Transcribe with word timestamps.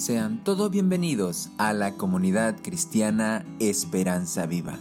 Sean 0.00 0.42
todos 0.44 0.70
bienvenidos 0.70 1.50
a 1.58 1.74
la 1.74 1.98
comunidad 1.98 2.56
cristiana 2.62 3.44
Esperanza 3.58 4.46
Viva. 4.46 4.78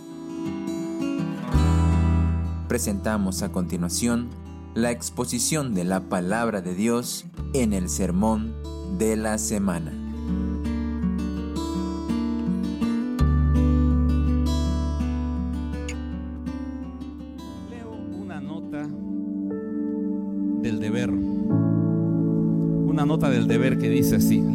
Presentamos 2.70 3.42
a 3.42 3.52
continuación 3.52 4.30
la 4.76 4.92
exposición 4.92 5.74
de 5.74 5.84
la 5.84 6.08
palabra 6.08 6.62
de 6.62 6.74
Dios 6.74 7.26
en 7.52 7.74
el 7.74 7.90
sermón 7.90 8.56
de 8.98 9.18
la 9.18 9.38
semana. 9.40 10.09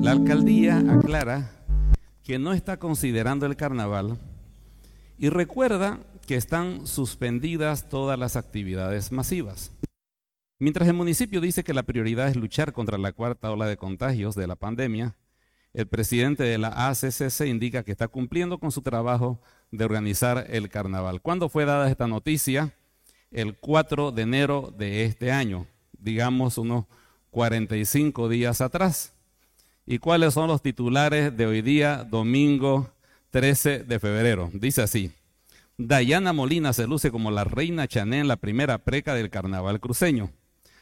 La 0.05 0.11
alcaldía 0.11 0.81
aclara 0.81 1.51
que 2.23 2.39
no 2.39 2.53
está 2.53 2.79
considerando 2.79 3.47
el 3.47 3.57
carnaval 3.57 4.19
y 5.17 5.31
recuerda 5.31 5.99
que 6.27 6.37
están 6.37 6.87
suspendidas 6.87 7.89
todas 7.89 8.19
las 8.19 8.37
actividades 8.37 9.13
masivas. 9.13 9.73
Mientras 10.59 10.87
el 10.89 10.95
municipio 10.95 11.41
dice 11.41 11.65
que 11.65 11.73
la 11.73 11.85
prioridad 11.85 12.29
es 12.29 12.37
luchar 12.37 12.75
contra 12.75 12.99
la 12.99 13.13
cuarta 13.13 13.51
ola 13.51 13.67
de 13.67 13.79
contagios 13.79 14.35
de 14.35 14.47
la 14.47 14.57
pandemia, 14.57 15.17
el 15.73 15.87
presidente 15.87 16.43
de 16.43 16.59
la 16.59 16.91
ACCC 16.91 17.47
indica 17.47 17.83
que 17.83 17.93
está 17.93 18.07
cumpliendo 18.07 18.59
con 18.59 18.73
su 18.73 18.83
trabajo 18.83 19.41
de 19.71 19.87
organizar 19.87 20.49
el 20.51 20.69
carnaval. 20.69 21.23
¿Cuándo 21.23 21.49
fue 21.49 21.65
dada 21.65 21.91
esta 21.91 22.07
noticia? 22.07 22.75
El 23.31 23.57
4 23.57 24.13
de 24.13 24.21
enero 24.21 24.71
de 24.77 25.07
este 25.07 25.33
año, 25.33 25.67
digamos 25.99 26.59
unos 26.59 26.85
45 27.31 28.29
días 28.29 28.61
atrás. 28.61 29.14
¿Y 29.87 29.99
cuáles 29.99 30.33
son 30.33 30.49
los 30.49 30.63
titulares 30.63 31.37
de 31.37 31.47
hoy 31.47 31.61
día, 31.61 32.05
domingo 32.05 32.91
13 33.31 33.85
de 33.85 34.01
febrero? 34.01 34.51
Dice 34.55 34.81
así. 34.81 35.13
Dayana 35.77 36.33
Molina 36.33 36.73
se 36.73 36.87
luce 36.87 37.11
como 37.11 37.31
la 37.31 37.45
reina 37.45 37.87
Chané 37.87 38.21
en 38.21 38.29
la 38.29 38.37
primera 38.37 38.79
preca 38.79 39.15
del 39.15 39.29
carnaval 39.29 39.81
cruceño. 39.81 40.31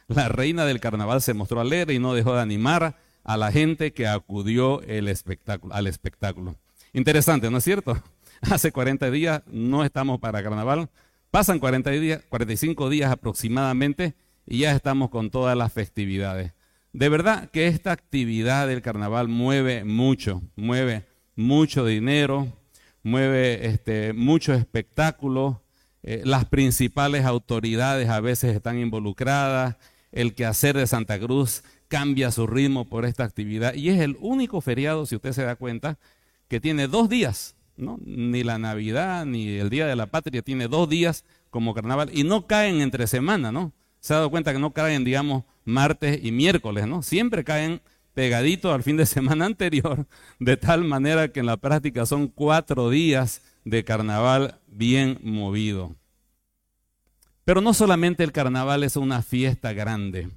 La 0.06 0.28
reina 0.28 0.64
del 0.66 0.78
carnaval 0.78 1.20
se 1.20 1.34
mostró 1.34 1.60
alegre 1.60 1.94
y 1.94 1.98
no 1.98 2.14
dejó 2.14 2.34
de 2.34 2.42
animar 2.42 2.96
a 3.24 3.36
la 3.36 3.50
gente 3.50 3.92
que 3.92 4.06
acudió 4.06 4.82
el 4.82 5.08
espectáculo, 5.08 5.74
al 5.74 5.88
espectáculo. 5.88 6.54
Interesante, 6.92 7.50
¿no 7.50 7.58
es 7.58 7.64
cierto? 7.64 8.00
Hace 8.42 8.70
40 8.70 9.10
días 9.10 9.42
no 9.46 9.84
estamos 9.84 10.20
para 10.20 10.44
carnaval, 10.44 10.90
pasan 11.32 11.58
40 11.58 11.90
días, 11.90 12.22
45 12.28 12.88
días 12.88 13.10
aproximadamente 13.10 14.14
y 14.46 14.58
ya 14.58 14.72
estamos 14.72 15.10
con 15.10 15.30
todas 15.30 15.56
las 15.56 15.72
festividades. 15.72 16.52
De 16.92 17.08
verdad 17.08 17.50
que 17.50 17.68
esta 17.68 17.92
actividad 17.92 18.68
del 18.68 18.82
carnaval 18.82 19.28
mueve 19.28 19.84
mucho, 19.84 20.42
mueve 20.56 21.06
mucho 21.36 21.86
dinero, 21.86 22.52
mueve 23.02 23.66
este, 23.66 24.12
mucho 24.12 24.52
espectáculo, 24.52 25.62
eh, 26.02 26.20
las 26.24 26.44
principales 26.44 27.24
autoridades 27.24 28.10
a 28.10 28.20
veces 28.20 28.54
están 28.54 28.78
involucradas, 28.78 29.76
el 30.10 30.34
quehacer 30.34 30.76
de 30.76 30.86
Santa 30.86 31.18
Cruz 31.18 31.62
cambia 31.88 32.30
su 32.30 32.46
ritmo 32.46 32.84
por 32.86 33.06
esta 33.06 33.24
actividad 33.24 33.74
y 33.74 33.88
es 33.88 34.00
el 34.00 34.16
único 34.20 34.60
feriado, 34.60 35.06
si 35.06 35.16
usted 35.16 35.32
se 35.32 35.44
da 35.44 35.56
cuenta, 35.56 35.98
que 36.48 36.60
tiene 36.60 36.88
dos 36.88 37.08
días, 37.08 37.56
¿no? 37.76 37.98
Ni 38.04 38.44
la 38.44 38.58
Navidad 38.58 39.24
ni 39.24 39.56
el 39.56 39.70
Día 39.70 39.86
de 39.86 39.96
la 39.96 40.06
Patria 40.06 40.42
tiene 40.42 40.68
dos 40.68 40.90
días 40.90 41.24
como 41.48 41.72
carnaval 41.72 42.10
y 42.12 42.24
no 42.24 42.46
caen 42.46 42.82
entre 42.82 43.06
semana, 43.06 43.50
¿no? 43.50 43.72
Se 44.02 44.12
ha 44.12 44.16
dado 44.16 44.30
cuenta 44.30 44.52
que 44.52 44.58
no 44.58 44.72
caen, 44.72 45.04
digamos, 45.04 45.44
martes 45.64 46.18
y 46.24 46.32
miércoles, 46.32 46.88
¿no? 46.88 47.02
Siempre 47.02 47.44
caen 47.44 47.80
pegaditos 48.14 48.74
al 48.74 48.82
fin 48.82 48.96
de 48.96 49.06
semana 49.06 49.46
anterior, 49.46 50.08
de 50.40 50.56
tal 50.56 50.82
manera 50.82 51.28
que 51.28 51.38
en 51.38 51.46
la 51.46 51.56
práctica 51.56 52.04
son 52.04 52.26
cuatro 52.26 52.90
días 52.90 53.42
de 53.64 53.84
carnaval 53.84 54.60
bien 54.66 55.20
movido. 55.22 55.94
Pero 57.44 57.60
no 57.60 57.74
solamente 57.74 58.24
el 58.24 58.32
carnaval 58.32 58.82
es 58.82 58.96
una 58.96 59.22
fiesta 59.22 59.72
grande, 59.72 60.30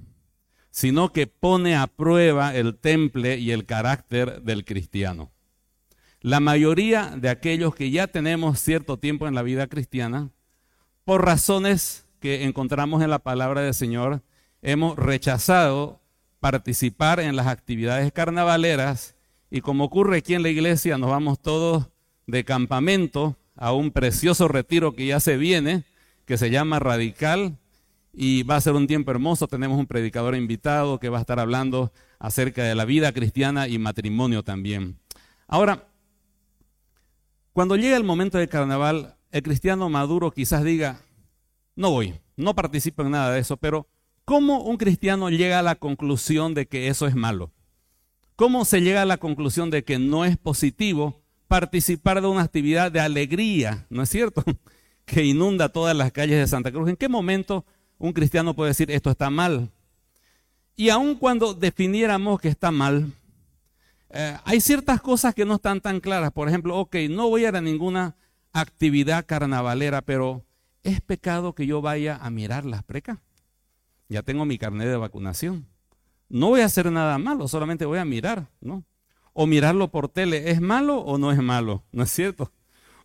sino 0.70 1.12
que 1.12 1.26
pone 1.26 1.74
a 1.74 1.88
prueba 1.88 2.54
el 2.54 2.76
temple 2.76 3.38
y 3.38 3.50
el 3.50 3.66
carácter 3.66 4.42
del 4.42 4.64
cristiano. 4.64 5.32
La 6.20 6.38
mayoría 6.38 7.16
de 7.16 7.30
aquellos 7.30 7.74
que 7.74 7.90
ya 7.90 8.06
tenemos 8.06 8.60
cierto 8.60 8.96
tiempo 8.96 9.26
en 9.26 9.34
la 9.34 9.42
vida 9.42 9.66
cristiana, 9.66 10.30
por 11.04 11.24
razones 11.24 12.05
que 12.26 12.42
encontramos 12.42 13.04
en 13.04 13.10
la 13.10 13.20
palabra 13.20 13.60
del 13.60 13.72
Señor, 13.72 14.20
hemos 14.60 14.96
rechazado 14.96 16.00
participar 16.40 17.20
en 17.20 17.36
las 17.36 17.46
actividades 17.46 18.10
carnavaleras 18.10 19.14
y 19.48 19.60
como 19.60 19.84
ocurre 19.84 20.18
aquí 20.18 20.34
en 20.34 20.42
la 20.42 20.48
iglesia, 20.48 20.98
nos 20.98 21.08
vamos 21.08 21.40
todos 21.40 21.86
de 22.26 22.42
campamento 22.44 23.36
a 23.54 23.72
un 23.72 23.92
precioso 23.92 24.48
retiro 24.48 24.92
que 24.96 25.06
ya 25.06 25.20
se 25.20 25.36
viene, 25.36 25.84
que 26.24 26.36
se 26.36 26.50
llama 26.50 26.80
Radical 26.80 27.58
y 28.12 28.42
va 28.42 28.56
a 28.56 28.60
ser 28.60 28.72
un 28.72 28.88
tiempo 28.88 29.12
hermoso. 29.12 29.46
Tenemos 29.46 29.78
un 29.78 29.86
predicador 29.86 30.34
invitado 30.34 30.98
que 30.98 31.10
va 31.10 31.18
a 31.18 31.20
estar 31.20 31.38
hablando 31.38 31.92
acerca 32.18 32.64
de 32.64 32.74
la 32.74 32.86
vida 32.86 33.12
cristiana 33.12 33.68
y 33.68 33.78
matrimonio 33.78 34.42
también. 34.42 34.98
Ahora, 35.46 35.86
cuando 37.52 37.76
llega 37.76 37.96
el 37.96 38.02
momento 38.02 38.36
del 38.36 38.48
carnaval, 38.48 39.14
el 39.30 39.44
cristiano 39.44 39.88
maduro 39.88 40.32
quizás 40.32 40.64
diga, 40.64 41.05
no 41.76 41.90
voy, 41.90 42.14
no 42.36 42.54
participo 42.54 43.02
en 43.02 43.12
nada 43.12 43.30
de 43.30 43.40
eso, 43.40 43.56
pero 43.56 43.86
¿cómo 44.24 44.62
un 44.62 44.76
cristiano 44.76 45.30
llega 45.30 45.58
a 45.60 45.62
la 45.62 45.76
conclusión 45.76 46.54
de 46.54 46.66
que 46.66 46.88
eso 46.88 47.06
es 47.06 47.14
malo? 47.14 47.52
¿Cómo 48.34 48.64
se 48.64 48.80
llega 48.80 49.02
a 49.02 49.06
la 49.06 49.18
conclusión 49.18 49.70
de 49.70 49.84
que 49.84 49.98
no 49.98 50.24
es 50.24 50.36
positivo 50.36 51.22
participar 51.48 52.20
de 52.20 52.26
una 52.26 52.42
actividad 52.42 52.90
de 52.90 53.00
alegría, 53.00 53.86
¿no 53.88 54.02
es 54.02 54.08
cierto? 54.08 54.42
que 55.04 55.24
inunda 55.24 55.68
todas 55.68 55.96
las 55.96 56.12
calles 56.12 56.38
de 56.38 56.46
Santa 56.46 56.72
Cruz. 56.72 56.88
¿En 56.88 56.96
qué 56.96 57.08
momento 57.08 57.64
un 57.98 58.12
cristiano 58.12 58.54
puede 58.54 58.70
decir 58.70 58.90
esto 58.90 59.10
está 59.10 59.30
mal? 59.30 59.70
Y 60.74 60.90
aun 60.90 61.14
cuando 61.14 61.54
definiéramos 61.54 62.40
que 62.40 62.48
está 62.48 62.70
mal, 62.70 63.12
eh, 64.10 64.36
hay 64.44 64.60
ciertas 64.60 65.00
cosas 65.00 65.34
que 65.34 65.44
no 65.44 65.54
están 65.54 65.80
tan 65.80 66.00
claras. 66.00 66.32
Por 66.32 66.48
ejemplo, 66.48 66.76
ok, 66.76 66.96
no 67.08 67.28
voy 67.28 67.44
a 67.44 67.48
ir 67.48 67.56
a 67.56 67.60
ninguna 67.60 68.16
actividad 68.52 69.24
carnavalera, 69.26 70.02
pero 70.02 70.44
¿es 70.86 71.00
pecado 71.00 71.54
que 71.54 71.66
yo 71.66 71.82
vaya 71.82 72.16
a 72.16 72.30
mirar 72.30 72.64
las 72.64 72.82
precas? 72.82 73.18
Ya 74.08 74.22
tengo 74.22 74.44
mi 74.44 74.56
carnet 74.56 74.88
de 74.88 74.96
vacunación. 74.96 75.66
No 76.28 76.48
voy 76.48 76.60
a 76.60 76.66
hacer 76.66 76.90
nada 76.90 77.18
malo, 77.18 77.48
solamente 77.48 77.84
voy 77.84 77.98
a 77.98 78.04
mirar, 78.04 78.48
¿no? 78.60 78.84
O 79.32 79.46
mirarlo 79.46 79.90
por 79.90 80.08
tele, 80.08 80.50
¿es 80.50 80.60
malo 80.60 80.98
o 80.98 81.18
no 81.18 81.32
es 81.32 81.42
malo? 81.42 81.84
¿No 81.92 82.04
es 82.04 82.10
cierto? 82.10 82.52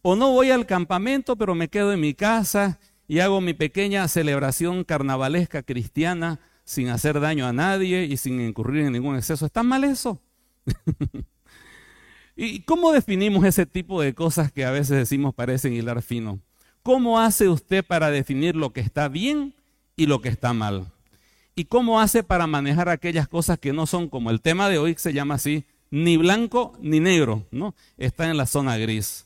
O 0.02 0.16
no 0.16 0.32
voy 0.32 0.52
al 0.52 0.66
campamento, 0.66 1.36
pero 1.36 1.56
me 1.56 1.68
quedo 1.68 1.92
en 1.92 2.00
mi 2.00 2.14
casa 2.14 2.80
y 3.08 3.20
hago 3.20 3.42
mi 3.42 3.54
pequeña 3.54 4.08
celebración 4.08 4.84
carnavalesca 4.84 5.64
cristiana 5.64 6.40
sin 6.64 6.90
hacer 6.90 7.20
daño 7.20 7.46
a 7.46 7.54
nadie 7.54 8.06
y 8.06 8.18
sin 8.18 8.40
incurrir 8.40 8.86
en 8.86 8.94
ningún 8.94 9.18
exceso. 9.18 9.46
¿Está 9.46 9.64
mal 9.64 9.84
eso? 9.84 10.22
¿Y 12.36 12.62
cómo 12.62 12.92
definimos 12.92 13.44
ese 13.44 13.66
tipo 13.66 14.02
de 14.02 14.14
cosas 14.14 14.52
que 14.52 14.66
a 14.66 14.72
veces 14.72 14.98
decimos 14.98 15.34
parecen 15.36 15.74
hilar 15.74 16.02
fino? 16.02 16.40
¿Cómo 16.84 17.20
hace 17.20 17.48
usted 17.48 17.86
para 17.86 18.10
definir 18.10 18.56
lo 18.56 18.74
que 18.74 18.82
está 18.82 19.08
bien 19.08 19.54
y 19.96 20.08
lo 20.08 20.22
que 20.22 20.30
está 20.30 20.54
mal? 20.54 20.88
¿Y 21.56 21.66
cómo 21.66 22.00
hace 22.00 22.24
para 22.24 22.48
manejar 22.48 22.90
aquellas 22.90 23.28
cosas 23.28 23.60
que 23.60 23.74
no 23.74 23.86
son 23.86 24.10
como 24.10 24.32
el 24.32 24.42
tema 24.42 24.70
de 24.70 24.78
hoy, 24.78 24.96
se 24.98 25.14
llama 25.14 25.36
así, 25.36 25.66
ni 25.92 26.18
blanco 26.18 26.74
ni 26.82 27.00
negro, 27.00 27.46
¿no? 27.52 27.76
Está 27.98 28.30
en 28.30 28.38
la 28.38 28.46
zona 28.48 28.78
gris. 28.78 29.26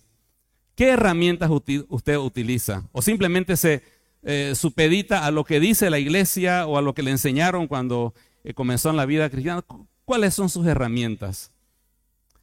¿Qué 0.75 0.89
herramientas 0.89 1.49
usted 1.49 2.17
utiliza? 2.17 2.83
¿O 2.91 3.01
simplemente 3.01 3.55
se 3.55 3.83
eh, 4.23 4.53
supedita 4.55 5.25
a 5.25 5.31
lo 5.31 5.45
que 5.45 5.59
dice 5.61 5.89
la 5.89 5.99
iglesia 5.99 6.67
o 6.67 6.77
a 6.77 6.81
lo 6.81 6.93
que 6.93 7.03
le 7.03 7.11
enseñaron 7.11 7.67
cuando 7.67 8.13
eh, 8.43 8.53
comenzó 8.53 8.89
en 8.89 8.97
la 8.97 9.05
vida 9.05 9.29
cristiana? 9.29 9.63
¿Cuáles 10.03 10.33
son 10.33 10.49
sus 10.49 10.67
herramientas? 10.67 11.51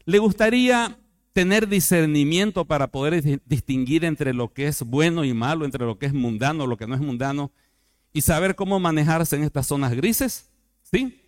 ¿Le 0.06 0.18
gustaría 0.18 0.96
tener 1.32 1.68
discernimiento 1.68 2.64
para 2.66 2.88
poder 2.88 3.40
distinguir 3.46 4.04
entre 4.04 4.34
lo 4.34 4.52
que 4.52 4.66
es 4.66 4.82
bueno 4.82 5.24
y 5.24 5.32
malo, 5.34 5.64
entre 5.64 5.84
lo 5.84 5.98
que 5.98 6.06
es 6.06 6.12
mundano, 6.12 6.66
lo 6.66 6.76
que 6.76 6.86
no 6.86 6.94
es 6.94 7.00
mundano, 7.00 7.52
y 8.12 8.20
saber 8.20 8.54
cómo 8.54 8.78
manejarse 8.78 9.36
en 9.36 9.44
estas 9.44 9.66
zonas 9.66 9.94
grises? 9.94 10.50
¿Sí? 10.82 11.22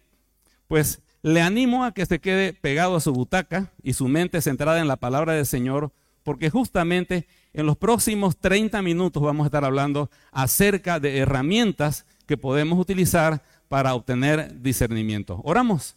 Pues 0.68 1.00
le 1.22 1.40
animo 1.40 1.84
a 1.84 1.92
que 1.92 2.04
se 2.04 2.20
quede 2.20 2.52
pegado 2.52 2.96
a 2.96 3.00
su 3.00 3.12
butaca 3.12 3.72
y 3.82 3.94
su 3.94 4.08
mente 4.08 4.42
centrada 4.42 4.80
en 4.80 4.88
la 4.88 4.96
palabra 4.96 5.32
del 5.32 5.46
Señor 5.46 5.92
porque 6.24 6.50
justamente 6.50 7.26
en 7.52 7.66
los 7.66 7.76
próximos 7.76 8.38
30 8.38 8.82
minutos 8.82 9.22
vamos 9.22 9.44
a 9.44 9.48
estar 9.48 9.64
hablando 9.64 10.10
acerca 10.32 10.98
de 10.98 11.18
herramientas 11.18 12.06
que 12.26 12.36
podemos 12.36 12.78
utilizar 12.78 13.42
para 13.68 13.94
obtener 13.94 14.60
discernimiento. 14.60 15.40
Oramos. 15.44 15.96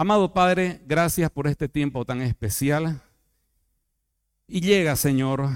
Amado 0.00 0.32
Padre, 0.32 0.80
gracias 0.86 1.28
por 1.28 1.48
este 1.48 1.68
tiempo 1.68 2.04
tan 2.04 2.22
especial. 2.22 3.02
Y 4.46 4.60
llega, 4.60 4.94
Señor, 4.94 5.48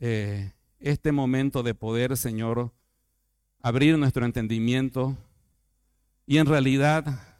eh, 0.00 0.52
este 0.80 1.12
momento 1.12 1.62
de 1.62 1.72
poder, 1.72 2.18
Señor, 2.18 2.74
abrir 3.62 3.96
nuestro 3.96 4.26
entendimiento 4.26 5.16
y 6.26 6.36
en 6.36 6.44
realidad 6.44 7.38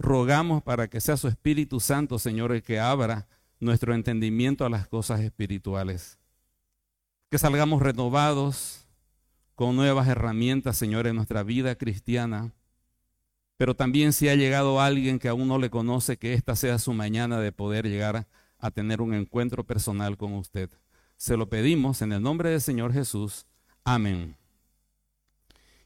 rogamos 0.00 0.64
para 0.64 0.88
que 0.88 1.00
sea 1.00 1.16
su 1.16 1.28
Espíritu 1.28 1.78
Santo, 1.78 2.18
Señor, 2.18 2.50
el 2.50 2.64
que 2.64 2.80
abra 2.80 3.28
nuestro 3.60 3.94
entendimiento 3.94 4.64
a 4.64 4.68
las 4.68 4.88
cosas 4.88 5.20
espirituales. 5.20 6.18
Que 7.30 7.38
salgamos 7.38 7.82
renovados 7.82 8.84
con 9.54 9.76
nuevas 9.76 10.08
herramientas, 10.08 10.76
Señor, 10.76 11.06
en 11.06 11.14
nuestra 11.14 11.44
vida 11.44 11.76
cristiana. 11.76 12.52
Pero 13.56 13.74
también 13.74 14.12
si 14.12 14.28
ha 14.28 14.34
llegado 14.34 14.80
alguien 14.80 15.18
que 15.18 15.28
aún 15.28 15.48
no 15.48 15.58
le 15.58 15.70
conoce, 15.70 16.18
que 16.18 16.34
esta 16.34 16.56
sea 16.56 16.78
su 16.78 16.92
mañana 16.92 17.40
de 17.40 17.52
poder 17.52 17.86
llegar 17.86 18.26
a 18.58 18.70
tener 18.70 19.00
un 19.00 19.14
encuentro 19.14 19.64
personal 19.64 20.16
con 20.16 20.34
usted. 20.34 20.70
Se 21.16 21.36
lo 21.36 21.48
pedimos 21.48 22.02
en 22.02 22.12
el 22.12 22.22
nombre 22.22 22.50
del 22.50 22.60
Señor 22.60 22.92
Jesús. 22.92 23.46
Amén. 23.84 24.36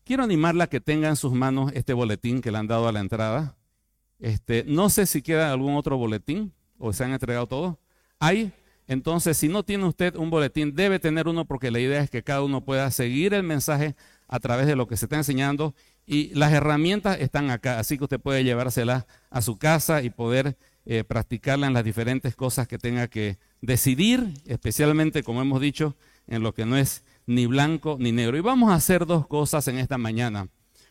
Quiero 0.04 0.24
animarla 0.24 0.64
a 0.64 0.66
que 0.66 0.80
tenga 0.80 1.08
en 1.08 1.16
sus 1.16 1.32
manos 1.32 1.70
este 1.74 1.92
boletín 1.92 2.40
que 2.40 2.50
le 2.50 2.58
han 2.58 2.66
dado 2.66 2.88
a 2.88 2.92
la 2.92 3.00
entrada. 3.00 3.56
Este, 4.18 4.64
no 4.66 4.90
sé 4.90 5.06
si 5.06 5.22
queda 5.22 5.52
algún 5.52 5.76
otro 5.76 5.96
boletín 5.96 6.52
o 6.78 6.92
se 6.92 7.04
han 7.04 7.12
entregado 7.12 7.46
todos. 7.46 7.76
Hay. 8.18 8.52
Entonces, 8.88 9.36
si 9.36 9.46
no 9.46 9.62
tiene 9.62 9.84
usted 9.84 10.16
un 10.16 10.30
boletín, 10.30 10.74
debe 10.74 10.98
tener 10.98 11.28
uno 11.28 11.44
porque 11.44 11.70
la 11.70 11.78
idea 11.78 12.02
es 12.02 12.10
que 12.10 12.24
cada 12.24 12.42
uno 12.42 12.64
pueda 12.64 12.90
seguir 12.90 13.34
el 13.34 13.44
mensaje 13.44 13.94
a 14.26 14.40
través 14.40 14.66
de 14.66 14.74
lo 14.74 14.88
que 14.88 14.96
se 14.96 15.04
está 15.04 15.16
enseñando 15.16 15.76
y 16.06 16.34
las 16.34 16.52
herramientas 16.52 17.18
están 17.20 17.50
acá, 17.50 17.78
así 17.78 17.96
que 17.96 18.04
usted 18.04 18.20
puede 18.20 18.44
llevárselas 18.44 19.06
a 19.30 19.42
su 19.42 19.58
casa 19.58 20.02
y 20.02 20.10
poder 20.10 20.56
eh, 20.86 21.04
practicarla 21.04 21.66
en 21.66 21.74
las 21.74 21.84
diferentes 21.84 22.34
cosas 22.34 22.66
que 22.66 22.78
tenga 22.78 23.08
que 23.08 23.38
decidir, 23.60 24.34
especialmente, 24.46 25.22
como 25.22 25.42
hemos 25.42 25.60
dicho, 25.60 25.96
en 26.26 26.42
lo 26.42 26.54
que 26.54 26.66
no 26.66 26.76
es 26.76 27.04
ni 27.26 27.46
blanco 27.46 27.96
ni 28.00 28.12
negro. 28.12 28.36
Y 28.36 28.40
vamos 28.40 28.70
a 28.70 28.74
hacer 28.74 29.06
dos 29.06 29.26
cosas 29.26 29.68
en 29.68 29.78
esta 29.78 29.98
mañana. 29.98 30.48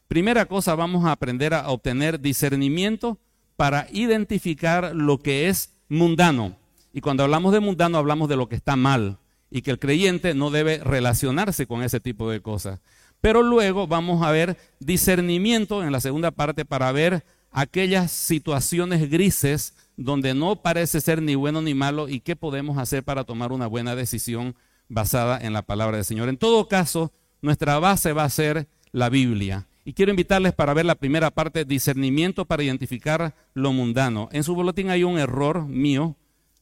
Primera 0.07 0.45
cosa, 0.45 0.75
vamos 0.75 1.05
a 1.05 1.11
aprender 1.11 1.53
a 1.53 1.69
obtener 1.69 2.19
discernimiento 2.19 3.19
para 3.55 3.87
identificar 3.91 4.95
lo 4.95 5.19
que 5.19 5.49
es 5.49 5.73
mundano. 5.89 6.55
Y 6.93 7.01
cuando 7.01 7.23
hablamos 7.23 7.51
de 7.51 7.59
mundano 7.59 7.97
hablamos 7.97 8.29
de 8.29 8.37
lo 8.37 8.47
que 8.47 8.55
está 8.55 8.75
mal 8.75 9.19
y 9.51 9.61
que 9.61 9.71
el 9.71 9.79
creyente 9.79 10.33
no 10.33 10.49
debe 10.49 10.77
relacionarse 10.77 11.67
con 11.67 11.83
ese 11.83 11.99
tipo 11.99 12.29
de 12.29 12.41
cosas. 12.41 12.79
Pero 13.21 13.43
luego 13.43 13.87
vamos 13.87 14.23
a 14.23 14.31
ver 14.31 14.57
discernimiento 14.79 15.83
en 15.83 15.91
la 15.91 15.99
segunda 15.99 16.31
parte 16.31 16.65
para 16.65 16.91
ver 16.91 17.25
aquellas 17.51 18.11
situaciones 18.11 19.09
grises 19.09 19.73
donde 19.97 20.33
no 20.33 20.61
parece 20.61 21.01
ser 21.01 21.21
ni 21.21 21.35
bueno 21.35 21.61
ni 21.61 21.73
malo 21.73 22.07
y 22.07 22.21
qué 22.21 22.35
podemos 22.35 22.77
hacer 22.77 23.03
para 23.03 23.25
tomar 23.25 23.51
una 23.51 23.67
buena 23.67 23.95
decisión 23.95 24.55
basada 24.87 25.37
en 25.39 25.53
la 25.53 25.61
palabra 25.61 25.97
del 25.97 26.05
Señor. 26.05 26.29
En 26.29 26.37
todo 26.37 26.67
caso, 26.67 27.11
nuestra 27.41 27.79
base 27.79 28.13
va 28.13 28.23
a 28.23 28.29
ser 28.29 28.67
la 28.91 29.09
Biblia. 29.09 29.67
Y 29.83 29.93
quiero 29.93 30.11
invitarles 30.11 30.53
para 30.53 30.73
ver 30.73 30.85
la 30.85 30.95
primera 30.95 31.31
parte, 31.31 31.65
discernimiento 31.65 32.45
para 32.45 32.63
identificar 32.63 33.35
lo 33.53 33.73
mundano. 33.73 34.29
En 34.31 34.43
su 34.43 34.55
boletín 34.55 34.89
hay 34.89 35.03
un 35.03 35.17
error 35.17 35.65
mío, 35.65 36.15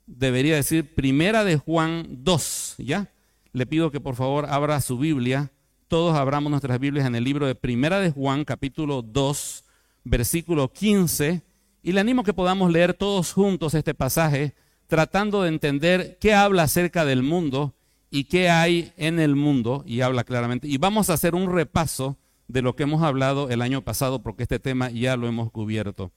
debería 0.06 0.56
decir 0.56 0.96
primera 0.96 1.44
de 1.44 1.58
Juan 1.58 2.08
2, 2.24 2.76
¿ya? 2.80 3.12
Le 3.52 3.66
pido 3.66 3.92
que 3.92 4.00
por 4.00 4.16
favor 4.16 4.46
abra 4.50 4.80
su 4.82 4.98
Biblia. 4.98 5.52
Todos 5.88 6.18
abramos 6.18 6.50
nuestras 6.50 6.80
Biblias 6.82 7.08
en 7.08 7.16
el 7.16 7.24
libro 7.24 7.48
de 7.48 7.56
primera 7.56 8.02
de 8.02 8.12
Juan, 8.12 8.44
capítulo 8.44 9.02
2, 9.02 9.64
versículo 10.04 10.74
15. 10.74 11.42
Y 11.82 11.94
le 11.94 12.02
animo 12.02 12.26
que 12.26 12.34
podamos 12.34 12.70
leer 12.74 12.94
todos 12.94 13.32
juntos 13.32 13.74
este 13.74 13.94
pasaje, 13.94 14.54
tratando 14.88 15.44
de 15.44 15.48
entender 15.48 16.18
qué 16.20 16.34
habla 16.34 16.64
acerca 16.64 17.06
del 17.06 17.24
mundo 17.24 17.74
y 18.12 18.26
qué 18.26 18.50
hay 18.50 18.92
en 18.98 19.18
el 19.18 19.38
mundo, 19.38 19.86
y 19.88 20.02
habla 20.02 20.26
claramente. 20.26 20.68
Y 20.68 20.78
vamos 20.78 21.10
a 21.10 21.14
hacer 21.14 21.36
un 21.36 21.50
repaso 21.50 22.18
de 22.50 22.62
lo 22.62 22.76
que 22.76 22.84
hemos 22.84 23.02
hablado 23.02 23.50
el 23.50 23.62
año 23.62 23.82
pasado, 23.82 24.22
porque 24.22 24.44
este 24.44 24.60
tema 24.60 24.90
ya 24.92 25.16
lo 25.16 25.26
hemos 25.26 25.52
cubierto. 25.52 26.12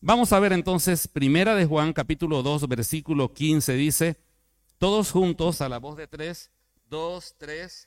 Vamos 0.00 0.32
a 0.32 0.40
ver 0.40 0.52
entonces, 0.52 1.06
primera 1.06 1.54
de 1.54 1.66
Juan, 1.66 1.92
capítulo 1.92 2.42
2, 2.42 2.66
versículo 2.66 3.32
15, 3.32 3.74
dice, 3.74 4.16
todos 4.78 5.12
juntos, 5.12 5.60
a 5.60 5.68
la 5.68 5.78
voz 5.78 5.96
de 5.96 6.08
tres, 6.08 6.50
dos, 6.90 7.36
tres, 7.38 7.86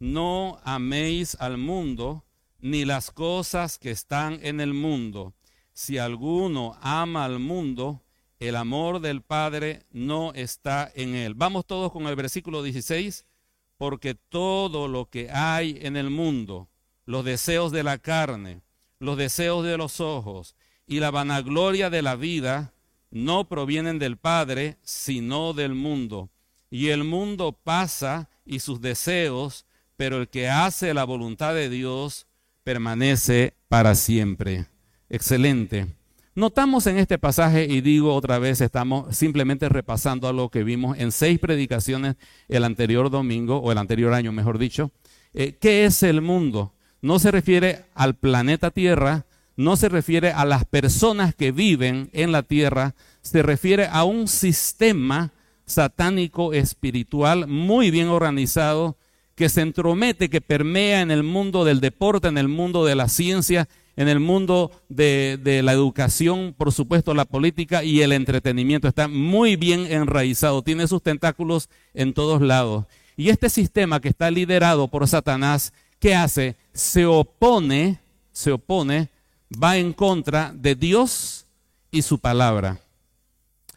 no 0.00 0.58
améis 0.64 1.36
al 1.38 1.58
mundo, 1.58 2.24
ni 2.58 2.84
las 2.84 3.10
cosas 3.10 3.78
que 3.78 3.90
están 3.90 4.40
en 4.42 4.60
el 4.60 4.74
mundo. 4.74 5.34
Si 5.72 5.98
alguno 5.98 6.76
ama 6.80 7.24
al 7.24 7.38
mundo, 7.38 8.02
el 8.38 8.56
amor 8.56 9.00
del 9.00 9.22
Padre 9.22 9.84
no 9.90 10.32
está 10.34 10.90
en 10.94 11.14
él. 11.14 11.34
Vamos 11.34 11.66
todos 11.66 11.92
con 11.92 12.06
el 12.06 12.16
versículo 12.16 12.62
16, 12.62 13.26
porque 13.76 14.14
todo 14.14 14.88
lo 14.88 15.08
que 15.08 15.30
hay 15.30 15.78
en 15.82 15.96
el 15.96 16.10
mundo, 16.10 16.68
los 17.04 17.24
deseos 17.24 17.70
de 17.70 17.82
la 17.82 17.98
carne, 17.98 18.62
los 18.98 19.16
deseos 19.16 19.64
de 19.64 19.76
los 19.76 20.00
ojos 20.00 20.56
y 20.86 21.00
la 21.00 21.10
vanagloria 21.10 21.90
de 21.90 22.02
la 22.02 22.16
vida, 22.16 22.72
no 23.10 23.48
provienen 23.48 23.98
del 23.98 24.16
Padre, 24.16 24.78
sino 24.82 25.52
del 25.52 25.74
mundo. 25.74 26.30
Y 26.70 26.88
el 26.88 27.04
mundo 27.04 27.52
pasa 27.52 28.30
y 28.44 28.60
sus 28.60 28.80
deseos, 28.80 29.66
pero 30.00 30.16
el 30.16 30.28
que 30.28 30.48
hace 30.48 30.94
la 30.94 31.04
voluntad 31.04 31.52
de 31.54 31.68
Dios 31.68 32.26
permanece 32.64 33.52
para 33.68 33.94
siempre. 33.94 34.64
Excelente. 35.10 35.88
Notamos 36.34 36.86
en 36.86 36.96
este 36.96 37.18
pasaje, 37.18 37.66
y 37.68 37.82
digo 37.82 38.14
otra 38.14 38.38
vez, 38.38 38.62
estamos 38.62 39.14
simplemente 39.14 39.68
repasando 39.68 40.26
a 40.26 40.32
lo 40.32 40.48
que 40.48 40.64
vimos 40.64 40.96
en 40.98 41.12
seis 41.12 41.38
predicaciones 41.38 42.16
el 42.48 42.64
anterior 42.64 43.10
domingo, 43.10 43.58
o 43.58 43.72
el 43.72 43.76
anterior 43.76 44.14
año, 44.14 44.32
mejor 44.32 44.56
dicho. 44.56 44.90
Eh, 45.34 45.58
¿Qué 45.60 45.84
es 45.84 46.02
el 46.02 46.22
mundo? 46.22 46.72
No 47.02 47.18
se 47.18 47.30
refiere 47.30 47.84
al 47.94 48.14
planeta 48.14 48.70
Tierra, 48.70 49.26
no 49.54 49.76
se 49.76 49.90
refiere 49.90 50.32
a 50.32 50.46
las 50.46 50.64
personas 50.64 51.34
que 51.34 51.52
viven 51.52 52.08
en 52.14 52.32
la 52.32 52.42
Tierra, 52.42 52.94
se 53.20 53.42
refiere 53.42 53.86
a 53.86 54.04
un 54.04 54.28
sistema 54.28 55.34
satánico 55.66 56.54
espiritual 56.54 57.46
muy 57.46 57.90
bien 57.90 58.08
organizado 58.08 58.96
que 59.40 59.48
se 59.48 59.62
entromete, 59.62 60.28
que 60.28 60.42
permea 60.42 61.00
en 61.00 61.10
el 61.10 61.22
mundo 61.22 61.64
del 61.64 61.80
deporte, 61.80 62.28
en 62.28 62.36
el 62.36 62.46
mundo 62.46 62.84
de 62.84 62.94
la 62.94 63.08
ciencia 63.08 63.68
en 63.96 64.08
el 64.08 64.20
mundo 64.20 64.70
de, 64.88 65.60
la 65.64 65.72
educación, 65.72 66.54
por 66.56 66.72
supuesto, 66.72 67.12
la 67.14 67.24
política 67.24 67.82
y 67.84 68.02
el 68.02 68.12
entretenimiento. 68.12 68.88
Está 68.88 69.08
muy 69.08 69.56
bien 69.56 69.80
enraizado, 69.92 70.62
tiene 70.62 70.86
sus 70.88 71.02
tentáculos 71.02 71.68
en 71.92 72.14
todos 72.14 72.40
lados. 72.40 72.86
Y 73.16 73.30
este 73.30 73.50
sistema 73.50 74.00
que 74.00 74.08
está 74.08 74.30
liderado 74.30 74.88
por 74.88 75.06
Satanás, 75.08 75.72
¿qué 75.98 76.14
hace? 76.14 76.56
Se 76.72 77.04
opone, 77.04 77.98
se 78.32 78.52
opone, 78.52 79.08
va 79.50 79.76
en 79.76 79.92
contra 79.92 80.52
de 80.54 80.74
Dios 80.74 81.46
y 81.90 82.02
su 82.02 82.18
palabra. 82.18 82.78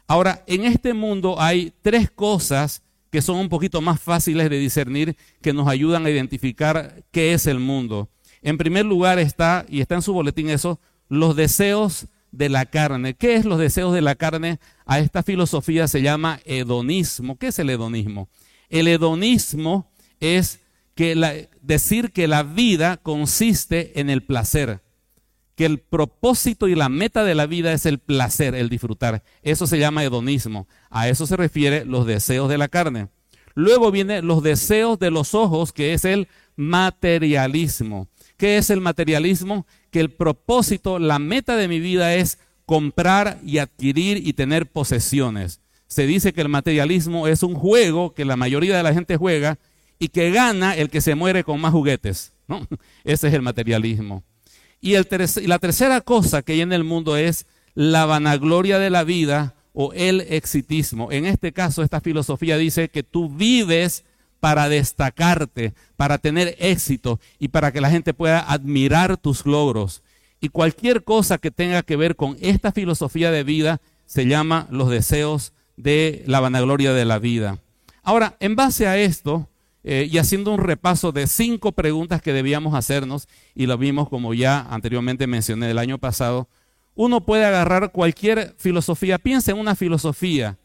Ahora, 0.07 0.43
en 0.47 0.65
este 0.65 0.93
mundo 0.93 1.35
hay 1.39 1.73
tres 1.81 2.11
cosas 2.11 2.81
que 3.13 3.21
son 3.21 3.37
un 3.37 3.47
poquito 3.47 3.79
más 3.79 4.01
fáciles 4.01 4.49
de 4.49 4.57
discernir, 4.57 5.15
que 5.39 5.53
nos 5.53 5.67
ayudan 5.67 6.03
a 6.03 6.09
identificar 6.09 7.03
qué 7.11 7.35
es 7.35 7.45
el 7.45 7.59
mundo. 7.59 8.09
En 8.41 8.57
primer 8.57 8.87
lugar 8.87 9.19
está, 9.19 9.67
y 9.69 9.81
está 9.81 9.93
en 9.93 10.01
su 10.01 10.13
boletín 10.13 10.49
eso, 10.49 10.79
los 11.09 11.35
deseos 11.35 12.07
de 12.31 12.49
la 12.49 12.65
carne. 12.65 13.13
¿Qué 13.13 13.35
es 13.35 13.45
los 13.45 13.59
deseos 13.59 13.93
de 13.93 14.01
la 14.01 14.15
carne? 14.15 14.59
A 14.87 14.97
esta 14.97 15.21
filosofía 15.21 15.87
se 15.87 16.01
llama 16.01 16.39
hedonismo. 16.43 17.37
¿Qué 17.37 17.49
es 17.49 17.59
el 17.59 17.69
hedonismo? 17.69 18.29
El 18.67 18.87
hedonismo 18.87 19.91
es 20.19 20.61
que 20.95 21.47
decir 21.61 22.13
que 22.13 22.27
la 22.27 22.41
vida 22.41 22.97
consiste 22.97 23.99
en 23.99 24.09
el 24.09 24.23
placer, 24.23 24.81
que 25.55 25.65
el 25.65 25.79
propósito 25.79 26.67
y 26.67 26.75
la 26.75 26.89
meta 26.89 27.23
de 27.23 27.35
la 27.35 27.45
vida 27.45 27.73
es 27.73 27.85
el 27.85 27.99
placer, 27.99 28.55
el 28.55 28.69
disfrutar. 28.69 29.23
Eso 29.41 29.67
se 29.67 29.79
llama 29.79 30.03
hedonismo. 30.03 30.67
A 30.89 31.09
eso 31.09 31.27
se 31.27 31.37
refiere 31.37 31.85
los 31.85 32.05
deseos 32.05 32.49
de 32.49 32.57
la 32.57 32.67
carne. 32.67 33.09
Luego 33.55 33.91
vienen 33.91 34.25
los 34.25 34.41
deseos 34.41 34.97
de 34.97 35.11
los 35.11 35.35
ojos, 35.35 35.71
que 35.73 35.93
es 35.93 36.05
el 36.05 36.27
materialismo. 36.55 38.07
¿Qué 38.37 38.57
es 38.57 38.69
el 38.69 38.81
materialismo? 38.81 39.67
Que 39.91 39.99
el 39.99 40.09
propósito, 40.09 40.97
la 40.97 41.19
meta 41.19 41.55
de 41.55 41.67
mi 41.67 41.79
vida 41.79 42.15
es 42.15 42.39
comprar 42.65 43.39
y 43.43 43.59
adquirir 43.59 44.25
y 44.27 44.33
tener 44.33 44.71
posesiones. 44.71 45.61
Se 45.87 46.07
dice 46.07 46.33
que 46.33 46.41
el 46.41 46.49
materialismo 46.49 47.27
es 47.27 47.43
un 47.43 47.53
juego 47.53 48.15
que 48.15 48.25
la 48.25 48.35
mayoría 48.35 48.75
de 48.75 48.83
la 48.83 48.93
gente 48.93 49.17
juega 49.17 49.59
y 49.99 50.07
que 50.07 50.31
gana 50.31 50.75
el 50.75 50.89
que 50.89 51.01
se 51.01 51.13
muere 51.13 51.43
con 51.43 51.61
más 51.61 51.71
juguetes. 51.71 52.33
¿no? 52.47 52.67
Ese 53.03 53.27
es 53.27 53.33
el 53.33 53.43
materialismo. 53.43 54.23
Y, 54.83 54.97
la 55.47 55.59
tercera 55.59 56.01
cosa 56.01 56.41
que 56.41 56.51
hay 56.51 56.61
en 56.61 56.73
el 56.73 56.83
mundo 56.83 57.15
es 57.15 57.45
la 57.73 58.05
vanagloria 58.05 58.79
de 58.79 58.89
la 58.89 59.05
vida 59.05 59.55
o 59.71 59.93
el 59.93 60.19
exitismo. 60.19 61.09
En 61.09 61.25
este 61.25 61.53
caso, 61.53 61.83
esta 61.83 62.01
filosofía 62.01 62.57
dice 62.57 62.89
que 62.89 63.01
tú 63.01 63.29
vives 63.29 64.03
para 64.41 64.67
destacarte, 64.67 65.73
para 65.95 66.17
tener 66.17 66.57
éxito 66.59 67.21
y 67.39 67.47
para 67.47 67.71
que 67.71 67.79
la 67.79 67.89
gente 67.89 68.13
pueda 68.13 68.41
admirar 68.41 69.15
tus 69.15 69.45
logros. 69.45 70.03
Y 70.41 70.49
cualquier 70.49 71.05
cosa 71.05 71.37
que 71.37 71.49
tenga 71.49 71.83
que 71.83 71.95
ver 71.95 72.17
con 72.17 72.35
esta 72.41 72.73
filosofía 72.73 73.31
de 73.31 73.45
vida 73.45 73.79
se 74.05 74.27
llama 74.27 74.67
los 74.69 74.89
deseos 74.89 75.53
de 75.77 76.25
la 76.27 76.41
vanagloria 76.41 76.91
de 76.91 77.05
la 77.05 77.19
vida. 77.19 77.57
Ahora, 78.03 78.35
en 78.41 78.57
base 78.57 78.85
a 78.85 78.97
esto, 78.97 79.47
eh, 79.83 80.07
y 80.09 80.17
haciendo 80.17 80.51
un 80.51 80.59
repaso 80.59 81.11
de 81.11 81.27
cinco 81.27 81.71
preguntas 81.71 82.21
que 82.21 82.33
debíamos 82.33 82.73
hacernos, 82.73 83.27
y 83.53 83.65
lo 83.65 83.77
vimos 83.77 84.09
como 84.09 84.33
ya 84.33 84.61
anteriormente 84.69 85.27
mencioné 85.27 85.71
el 85.71 85.77
año 85.77 85.97
pasado, 85.97 86.47
uno 86.95 87.21
puede 87.25 87.45
agarrar 87.45 87.91
cualquier 87.91 88.55
filosofía, 88.57 89.17
piensa 89.17 89.51
en 89.51 89.57
una 89.57 89.75
filosofía, 89.75 90.57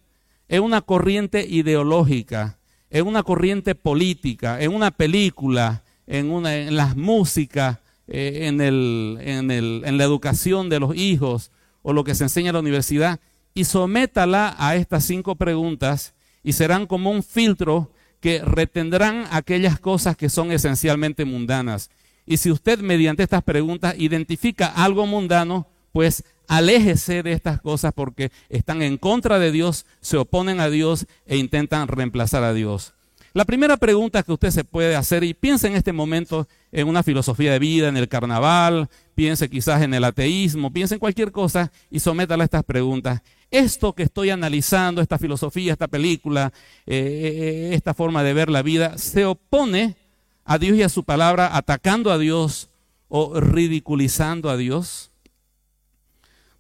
en 0.49 0.63
una 0.63 0.83
corriente 0.83 1.47
ideológica, 1.49 2.59
en 2.91 3.07
una 3.07 3.23
corriente 3.23 3.75
política, 3.75 4.61
en 4.61 4.75
una 4.75 4.91
película, 4.91 5.83
en, 6.07 6.31
una, 6.31 6.57
en 6.57 6.77
las 6.77 6.97
músicas, 6.97 7.79
eh, 8.07 8.47
en, 8.47 8.61
el, 8.61 9.19
en, 9.21 9.51
el, 9.51 9.83
en 9.85 9.99
la 9.99 10.05
educación 10.05 10.71
de 10.71 10.81
los 10.81 10.97
hijos 10.97 11.51
o 11.83 11.93
lo 11.93 12.05
que 12.05 12.15
se 12.15 12.25
enseña 12.25 12.49
en 12.49 12.55
la 12.55 12.61
universidad 12.61 13.21
y 13.53 13.65
sométala 13.65 14.55
a 14.59 14.77
estas 14.77 15.05
cinco 15.05 15.37
preguntas 15.37 16.15
y 16.43 16.53
serán 16.53 16.87
como 16.87 17.11
un 17.11 17.23
filtro 17.23 17.91
que 18.21 18.41
retendrán 18.43 19.27
aquellas 19.31 19.79
cosas 19.79 20.17
que 20.17 20.29
son 20.29 20.53
esencialmente 20.53 21.25
mundanas. 21.25 21.91
Y 22.27 22.37
si 22.37 22.51
usted 22.51 22.81
mediante 22.81 23.23
estas 23.23 23.43
preguntas 23.43 23.95
identifica 23.99 24.67
algo 24.67 25.07
mundano, 25.07 25.67
pues 25.93 26.25
aléjese 26.47 27.23
de 27.23 27.33
estas 27.33 27.61
cosas 27.61 27.93
porque 27.95 28.31
están 28.49 28.83
en 28.83 28.99
contra 28.99 29.39
de 29.39 29.51
Dios, 29.53 29.87
se 30.01 30.17
oponen 30.17 30.61
a 30.61 30.69
Dios 30.69 31.07
e 31.27 31.37
intentan 31.37 31.89
reemplazar 31.89 32.45
a 32.45 32.53
Dios. 32.53 32.95
La 33.35 33.45
primera 33.45 33.77
pregunta 33.77 34.23
que 34.23 34.33
usted 34.33 34.51
se 34.51 34.65
puede 34.65 34.97
hacer, 34.97 35.23
y 35.23 35.35
piense 35.35 35.67
en 35.67 35.75
este 35.75 35.93
momento 35.93 36.49
en 36.73 36.89
una 36.89 37.03
filosofía 37.03 37.53
de 37.53 37.59
vida, 37.59 37.89
en 37.89 37.97
el 37.97 38.09
carnaval, 38.09 38.89
piense 39.15 39.51
quizás 39.51 39.83
en 39.83 39.93
el 39.93 40.05
ateísmo, 40.05 40.73
piense 40.73 40.95
en 40.95 41.01
cualquier 41.01 41.31
cosa 41.31 41.71
y 41.91 42.01
sométala 42.01 42.45
a 42.45 42.47
estas 42.47 42.65
preguntas. 42.65 43.21
Esto 43.51 43.93
que 43.93 44.05
estoy 44.05 44.31
analizando, 44.31 45.03
esta 45.03 45.19
filosofía, 45.19 45.73
esta 45.73 45.89
película, 45.89 46.53
eh, 46.87 47.71
eh, 47.71 47.75
esta 47.75 47.93
forma 47.93 48.23
de 48.23 48.33
ver 48.33 48.49
la 48.49 48.63
vida, 48.63 48.97
se 48.97 49.27
opone 49.27 49.97
a 50.45 50.59
Dios 50.59 50.79
y 50.79 50.83
a 50.83 50.89
su 50.89 51.05
palabra, 51.05 51.55
atacando 51.55 52.11
a 52.11 52.19
Dios 52.19 52.71
o 53.09 53.39
ridiculizando 53.41 54.49
a 54.49 54.57
Dios. 54.57 55.11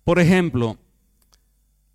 Por 0.05 0.19
ejemplo, 0.19 0.77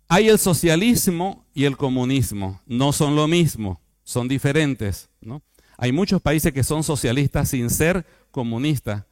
hay 0.08 0.28
el 0.28 0.38
socialismo 0.38 1.44
y 1.54 1.64
el 1.64 1.76
comunismo, 1.76 2.60
no 2.66 2.92
son 2.92 3.14
lo 3.14 3.28
mismo 3.28 3.80
son 4.04 4.28
diferentes. 4.28 5.08
¿no? 5.20 5.42
Hay 5.76 5.92
muchos 5.92 6.22
países 6.22 6.52
que 6.52 6.62
son 6.62 6.84
socialistas 6.84 7.48
sin 7.48 7.70
ser 7.70 8.06
comunistas, 8.30 9.04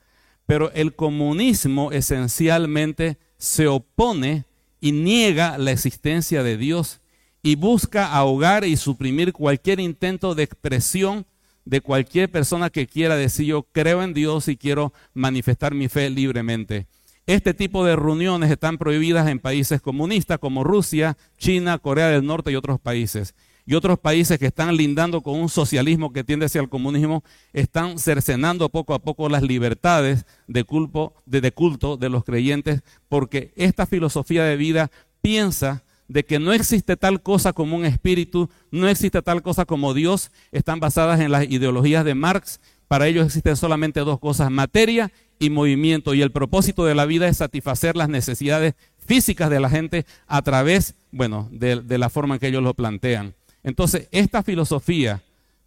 pero 0.46 0.70
el 0.72 0.94
comunismo 0.94 1.92
esencialmente 1.92 3.18
se 3.38 3.66
opone 3.66 4.44
y 4.80 4.92
niega 4.92 5.58
la 5.58 5.72
existencia 5.72 6.42
de 6.42 6.56
Dios 6.56 7.00
y 7.42 7.56
busca 7.56 8.12
ahogar 8.12 8.64
y 8.64 8.76
suprimir 8.76 9.32
cualquier 9.32 9.80
intento 9.80 10.34
de 10.34 10.44
expresión 10.44 11.26
de 11.64 11.80
cualquier 11.80 12.30
persona 12.30 12.70
que 12.70 12.86
quiera 12.86 13.16
decir 13.16 13.46
yo 13.46 13.62
creo 13.62 14.02
en 14.02 14.14
Dios 14.14 14.48
y 14.48 14.56
quiero 14.56 14.92
manifestar 15.14 15.74
mi 15.74 15.88
fe 15.88 16.10
libremente. 16.10 16.86
Este 17.26 17.54
tipo 17.54 17.84
de 17.84 17.94
reuniones 17.94 18.50
están 18.50 18.78
prohibidas 18.78 19.28
en 19.28 19.38
países 19.38 19.80
comunistas 19.80 20.40
como 20.40 20.64
Rusia, 20.64 21.16
China, 21.38 21.78
Corea 21.78 22.08
del 22.08 22.26
Norte 22.26 22.50
y 22.50 22.56
otros 22.56 22.80
países 22.80 23.34
y 23.66 23.74
otros 23.74 23.98
países 23.98 24.38
que 24.38 24.46
están 24.46 24.76
lindando 24.76 25.20
con 25.20 25.38
un 25.38 25.48
socialismo 25.48 26.12
que 26.12 26.24
tiende 26.24 26.46
hacia 26.46 26.60
el 26.60 26.68
comunismo, 26.68 27.22
están 27.52 27.98
cercenando 27.98 28.68
poco 28.68 28.94
a 28.94 28.98
poco 28.98 29.28
las 29.28 29.42
libertades 29.42 30.26
de 30.48 30.64
culto, 30.64 31.14
de, 31.26 31.52
culto 31.52 31.96
de 31.96 32.08
los 32.08 32.24
creyentes, 32.24 32.82
porque 33.08 33.52
esta 33.56 33.86
filosofía 33.86 34.44
de 34.44 34.56
vida 34.56 34.90
piensa 35.20 35.84
de 36.08 36.24
que 36.24 36.38
no 36.38 36.52
existe 36.52 36.96
tal 36.96 37.22
cosa 37.22 37.52
como 37.52 37.76
un 37.76 37.84
espíritu, 37.84 38.50
no 38.70 38.88
existe 38.88 39.22
tal 39.22 39.42
cosa 39.42 39.64
como 39.64 39.94
Dios, 39.94 40.30
están 40.50 40.80
basadas 40.80 41.20
en 41.20 41.30
las 41.30 41.44
ideologías 41.44 42.04
de 42.04 42.14
Marx. 42.14 42.60
Para 42.88 43.06
ellos 43.06 43.24
existen 43.24 43.56
solamente 43.56 44.00
dos 44.00 44.18
cosas, 44.18 44.50
materia 44.50 45.10
y 45.38 45.48
movimiento. 45.48 46.12
Y 46.12 46.20
el 46.20 46.30
propósito 46.30 46.84
de 46.84 46.94
la 46.94 47.06
vida 47.06 47.28
es 47.28 47.38
satisfacer 47.38 47.96
las 47.96 48.10
necesidades 48.10 48.74
físicas 48.98 49.48
de 49.48 49.60
la 49.60 49.70
gente 49.70 50.04
a 50.26 50.42
través, 50.42 50.94
bueno, 51.10 51.48
de 51.50 51.98
la 51.98 52.10
forma 52.10 52.34
en 52.34 52.40
que 52.40 52.48
ellos 52.48 52.62
lo 52.62 52.74
plantean. 52.74 53.34
Entonces, 53.62 54.08
esta 54.10 54.42
filosofía 54.42 55.22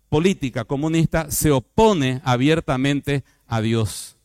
política 0.10 0.64
comunista 0.64 1.32
se 1.32 1.52
opone 1.52 2.22
abiertamente 2.24 3.24
a 3.48 3.62
Dios. 3.62 4.16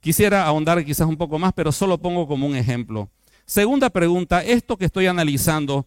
Quisiera 0.00 0.44
ahondar 0.46 0.84
quizás 0.84 1.08
un 1.08 1.16
poco 1.16 1.38
más, 1.38 1.52
pero 1.52 1.72
solo 1.72 1.98
pongo 1.98 2.28
como 2.28 2.46
un 2.46 2.56
ejemplo. 2.56 3.10
Segunda 3.44 3.90
pregunta, 3.90 4.42
esto 4.42 4.76
que 4.76 4.84
estoy 4.84 5.06
analizando 5.06 5.86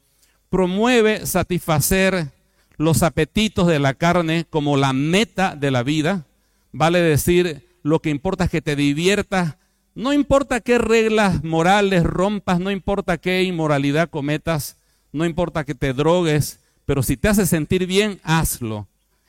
promueve 0.50 1.26
satisfacer 1.26 2.32
los 2.78 3.04
apetitos 3.04 3.68
de 3.68 3.80
la 3.80 3.94
carne 3.94 4.46
como 4.50 4.78
la 4.78 4.94
meta 4.94 5.56
de 5.56 5.72
la 5.72 5.84
vida. 5.84 6.26
Vale 6.72 7.02
decir, 7.02 7.68
lo 7.84 8.00
que 8.00 8.10
importa 8.10 8.46
es 8.46 8.50
que 8.50 8.62
te 8.62 8.76
diviertas, 8.76 9.58
no 9.96 10.14
importa 10.14 10.62
qué 10.62 10.78
reglas 10.78 11.44
morales 11.44 12.04
rompas, 12.04 12.60
no 12.60 12.72
importa 12.72 13.18
qué 13.18 13.44
inmoralidad 13.44 14.10
cometas, 14.10 14.78
no 15.12 15.26
importa 15.26 15.66
que 15.66 15.76
te 15.76 15.94
drogues, 15.94 16.60
pero 16.90 17.04
si 17.04 17.18
te 17.18 17.28
hace 17.28 17.46
sentir 17.46 17.86
bien, 17.86 18.20
hazlo. 18.24 18.88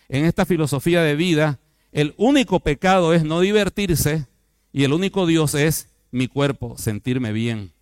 En 0.09 0.25
esta 0.25 0.47
filosofía 0.47 1.02
de 1.02 1.14
vida, 1.14 1.59
el 1.93 2.14
único 2.17 2.61
pecado 2.61 3.12
es 3.12 3.23
no 3.23 3.40
divertirse 3.40 4.26
y 4.73 4.85
el 4.85 4.95
único 4.95 5.26
Dios 5.26 5.55
es 5.55 5.90
mi 6.11 6.26
cuerpo, 6.26 6.79
sentirme 6.79 7.33
bien. 7.33 7.73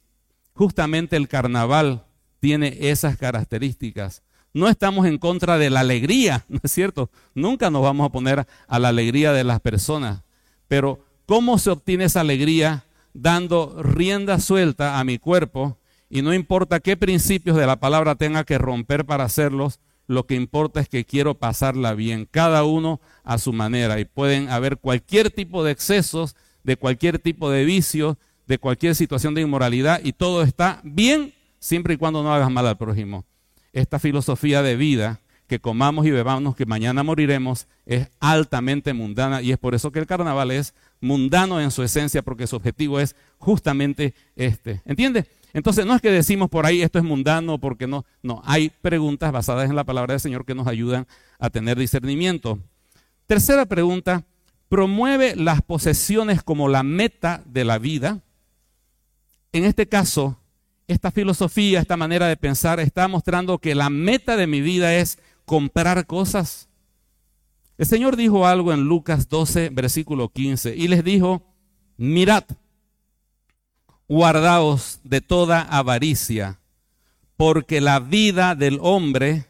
Justamente 0.52 1.14
el 1.14 1.28
carnaval 1.28 2.06
tiene 2.40 2.76
esas 2.90 3.16
características. 3.16 4.22
No 4.52 4.66
estamos 4.68 5.06
en 5.06 5.16
contra 5.16 5.58
de 5.58 5.70
la 5.70 5.78
alegría, 5.78 6.44
¿no 6.48 6.58
es 6.60 6.72
cierto? 6.72 7.08
Nunca 7.36 7.70
nos 7.70 7.82
vamos 7.82 8.08
a 8.08 8.12
poner 8.12 8.48
a 8.66 8.78
la 8.80 8.88
alegría 8.88 9.32
de 9.32 9.44
las 9.44 9.60
personas. 9.60 10.22
Pero 10.66 11.04
¿cómo 11.24 11.56
se 11.56 11.70
obtiene 11.70 12.06
esa 12.06 12.22
alegría? 12.22 12.82
Dando 13.14 13.80
rienda 13.80 14.40
suelta 14.40 14.98
a 14.98 15.04
mi 15.04 15.18
cuerpo 15.18 15.78
y 16.10 16.22
no 16.22 16.32
importa 16.32 16.80
qué 16.80 16.96
principios 16.96 17.56
de 17.56 17.66
la 17.66 17.80
palabra 17.80 18.14
tenga 18.14 18.44
que 18.44 18.58
romper 18.58 19.04
para 19.04 19.24
hacerlos, 19.24 19.80
lo 20.06 20.26
que 20.26 20.34
importa 20.34 20.80
es 20.80 20.88
que 20.88 21.04
quiero 21.04 21.34
pasarla 21.34 21.94
bien, 21.94 22.26
cada 22.30 22.64
uno 22.64 23.00
a 23.24 23.36
su 23.36 23.52
manera. 23.52 24.00
Y 24.00 24.06
pueden 24.06 24.48
haber 24.48 24.78
cualquier 24.78 25.30
tipo 25.30 25.62
de 25.62 25.72
excesos, 25.72 26.34
de 26.64 26.76
cualquier 26.76 27.18
tipo 27.18 27.50
de 27.50 27.64
vicio, 27.64 28.16
de 28.46 28.58
cualquier 28.58 28.94
situación 28.94 29.34
de 29.34 29.42
inmoralidad, 29.42 30.00
y 30.02 30.14
todo 30.14 30.42
está 30.42 30.80
bien 30.82 31.34
siempre 31.58 31.94
y 31.94 31.96
cuando 31.98 32.22
no 32.22 32.32
hagas 32.32 32.50
mal 32.50 32.66
al 32.66 32.78
prójimo. 32.78 33.26
Esta 33.74 33.98
filosofía 33.98 34.62
de 34.62 34.76
vida, 34.76 35.20
que 35.46 35.60
comamos 35.60 36.06
y 36.06 36.10
bebamos, 36.10 36.56
que 36.56 36.64
mañana 36.64 37.02
moriremos, 37.02 37.66
es 37.84 38.08
altamente 38.18 38.94
mundana 38.94 39.42
y 39.42 39.52
es 39.52 39.58
por 39.58 39.74
eso 39.74 39.92
que 39.92 39.98
el 39.98 40.06
carnaval 40.06 40.50
es 40.50 40.72
mundano 41.00 41.60
en 41.60 41.70
su 41.70 41.82
esencia, 41.82 42.22
porque 42.22 42.46
su 42.46 42.56
objetivo 42.56 42.98
es 42.98 43.14
justamente 43.36 44.14
este. 44.36 44.80
¿Entiendes? 44.86 45.26
Entonces 45.52 45.86
no 45.86 45.94
es 45.94 46.02
que 46.02 46.10
decimos 46.10 46.48
por 46.50 46.66
ahí 46.66 46.82
esto 46.82 46.98
es 46.98 47.04
mundano 47.04 47.58
porque 47.58 47.86
no, 47.86 48.04
no, 48.22 48.42
hay 48.44 48.70
preguntas 48.70 49.32
basadas 49.32 49.68
en 49.68 49.76
la 49.76 49.84
palabra 49.84 50.12
del 50.12 50.20
Señor 50.20 50.44
que 50.44 50.54
nos 50.54 50.66
ayudan 50.66 51.06
a 51.38 51.50
tener 51.50 51.78
discernimiento. 51.78 52.58
Tercera 53.26 53.66
pregunta, 53.66 54.24
¿promueve 54.68 55.36
las 55.36 55.62
posesiones 55.62 56.42
como 56.42 56.68
la 56.68 56.82
meta 56.82 57.42
de 57.46 57.64
la 57.64 57.78
vida? 57.78 58.20
En 59.52 59.64
este 59.64 59.86
caso, 59.86 60.38
esta 60.86 61.10
filosofía, 61.10 61.80
esta 61.80 61.96
manera 61.96 62.26
de 62.26 62.36
pensar 62.36 62.80
está 62.80 63.08
mostrando 63.08 63.58
que 63.58 63.74
la 63.74 63.90
meta 63.90 64.36
de 64.36 64.46
mi 64.46 64.60
vida 64.60 64.94
es 64.94 65.18
comprar 65.44 66.06
cosas. 66.06 66.68
El 67.76 67.86
Señor 67.86 68.16
dijo 68.16 68.46
algo 68.46 68.72
en 68.72 68.82
Lucas 68.82 69.28
12, 69.28 69.70
versículo 69.70 70.30
15, 70.30 70.74
y 70.76 70.88
les 70.88 71.04
dijo, 71.04 71.42
mirad, 71.96 72.44
guardaos 74.08 75.00
de 75.04 75.20
toda 75.20 75.62
avaricia, 75.62 76.58
porque 77.36 77.80
la 77.80 78.00
vida 78.00 78.54
del 78.54 78.78
hombre 78.82 79.46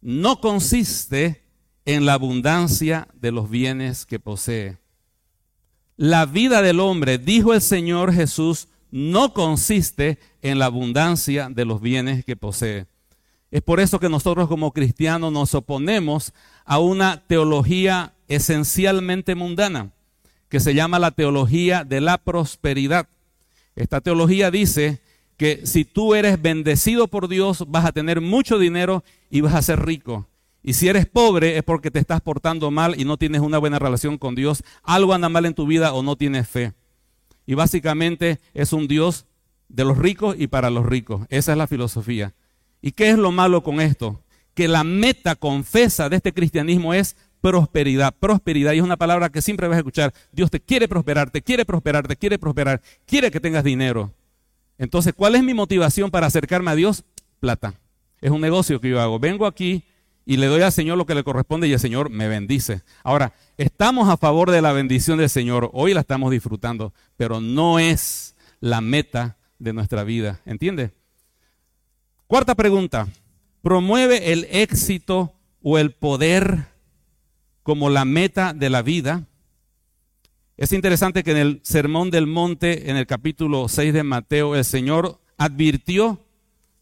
no 0.00 0.40
consiste 0.40 1.42
en 1.84 2.04
la 2.04 2.14
abundancia 2.14 3.08
de 3.14 3.32
los 3.32 3.48
bienes 3.48 4.04
que 4.04 4.18
posee. 4.18 4.78
La 5.96 6.26
vida 6.26 6.60
del 6.60 6.80
hombre, 6.80 7.18
dijo 7.18 7.54
el 7.54 7.60
Señor 7.60 8.12
Jesús, 8.12 8.68
no 8.90 9.32
consiste 9.32 10.18
en 10.42 10.58
la 10.58 10.66
abundancia 10.66 11.48
de 11.48 11.64
los 11.64 11.80
bienes 11.80 12.24
que 12.24 12.36
posee. 12.36 12.86
Es 13.50 13.62
por 13.62 13.78
eso 13.78 14.00
que 14.00 14.08
nosotros 14.08 14.48
como 14.48 14.72
cristianos 14.72 15.32
nos 15.32 15.54
oponemos 15.54 16.32
a 16.64 16.80
una 16.80 17.24
teología 17.26 18.14
esencialmente 18.26 19.36
mundana, 19.36 19.92
que 20.48 20.58
se 20.58 20.74
llama 20.74 20.98
la 20.98 21.12
teología 21.12 21.84
de 21.84 22.00
la 22.00 22.18
prosperidad. 22.18 23.08
Esta 23.76 24.00
teología 24.00 24.50
dice 24.50 25.00
que 25.36 25.66
si 25.66 25.84
tú 25.84 26.14
eres 26.14 26.40
bendecido 26.40 27.08
por 27.08 27.28
Dios, 27.28 27.64
vas 27.68 27.84
a 27.84 27.92
tener 27.92 28.20
mucho 28.20 28.58
dinero 28.58 29.02
y 29.30 29.40
vas 29.40 29.54
a 29.54 29.62
ser 29.62 29.84
rico. 29.84 30.28
Y 30.62 30.74
si 30.74 30.88
eres 30.88 31.06
pobre 31.06 31.58
es 31.58 31.62
porque 31.62 31.90
te 31.90 31.98
estás 31.98 32.20
portando 32.20 32.70
mal 32.70 32.98
y 32.98 33.04
no 33.04 33.18
tienes 33.18 33.42
una 33.42 33.58
buena 33.58 33.78
relación 33.78 34.16
con 34.16 34.34
Dios. 34.34 34.62
Algo 34.82 35.12
anda 35.12 35.28
mal 35.28 35.44
en 35.44 35.54
tu 35.54 35.66
vida 35.66 35.92
o 35.92 36.02
no 36.02 36.16
tienes 36.16 36.48
fe. 36.48 36.72
Y 37.46 37.54
básicamente 37.54 38.40
es 38.54 38.72
un 38.72 38.88
Dios 38.88 39.26
de 39.68 39.84
los 39.84 39.98
ricos 39.98 40.36
y 40.38 40.46
para 40.46 40.70
los 40.70 40.86
ricos. 40.86 41.26
Esa 41.28 41.52
es 41.52 41.58
la 41.58 41.66
filosofía. 41.66 42.32
¿Y 42.80 42.92
qué 42.92 43.10
es 43.10 43.18
lo 43.18 43.32
malo 43.32 43.62
con 43.62 43.80
esto? 43.80 44.22
Que 44.54 44.68
la 44.68 44.84
meta 44.84 45.34
confesa 45.34 46.08
de 46.08 46.16
este 46.16 46.32
cristianismo 46.32 46.94
es 46.94 47.16
prosperidad. 47.44 48.14
Prosperidad, 48.18 48.72
y 48.72 48.78
es 48.78 48.82
una 48.82 48.96
palabra 48.96 49.28
que 49.28 49.42
siempre 49.42 49.68
vas 49.68 49.74
a 49.74 49.80
escuchar. 49.80 50.14
Dios 50.32 50.50
te 50.50 50.60
quiere 50.60 50.88
prosperar, 50.88 51.28
te 51.28 51.42
quiere 51.42 51.66
prosperar, 51.66 52.08
te 52.08 52.16
quiere 52.16 52.38
prosperar, 52.38 52.80
quiere 53.04 53.30
que 53.30 53.38
tengas 53.38 53.62
dinero. 53.62 54.14
Entonces, 54.78 55.12
¿cuál 55.14 55.34
es 55.34 55.42
mi 55.42 55.52
motivación 55.52 56.10
para 56.10 56.26
acercarme 56.26 56.70
a 56.70 56.74
Dios? 56.74 57.04
Plata. 57.40 57.74
Es 58.22 58.30
un 58.30 58.40
negocio 58.40 58.80
que 58.80 58.88
yo 58.88 58.98
hago. 58.98 59.18
Vengo 59.18 59.44
aquí 59.44 59.84
y 60.24 60.38
le 60.38 60.46
doy 60.46 60.62
al 60.62 60.72
Señor 60.72 60.96
lo 60.96 61.04
que 61.04 61.14
le 61.14 61.22
corresponde 61.22 61.68
y 61.68 61.74
el 61.74 61.78
Señor 61.78 62.08
me 62.08 62.28
bendice. 62.28 62.80
Ahora, 63.02 63.34
estamos 63.58 64.08
a 64.08 64.16
favor 64.16 64.50
de 64.50 64.62
la 64.62 64.72
bendición 64.72 65.18
del 65.18 65.28
Señor. 65.28 65.68
Hoy 65.74 65.92
la 65.92 66.00
estamos 66.00 66.30
disfrutando, 66.30 66.94
pero 67.18 67.42
no 67.42 67.78
es 67.78 68.34
la 68.60 68.80
meta 68.80 69.36
de 69.58 69.74
nuestra 69.74 70.02
vida. 70.02 70.40
¿Entiende? 70.46 70.92
Cuarta 72.26 72.54
pregunta. 72.54 73.06
¿Promueve 73.60 74.32
el 74.32 74.48
éxito 74.50 75.34
o 75.62 75.76
el 75.76 75.90
poder 75.92 76.73
como 77.64 77.90
la 77.90 78.04
meta 78.04 78.52
de 78.52 78.70
la 78.70 78.82
vida? 78.82 79.26
Es 80.56 80.70
interesante 80.72 81.24
que 81.24 81.32
en 81.32 81.38
el 81.38 81.60
Sermón 81.64 82.10
del 82.10 82.28
Monte, 82.28 82.90
en 82.90 82.96
el 82.96 83.08
capítulo 83.08 83.68
6 83.68 83.92
de 83.92 84.04
Mateo, 84.04 84.54
el 84.54 84.64
Señor 84.64 85.18
advirtió 85.36 86.20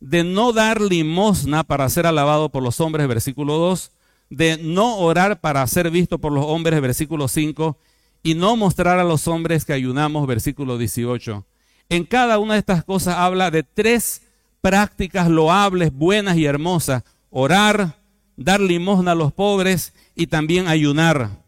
de 0.01 0.25
no 0.25 0.53
dar 0.53 0.83
limosna 0.83 1.62
para 1.62 1.89
ser 1.89 2.07
alabado 2.07 2.51
por 2.51 2.62
los 2.62 2.81
hombres, 2.81 3.09
versículo 3.09 3.57
2, 3.57 3.93
de 4.29 4.59
no 4.59 4.99
orar 4.99 5.41
para 5.41 5.67
ser 5.69 5.91
visto 5.91 6.19
por 6.19 6.33
los 6.33 6.45
hombres, 6.45 6.81
versículo 6.81 7.29
5, 7.29 7.79
y 8.25 8.35
no 8.35 8.57
mostrar 8.57 8.99
a 8.99 9.05
los 9.05 9.29
hombres 9.29 9.65
que 9.65 9.73
ayunamos, 9.73 10.27
versículo 10.27 10.79
18. 10.79 11.47
En 11.91 12.05
cada 12.05 12.39
una 12.39 12.55
de 12.55 12.61
estas 12.61 12.85
cosas 12.85 13.17
habla 13.17 13.53
de 13.53 13.62
tres 13.62 14.23
prácticas 14.61 15.29
loables, 15.29 15.93
buenas 15.93 16.37
y 16.37 16.45
hermosas. 16.45 17.05
Orar, 17.31 17.97
dar 18.37 18.61
limosna 18.61 19.12
a 19.12 19.15
los 19.15 19.33
pobres 19.33 19.93
y 20.14 20.26
también 20.26 20.69
ayunar 20.69 21.42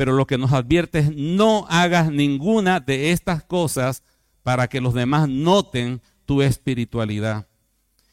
pero 0.00 0.14
lo 0.14 0.26
que 0.26 0.38
nos 0.38 0.54
advierte 0.54 1.00
es 1.00 1.14
no 1.14 1.66
hagas 1.68 2.10
ninguna 2.10 2.80
de 2.80 3.12
estas 3.12 3.44
cosas 3.44 4.02
para 4.42 4.66
que 4.66 4.80
los 4.80 4.94
demás 4.94 5.28
noten 5.28 6.00
tu 6.24 6.40
espiritualidad. 6.40 7.48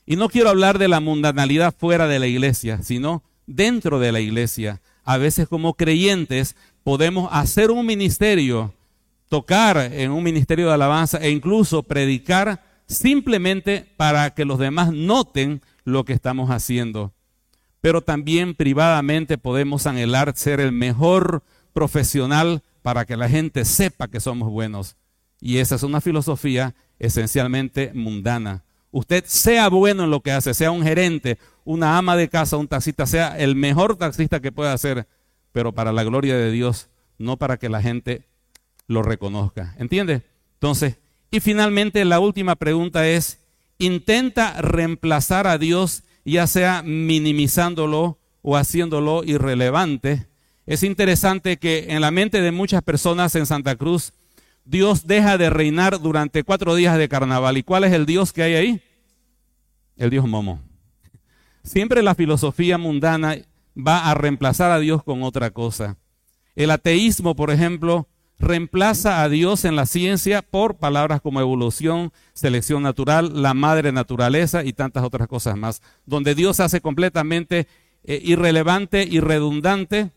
Y 0.05 0.17
no 0.17 0.27
quiero 0.27 0.49
hablar 0.49 0.79
de 0.79 0.89
la 0.89 0.99
mundanalidad 0.99 1.73
fuera 1.73 2.09
de 2.09 2.19
la 2.19 2.27
iglesia, 2.27 2.81
sino 2.83 3.23
dentro 3.45 3.99
de 3.99 4.11
la 4.11 4.19
iglesia. 4.19 4.81
A 5.05 5.15
veces 5.15 5.47
como 5.47 5.75
creyentes 5.75 6.57
podemos 6.83 7.29
hacer 7.31 7.71
un 7.71 7.85
ministerio, 7.85 8.73
tocar 9.29 9.77
en 9.77 10.11
un 10.11 10.23
ministerio 10.23 10.67
de 10.67 10.73
alabanza 10.73 11.19
e 11.19 11.29
incluso 11.29 11.83
predicar 11.83 12.65
simplemente 12.85 13.87
para 13.95 14.31
que 14.31 14.43
los 14.43 14.59
demás 14.59 14.91
noten 14.91 15.61
lo 15.85 16.03
que 16.03 16.11
estamos 16.11 16.49
haciendo. 16.51 17.13
Pero 17.81 18.01
también 18.01 18.55
privadamente 18.55 19.37
podemos 19.37 19.87
anhelar 19.87 20.33
ser 20.35 20.59
el 20.59 20.71
mejor 20.71 21.43
profesional 21.73 22.63
para 22.81 23.05
que 23.05 23.17
la 23.17 23.29
gente 23.29 23.65
sepa 23.65 24.07
que 24.07 24.19
somos 24.19 24.49
buenos. 24.49 24.95
Y 25.39 25.57
esa 25.57 25.75
es 25.75 25.83
una 25.83 26.01
filosofía 26.01 26.73
esencialmente 26.99 27.91
mundana. 27.93 28.63
Usted 28.91 29.23
sea 29.27 29.69
bueno 29.69 30.05
en 30.05 30.09
lo 30.09 30.21
que 30.21 30.31
hace, 30.31 30.53
sea 30.53 30.71
un 30.71 30.83
gerente, 30.83 31.37
una 31.65 31.97
ama 31.97 32.15
de 32.15 32.29
casa, 32.29 32.57
un 32.57 32.67
taxista, 32.67 33.05
sea 33.05 33.37
el 33.37 33.55
mejor 33.55 33.97
taxista 33.97 34.39
que 34.39 34.51
pueda 34.51 34.77
ser, 34.77 35.05
pero 35.51 35.73
para 35.73 35.91
la 35.91 36.03
gloria 36.03 36.35
de 36.35 36.51
Dios, 36.51 36.89
no 37.17 37.37
para 37.37 37.57
que 37.57 37.69
la 37.69 37.81
gente 37.81 38.23
lo 38.87 39.03
reconozca. 39.03 39.75
¿Entiende? 39.77 40.23
Entonces, 40.53 40.97
y 41.29 41.41
finalmente 41.41 42.03
la 42.05 42.19
última 42.19 42.55
pregunta 42.55 43.07
es, 43.07 43.39
¿intenta 43.77 44.61
reemplazar 44.61 45.45
a 45.45 45.57
Dios 45.57 46.03
ya 46.33 46.47
sea 46.47 46.83
minimizándolo 46.83 48.19
o 48.41 48.57
haciéndolo 48.57 49.23
irrelevante? 49.23 50.27
Es 50.65 50.83
interesante 50.83 51.57
que 51.57 51.87
en 51.89 52.01
la 52.01 52.11
mente 52.11 52.41
de 52.41 52.51
muchas 52.51 52.81
personas 52.81 53.35
en 53.35 53.45
Santa 53.45 53.75
Cruz, 53.75 54.13
Dios 54.65 55.07
deja 55.07 55.37
de 55.37 55.49
reinar 55.49 56.01
durante 56.01 56.43
cuatro 56.43 56.75
días 56.75 56.97
de 56.97 57.07
carnaval. 57.07 57.57
¿Y 57.57 57.63
cuál 57.63 57.85
es 57.85 57.93
el 57.93 58.05
Dios 58.05 58.33
que 58.33 58.43
hay 58.43 58.53
ahí? 58.55 58.81
El 59.95 60.09
Dios 60.09 60.27
Momo. 60.27 60.61
Siempre 61.63 62.03
la 62.03 62.15
filosofía 62.15 62.77
mundana 62.77 63.37
va 63.75 64.09
a 64.09 64.13
reemplazar 64.13 64.71
a 64.71 64.79
Dios 64.79 65.03
con 65.03 65.23
otra 65.23 65.51
cosa. 65.51 65.97
El 66.55 66.71
ateísmo, 66.71 67.35
por 67.35 67.51
ejemplo, 67.51 68.09
reemplaza 68.39 69.23
a 69.23 69.29
Dios 69.29 69.65
en 69.65 69.75
la 69.75 69.85
ciencia 69.85 70.41
por 70.41 70.77
palabras 70.77 71.21
como 71.21 71.41
evolución, 71.41 72.11
selección 72.33 72.83
natural, 72.83 73.41
la 73.41 73.53
madre 73.53 73.91
naturaleza 73.91 74.63
y 74.63 74.73
tantas 74.73 75.03
otras 75.03 75.27
cosas 75.27 75.57
más, 75.57 75.81
donde 76.05 76.35
Dios 76.35 76.59
hace 76.59 76.81
completamente 76.81 77.67
eh, 78.03 78.21
irrelevante 78.23 79.07
y 79.09 79.19
redundante 79.19 80.11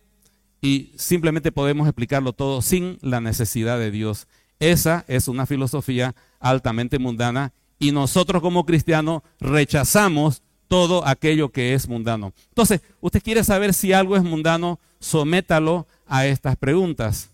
y 0.61 0.93
simplemente 0.97 1.53
podemos 1.53 1.89
explicarlo 1.89 2.33
todo 2.33 2.63
sin 2.63 2.99
la 3.01 3.21
necesidad 3.21 3.79
de 3.79 3.91
Dios. 3.91 4.27
Esa 4.59 5.05
es 5.09 5.27
una 5.27 5.47
filosofía 5.47 6.15
altamente 6.39 6.99
mundana 6.99 7.53
y 7.79 7.93
nosotros 7.93 8.43
como 8.43 8.67
cristianos 8.67 9.23
rechazamos 9.41 10.43
todo 10.69 11.07
aquello 11.07 11.51
que 11.51 11.75
es 11.75 11.89
mundano. 11.89 12.33
Entonces, 12.49 12.83
usted 13.01 13.23
quiere 13.23 13.43
saber 13.43 13.75
si 13.75 13.93
algo 13.93 14.17
es 14.17 14.23
mundano, 14.23 14.79
sométalo 15.01 15.87
a 16.07 16.27
estas 16.27 16.57
preguntas. 16.57 17.30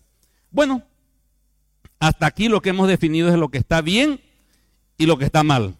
Bueno, 0.57 0.81
hasta 1.99 2.25
aquí 2.25 2.47
lo 2.47 2.63
que 2.63 2.71
hemos 2.71 2.87
definido 2.87 3.29
es 3.29 3.35
lo 3.35 3.49
que 3.49 3.59
está 3.59 3.79
bien 3.81 4.19
y 4.97 5.05
lo 5.05 5.19
que 5.19 5.25
está 5.25 5.43
mal. 5.43 5.75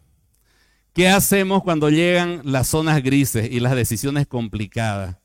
¿Qué 0.93 1.09
hacemos 1.09 1.63
cuando 1.63 1.89
llegan 1.89 2.41
las 2.43 2.67
zonas 2.67 3.01
grises 3.01 3.49
y 3.51 3.59
las 3.59 3.75
decisiones 3.75 4.27
complicadas? 4.27 5.17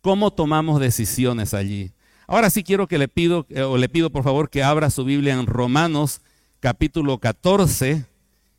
cómo 0.00 0.32
tomamos 0.32 0.80
decisiones 0.80 1.54
allí. 1.54 1.92
Ahora 2.26 2.50
sí 2.50 2.64
quiero 2.64 2.88
que 2.88 2.98
le 2.98 3.06
pido, 3.06 3.46
eh, 3.50 3.62
o 3.62 3.76
le 3.78 3.88
pido 3.88 4.10
por 4.10 4.24
favor 4.24 4.50
que 4.50 4.64
abra 4.64 4.90
su 4.90 5.04
Biblia 5.04 5.34
en 5.34 5.46
Romanos 5.46 6.20
capítulo 6.58 7.18
14 7.18 8.04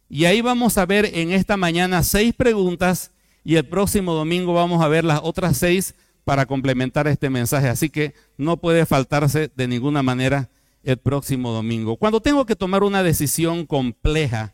y 0.08 0.24
ahí 0.24 0.40
vamos 0.40 0.78
a 0.78 0.86
ver 0.86 1.10
en 1.14 1.34
esta 1.34 1.58
mañana 1.58 2.02
seis 2.04 2.34
preguntas 2.34 3.12
y 3.44 3.56
el 3.56 3.68
próximo 3.68 4.14
domingo 4.14 4.54
vamos 4.54 4.82
a 4.82 4.88
ver 4.88 5.04
las 5.04 5.20
otras 5.22 5.58
seis 5.58 5.96
para 6.28 6.46
complementar 6.46 7.08
este 7.08 7.30
mensaje. 7.30 7.70
Así 7.70 7.90
que 7.90 8.14
no 8.38 8.58
puede 8.58 8.86
faltarse 8.86 9.50
de 9.56 9.68
ninguna 9.70 10.04
manera 10.04 10.50
el 10.84 10.98
próximo 10.98 11.54
domingo. 11.54 11.96
Cuando 11.96 12.20
tengo 12.20 12.46
que 12.46 12.58
tomar 12.58 12.84
una 12.84 13.02
decisión 13.02 13.66
compleja, 13.66 14.54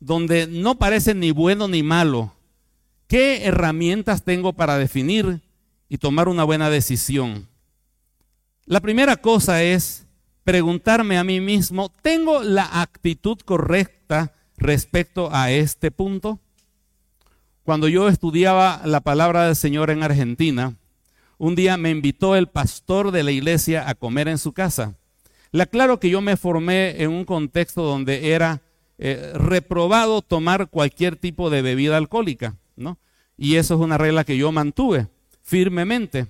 donde 0.00 0.48
no 0.48 0.76
parece 0.76 1.14
ni 1.14 1.30
bueno 1.30 1.68
ni 1.68 1.84
malo, 1.84 2.34
¿qué 3.06 3.44
herramientas 3.44 4.24
tengo 4.24 4.54
para 4.54 4.76
definir 4.76 5.40
y 5.88 5.98
tomar 5.98 6.28
una 6.28 6.42
buena 6.42 6.68
decisión. 6.68 7.46
La 8.66 8.80
primera 8.80 9.16
cosa 9.16 9.62
es 9.62 10.08
preguntarme 10.42 11.18
a 11.18 11.22
mí 11.22 11.40
mismo, 11.40 11.92
¿tengo 12.02 12.42
la 12.42 12.80
actitud 12.80 13.38
correcta 13.44 14.32
respecto 14.56 15.28
a 15.32 15.52
este 15.52 15.92
punto? 15.92 16.40
Cuando 17.62 17.86
yo 17.86 18.08
estudiaba 18.08 18.82
la 18.84 19.02
palabra 19.02 19.46
del 19.46 19.54
Señor 19.54 19.90
en 19.90 20.02
Argentina, 20.02 20.74
un 21.38 21.54
día 21.54 21.76
me 21.76 21.90
invitó 21.90 22.36
el 22.36 22.48
pastor 22.48 23.10
de 23.10 23.22
la 23.22 23.30
iglesia 23.30 23.88
a 23.88 23.94
comer 23.94 24.28
en 24.28 24.38
su 24.38 24.52
casa. 24.52 24.94
Le 25.52 25.62
aclaro 25.62 26.00
que 26.00 26.10
yo 26.10 26.20
me 26.20 26.36
formé 26.36 27.02
en 27.02 27.10
un 27.10 27.24
contexto 27.24 27.82
donde 27.82 28.32
era 28.32 28.62
eh, 28.98 29.32
reprobado 29.34 30.22
tomar 30.22 30.68
cualquier 30.68 31.16
tipo 31.16 31.50
de 31.50 31.62
bebida 31.62 31.96
alcohólica, 31.96 32.56
¿no? 32.76 32.98
Y 33.36 33.56
eso 33.56 33.74
es 33.74 33.80
una 33.80 33.98
regla 33.98 34.24
que 34.24 34.36
yo 34.36 34.52
mantuve 34.52 35.08
firmemente. 35.42 36.26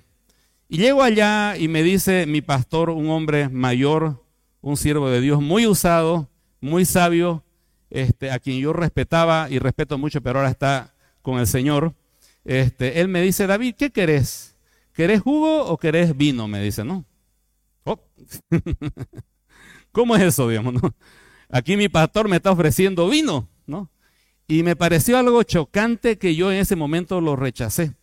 Y 0.67 0.77
llego 0.77 1.03
allá 1.03 1.57
y 1.57 1.67
me 1.67 1.83
dice 1.83 2.25
mi 2.25 2.41
pastor, 2.41 2.89
un 2.89 3.09
hombre 3.09 3.49
mayor, 3.49 4.23
un 4.61 4.77
siervo 4.77 5.09
de 5.09 5.21
Dios, 5.21 5.41
muy 5.41 5.67
usado, 5.67 6.27
muy 6.59 6.85
sabio, 6.85 7.43
este, 7.91 8.31
a 8.31 8.39
quien 8.39 8.59
yo 8.59 8.73
respetaba 8.73 9.47
y 9.49 9.59
respeto 9.59 9.97
mucho, 9.97 10.21
pero 10.21 10.39
ahora 10.39 10.49
está 10.49 10.93
con 11.21 11.39
el 11.39 11.45
Señor. 11.45 11.93
Este, 12.43 12.99
él 12.99 13.07
me 13.07 13.21
dice, 13.21 13.47
David, 13.47 13.75
¿qué 13.77 13.91
querés? 13.91 14.54
¿Querés 14.95 15.21
jugo 15.21 15.65
o 15.65 15.77
querés 15.77 16.15
vino? 16.15 16.47
Me 16.47 16.63
dice, 16.63 16.85
¿no? 16.85 17.03
Oh. 17.83 17.99
¿Cómo 19.91 20.15
es 20.15 20.23
eso, 20.23 20.47
digamos? 20.47 20.73
No? 20.73 20.95
Aquí 21.49 21.75
mi 21.75 21.89
pastor 21.89 22.29
me 22.29 22.37
está 22.37 22.51
ofreciendo 22.51 23.09
vino, 23.09 23.49
¿no? 23.67 23.89
Y 24.47 24.63
me 24.63 24.77
pareció 24.77 25.17
algo 25.17 25.43
chocante 25.43 26.17
que 26.17 26.33
yo 26.35 26.49
en 26.49 26.59
ese 26.59 26.77
momento 26.77 27.19
lo 27.19 27.35
rechacé. 27.35 27.93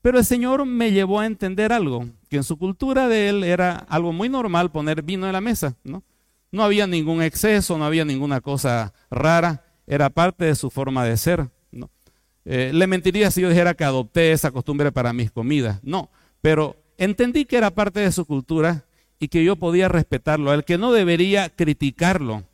Pero 0.00 0.18
el 0.18 0.24
Señor 0.24 0.64
me 0.64 0.92
llevó 0.92 1.20
a 1.20 1.26
entender 1.26 1.74
algo, 1.74 2.06
que 2.30 2.36
en 2.36 2.44
su 2.44 2.56
cultura 2.56 3.06
de 3.06 3.28
él 3.28 3.44
era 3.44 3.76
algo 3.76 4.12
muy 4.12 4.30
normal 4.30 4.70
poner 4.70 5.02
vino 5.02 5.26
en 5.26 5.32
la 5.34 5.42
mesa, 5.42 5.76
¿no? 5.84 6.04
No 6.50 6.62
había 6.62 6.86
ningún 6.86 7.22
exceso, 7.22 7.76
no 7.76 7.84
había 7.84 8.06
ninguna 8.06 8.40
cosa 8.40 8.94
rara, 9.10 9.64
era 9.86 10.08
parte 10.08 10.46
de 10.46 10.54
su 10.54 10.70
forma 10.70 11.04
de 11.04 11.18
ser. 11.18 11.50
Eh, 12.50 12.70
le 12.72 12.86
mentiría 12.86 13.30
si 13.30 13.42
yo 13.42 13.50
dijera 13.50 13.74
que 13.74 13.84
adopté 13.84 14.32
esa 14.32 14.50
costumbre 14.50 14.90
para 14.90 15.12
mis 15.12 15.30
comidas, 15.30 15.80
no, 15.82 16.10
pero 16.40 16.76
entendí 16.96 17.44
que 17.44 17.58
era 17.58 17.70
parte 17.70 18.00
de 18.00 18.10
su 18.10 18.24
cultura 18.24 18.86
y 19.18 19.28
que 19.28 19.44
yo 19.44 19.56
podía 19.56 19.88
respetarlo, 19.88 20.54
el 20.54 20.64
que 20.64 20.78
no 20.78 20.90
debería 20.90 21.50
criticarlo. 21.50 22.44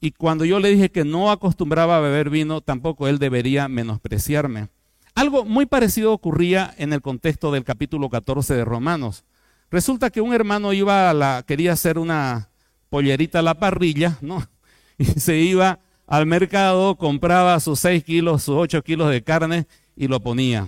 Y 0.00 0.12
cuando 0.12 0.44
yo 0.44 0.60
le 0.60 0.70
dije 0.70 0.92
que 0.92 1.02
no 1.04 1.32
acostumbraba 1.32 1.96
a 1.96 2.00
beber 2.00 2.30
vino, 2.30 2.60
tampoco 2.60 3.08
él 3.08 3.18
debería 3.18 3.66
menospreciarme. 3.66 4.68
Algo 5.16 5.44
muy 5.44 5.66
parecido 5.66 6.12
ocurría 6.12 6.72
en 6.78 6.92
el 6.92 7.02
contexto 7.02 7.50
del 7.50 7.64
capítulo 7.64 8.08
14 8.08 8.54
de 8.54 8.64
Romanos. 8.64 9.24
Resulta 9.68 10.10
que 10.10 10.20
un 10.20 10.32
hermano 10.32 10.72
iba 10.72 11.10
a 11.10 11.14
la, 11.14 11.42
quería 11.44 11.72
hacer 11.72 11.98
una 11.98 12.50
pollerita 12.88 13.40
a 13.40 13.42
la 13.42 13.58
parrilla, 13.58 14.16
¿no? 14.20 14.46
Y 14.96 15.06
se 15.06 15.38
iba 15.38 15.80
al 16.08 16.24
mercado, 16.24 16.96
compraba 16.96 17.60
sus 17.60 17.80
6 17.80 18.02
kilos, 18.02 18.42
sus 18.42 18.56
8 18.56 18.82
kilos 18.82 19.10
de 19.10 19.22
carne 19.22 19.66
y 19.94 20.08
lo 20.08 20.20
ponía. 20.20 20.66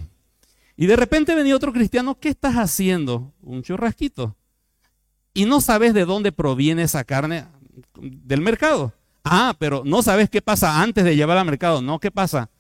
Y 0.76 0.87
de 0.87 0.96
repente 0.96 1.35
venía 1.35 1.57
otro 1.57 1.72
cristiano, 1.72 2.18
¿qué 2.20 2.29
estás 2.29 2.57
haciendo? 2.57 3.33
Un 3.40 3.62
churrasquito. 3.62 4.37
Y 5.33 5.46
no 5.46 5.62
sabes 5.62 5.94
de 5.94 6.05
dónde 6.05 6.31
proviene 6.31 6.83
esa 6.83 7.05
carne 7.05 7.46
del 7.98 8.42
mercado. 8.42 8.92
Ah, 9.24 9.55
pero 9.59 9.83
no 9.85 10.03
sabes 10.03 10.29
qué 10.29 10.42
pasa 10.42 10.83
antes 10.83 11.05
de 11.05 11.16
llevarla 11.16 11.40
al 11.40 11.46
mercado. 11.46 11.81
No, 11.81 11.98
¿qué 11.98 12.11
pasa? 12.11 12.50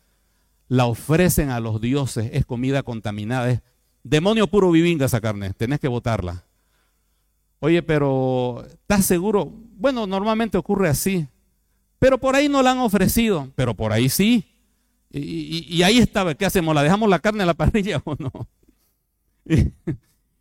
La 0.66 0.86
ofrecen 0.86 1.50
a 1.50 1.60
los 1.60 1.80
dioses, 1.82 2.30
es 2.32 2.46
comida 2.46 2.82
contaminada, 2.82 3.50
es 3.50 3.60
demonio 4.02 4.46
puro 4.46 4.70
vivinga 4.70 5.06
esa 5.06 5.20
carne, 5.20 5.52
tenés 5.52 5.80
que 5.80 5.88
botarla. 5.88 6.44
Oye, 7.58 7.82
pero 7.82 8.64
¿estás 8.66 9.04
seguro? 9.04 9.52
Bueno, 9.76 10.06
normalmente 10.06 10.56
ocurre 10.56 10.88
así. 10.88 11.28
Pero 12.00 12.18
por 12.18 12.34
ahí 12.34 12.48
no 12.48 12.62
la 12.62 12.72
han 12.72 12.78
ofrecido, 12.78 13.52
pero 13.54 13.74
por 13.74 13.92
ahí 13.92 14.08
sí. 14.08 14.46
Y, 15.12 15.82
ahí 15.82 15.98
estaba, 15.98 16.34
¿qué 16.34 16.46
hacemos? 16.46 16.74
¿La 16.74 16.82
dejamos 16.82 17.08
la 17.08 17.18
carne 17.18 17.42
en 17.42 17.46
la 17.46 17.54
parrilla 17.54 18.00
o 18.04 18.16
no? 18.18 18.32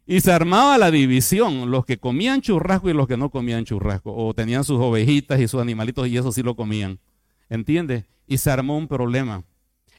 Y, 0.08 0.22
se 0.22 0.32
armaba 0.32 0.78
la 0.78 0.90
división, 0.90 1.70
los 1.70 1.86
que 1.86 1.98
comían 1.98 2.42
churrasco 2.42 2.90
y 2.90 2.94
los 2.94 3.08
que 3.08 3.18
no 3.18 3.30
comían 3.30 3.66
churrasco, 3.66 4.16
o 4.16 4.34
tenían 4.34 4.64
sus 4.64 4.80
ovejitas 4.80 5.40
y 5.40 5.48
sus 5.48 5.62
animalitos 5.62 6.08
y 6.08 6.18
eso 6.18 6.32
sí 6.32 6.42
lo 6.42 6.56
comían. 6.56 6.98
¿Entiendes? 7.50 8.06
Y 8.26 8.38
se 8.38 8.50
armó 8.50 8.78
un 8.78 8.88
problema. 8.88 9.44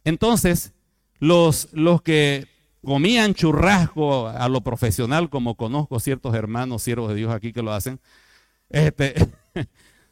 Entonces, 0.03 0.73
los, 1.19 1.69
los 1.73 2.01
que 2.01 2.47
comían 2.83 3.35
churrasco 3.35 4.29
a 4.29 4.49
lo 4.49 4.63
profesional, 4.63 5.29
como 5.29 5.57
conozco 5.57 6.01
ciertos 6.01 6.35
hermanos, 6.35 6.83
siervos 6.83 7.11
de 7.11 7.17
Dios 7.17 7.33
aquí 7.33 7.53
que 7.53 7.63
lo 7.63 7.73
hacen, 7.73 8.01
este, 8.71 9.15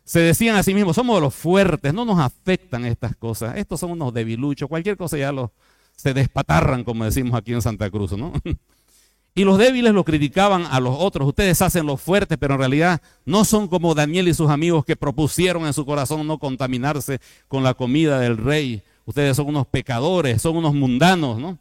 se 0.08 0.20
decían 0.20 0.56
a 0.56 0.62
sí 0.62 0.72
mismos, 0.72 0.96
somos 0.96 1.20
los 1.20 1.34
fuertes, 1.34 1.92
no 1.92 2.06
nos 2.06 2.18
afectan 2.18 2.86
estas 2.86 3.14
cosas, 3.14 3.58
estos 3.58 3.78
son 3.78 3.90
unos 3.90 4.14
debiluchos, 4.14 4.66
cualquier 4.66 4.96
cosa 4.96 5.18
ya 5.18 5.32
los, 5.32 5.50
se 5.96 6.14
despatarran, 6.14 6.82
como 6.82 7.04
decimos 7.04 7.38
aquí 7.38 7.52
en 7.52 7.60
Santa 7.60 7.90
Cruz, 7.90 8.12
¿no? 8.12 8.32
Y 9.34 9.44
los 9.44 9.58
débiles 9.58 9.92
lo 9.92 10.04
criticaban 10.04 10.64
a 10.64 10.80
los 10.80 10.96
otros, 10.98 11.28
ustedes 11.28 11.60
hacen 11.60 11.84
los 11.84 12.00
fuertes, 12.00 12.38
pero 12.40 12.54
en 12.54 12.60
realidad 12.60 13.02
no 13.26 13.44
son 13.44 13.68
como 13.68 13.94
Daniel 13.94 14.28
y 14.28 14.34
sus 14.34 14.48
amigos 14.48 14.86
que 14.86 14.96
propusieron 14.96 15.66
en 15.66 15.74
su 15.74 15.84
corazón 15.84 16.26
no 16.26 16.38
contaminarse 16.38 17.20
con 17.46 17.62
la 17.62 17.74
comida 17.74 18.18
del 18.18 18.38
rey. 18.38 18.82
Ustedes 19.04 19.36
son 19.36 19.48
unos 19.48 19.66
pecadores, 19.66 20.40
son 20.40 20.56
unos 20.56 20.74
mundanos, 20.74 21.38
¿no? 21.38 21.58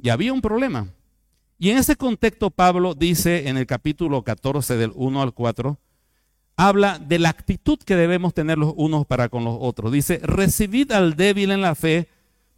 Y 0.00 0.10
había 0.10 0.32
un 0.32 0.40
problema. 0.40 0.86
Y 1.58 1.70
en 1.70 1.78
ese 1.78 1.96
contexto 1.96 2.50
Pablo 2.50 2.94
dice 2.94 3.48
en 3.48 3.56
el 3.58 3.66
capítulo 3.66 4.22
14 4.22 4.76
del 4.76 4.92
1 4.94 5.20
al 5.20 5.34
4, 5.34 5.76
habla 6.60 6.98
de 6.98 7.18
la 7.18 7.30
actitud 7.30 7.78
que 7.78 7.96
debemos 7.96 8.34
tener 8.34 8.58
los 8.58 8.74
unos 8.76 9.06
para 9.06 9.30
con 9.30 9.44
los 9.44 9.56
otros. 9.58 9.90
Dice, 9.92 10.20
recibid 10.22 10.92
al 10.92 11.16
débil 11.16 11.52
en 11.52 11.62
la 11.62 11.74
fe, 11.74 12.06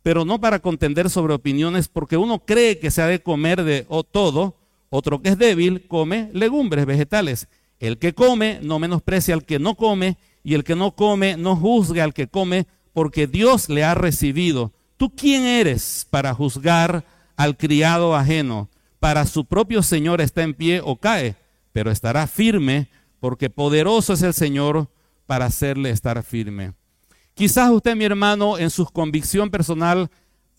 pero 0.02 0.24
no 0.24 0.40
para 0.40 0.58
contender 0.58 1.08
sobre 1.08 1.34
opiniones, 1.34 1.86
porque 1.86 2.16
uno 2.16 2.40
cree 2.40 2.80
que 2.80 2.90
se 2.90 3.00
ha 3.00 3.06
de 3.06 3.22
comer 3.22 3.62
de 3.62 3.86
todo, 4.10 4.56
otro 4.90 5.22
que 5.22 5.28
es 5.28 5.38
débil 5.38 5.86
come 5.86 6.30
legumbres, 6.32 6.84
vegetales. 6.84 7.46
El 7.78 7.98
que 7.98 8.12
come 8.12 8.58
no 8.60 8.80
menosprecia 8.80 9.34
al 9.34 9.44
que 9.44 9.60
no 9.60 9.76
come, 9.76 10.16
y 10.42 10.54
el 10.54 10.64
que 10.64 10.74
no 10.74 10.96
come 10.96 11.36
no 11.36 11.54
juzgue 11.54 12.02
al 12.02 12.12
que 12.12 12.26
come, 12.26 12.66
porque 12.92 13.28
Dios 13.28 13.68
le 13.68 13.84
ha 13.84 13.94
recibido. 13.94 14.72
¿Tú 14.96 15.14
quién 15.14 15.44
eres 15.44 16.08
para 16.10 16.34
juzgar 16.34 17.04
al 17.36 17.56
criado 17.56 18.16
ajeno? 18.16 18.68
Para 18.98 19.26
su 19.26 19.44
propio 19.44 19.80
Señor 19.80 20.20
está 20.20 20.42
en 20.42 20.54
pie 20.54 20.80
o 20.84 20.96
cae, 20.96 21.36
pero 21.72 21.92
estará 21.92 22.26
firme 22.26 22.88
porque 23.22 23.50
poderoso 23.50 24.14
es 24.14 24.22
el 24.22 24.34
Señor 24.34 24.90
para 25.26 25.44
hacerle 25.44 25.90
estar 25.90 26.20
firme. 26.24 26.72
Quizás 27.34 27.70
usted, 27.70 27.94
mi 27.94 28.04
hermano, 28.04 28.58
en 28.58 28.68
su 28.68 28.84
convicción 28.84 29.48
personal, 29.48 30.10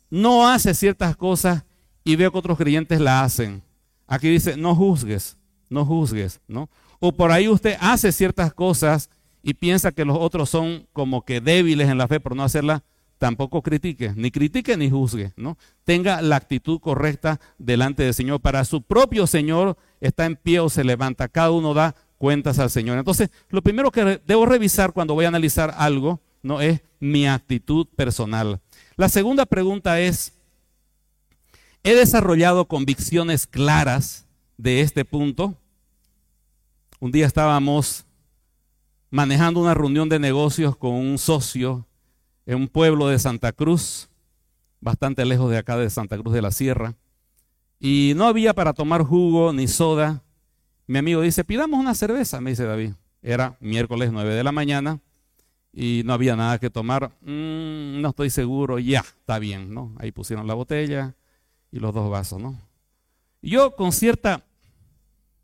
no 0.09 0.47
hace 0.47 0.73
ciertas 0.73 1.17
cosas 1.17 1.65
y 2.05 2.15
ve 2.15 2.31
que 2.31 2.37
otros 2.37 2.57
creyentes 2.57 3.01
la 3.01 3.21
hacen. 3.21 3.61
Aquí 4.07 4.29
dice, 4.29 4.55
no 4.55 4.73
juzgues, 4.75 5.37
no 5.69 5.85
juzgues, 5.85 6.39
¿no? 6.47 6.69
O 7.01 7.11
por 7.11 7.33
ahí 7.33 7.49
usted 7.49 7.75
hace 7.81 8.13
ciertas 8.13 8.53
cosas 8.53 9.09
y 9.41 9.55
piensa 9.55 9.91
que 9.91 10.05
los 10.05 10.17
otros 10.17 10.49
son 10.49 10.87
como 10.93 11.25
que 11.25 11.41
débiles 11.41 11.89
en 11.89 11.97
la 11.97 12.07
fe 12.07 12.21
por 12.21 12.33
no 12.33 12.43
hacerla, 12.43 12.81
tampoco 13.17 13.61
critique, 13.61 14.13
ni 14.15 14.31
critique 14.31 14.77
ni 14.77 14.89
juzgue, 14.89 15.33
¿no? 15.35 15.57
Tenga 15.83 16.21
la 16.21 16.37
actitud 16.37 16.79
correcta 16.79 17.41
delante 17.57 18.03
del 18.03 18.13
Señor. 18.13 18.39
Para 18.39 18.63
su 18.63 18.83
propio 18.83 19.27
Señor 19.27 19.77
está 19.99 20.25
en 20.25 20.37
pie 20.37 20.61
o 20.61 20.69
se 20.69 20.85
levanta. 20.85 21.27
Cada 21.27 21.51
uno 21.51 21.73
da 21.73 21.93
cuentas 22.23 22.57
al 22.57 22.69
Señor. 22.69 22.97
Entonces, 22.97 23.31
lo 23.49 23.61
primero 23.61 23.91
que 23.91 24.21
debo 24.25 24.45
revisar 24.45 24.93
cuando 24.93 25.13
voy 25.13 25.25
a 25.25 25.27
analizar 25.27 25.75
algo, 25.77 26.21
no 26.41 26.61
es 26.61 26.79
mi 27.01 27.27
actitud 27.27 27.85
personal. 27.97 28.61
La 28.95 29.09
segunda 29.09 29.45
pregunta 29.45 29.99
es, 29.99 30.31
¿he 31.83 31.93
desarrollado 31.93 32.65
convicciones 32.65 33.45
claras 33.45 34.25
de 34.55 34.79
este 34.79 35.03
punto? 35.03 35.57
Un 37.01 37.11
día 37.11 37.25
estábamos 37.25 38.05
manejando 39.09 39.59
una 39.59 39.73
reunión 39.73 40.07
de 40.07 40.17
negocios 40.17 40.77
con 40.77 40.93
un 40.93 41.17
socio 41.17 41.85
en 42.45 42.55
un 42.55 42.67
pueblo 42.69 43.09
de 43.09 43.19
Santa 43.19 43.51
Cruz, 43.51 44.07
bastante 44.79 45.25
lejos 45.25 45.51
de 45.51 45.57
acá 45.57 45.75
de 45.75 45.89
Santa 45.89 46.17
Cruz 46.17 46.33
de 46.33 46.41
la 46.41 46.51
Sierra, 46.51 46.95
y 47.81 48.13
no 48.15 48.27
había 48.27 48.53
para 48.53 48.71
tomar 48.71 49.03
jugo 49.03 49.51
ni 49.51 49.67
soda, 49.67 50.22
mi 50.87 50.99
amigo 50.99 51.21
dice, 51.21 51.43
pidamos 51.43 51.79
una 51.79 51.95
cerveza, 51.95 52.41
me 52.41 52.51
dice 52.51 52.65
David. 52.65 52.93
Era 53.21 53.57
miércoles 53.61 54.11
9 54.11 54.33
de 54.33 54.43
la 54.43 54.51
mañana 54.51 54.99
y 55.71 56.03
no 56.05 56.13
había 56.13 56.35
nada 56.35 56.59
que 56.59 56.69
tomar. 56.69 57.11
Mm, 57.21 58.01
no 58.01 58.09
estoy 58.09 58.29
seguro, 58.29 58.79
ya, 58.79 58.99
está 58.99 59.39
bien, 59.39 59.73
¿no? 59.73 59.95
Ahí 59.97 60.11
pusieron 60.11 60.45
la 60.45 60.53
botella 60.53 61.15
y 61.71 61.79
los 61.79 61.93
dos 61.93 62.09
vasos, 62.09 62.41
¿no? 62.41 62.59
Yo 63.41 63.75
con 63.75 63.91
cierta 63.91 64.45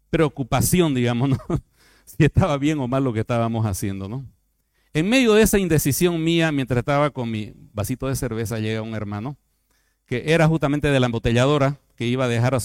preocupación, 0.10 0.94
digamos, 0.94 1.30
¿no? 1.30 1.38
si 2.06 2.26
estaba 2.26 2.58
bien 2.58 2.80
o 2.80 2.88
mal 2.88 3.04
lo 3.04 3.14
que 3.14 3.22
estábamos 3.22 3.66
haciendo, 3.66 4.08
¿no? 4.08 4.26
En 4.94 5.08
medio 5.08 5.34
de 5.34 5.44
esa 5.44 5.60
indecisión 5.60 6.24
mía, 6.24 6.52
mientras 6.52 6.80
estaba 6.80 7.12
con 7.12 7.30
mi 7.30 7.54
vasito 7.74 8.08
de 8.08 8.16
cerveza, 8.16 8.60
llega 8.60 8.82
un 8.82 8.96
hermano 8.96 9.38
que 10.06 10.34
era 10.34 10.48
justamente 10.48 10.88
de 10.88 11.00
la 11.00 11.06
embotelladora 11.06 11.78
que 11.96 12.08
iba 12.08 12.26
a 12.26 12.28
dejar 12.28 12.56
a 12.56 12.60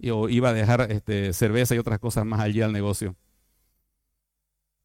soda 0.00 0.14
o 0.14 0.28
iba 0.28 0.50
a 0.50 0.52
dejar 0.52 0.90
este, 0.92 1.32
cerveza 1.32 1.74
y 1.74 1.78
otras 1.78 1.98
cosas 1.98 2.24
más 2.24 2.40
allí 2.40 2.60
al 2.60 2.72
negocio. 2.72 3.16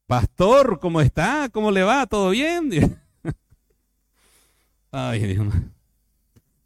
Pastor, 0.08 0.80
¿cómo 0.80 1.02
está? 1.02 1.50
¿Cómo 1.52 1.72
le 1.72 1.84
va? 1.84 2.08
¿Todo 2.08 2.32
bien? 2.32 2.72
Ay, 4.92 5.38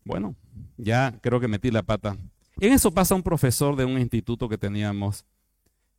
Bueno, 0.06 0.36
ya 0.77 1.17
creo 1.21 1.39
que 1.39 1.47
metí 1.47 1.71
la 1.71 1.84
pata. 1.84 2.15
En 2.60 2.71
eso 2.71 2.91
pasa 2.91 3.15
un 3.15 3.23
profesor 3.23 3.75
de 3.75 3.86
un 3.86 3.99
instituto 3.99 4.47
que 4.47 4.58
teníamos 4.58 5.25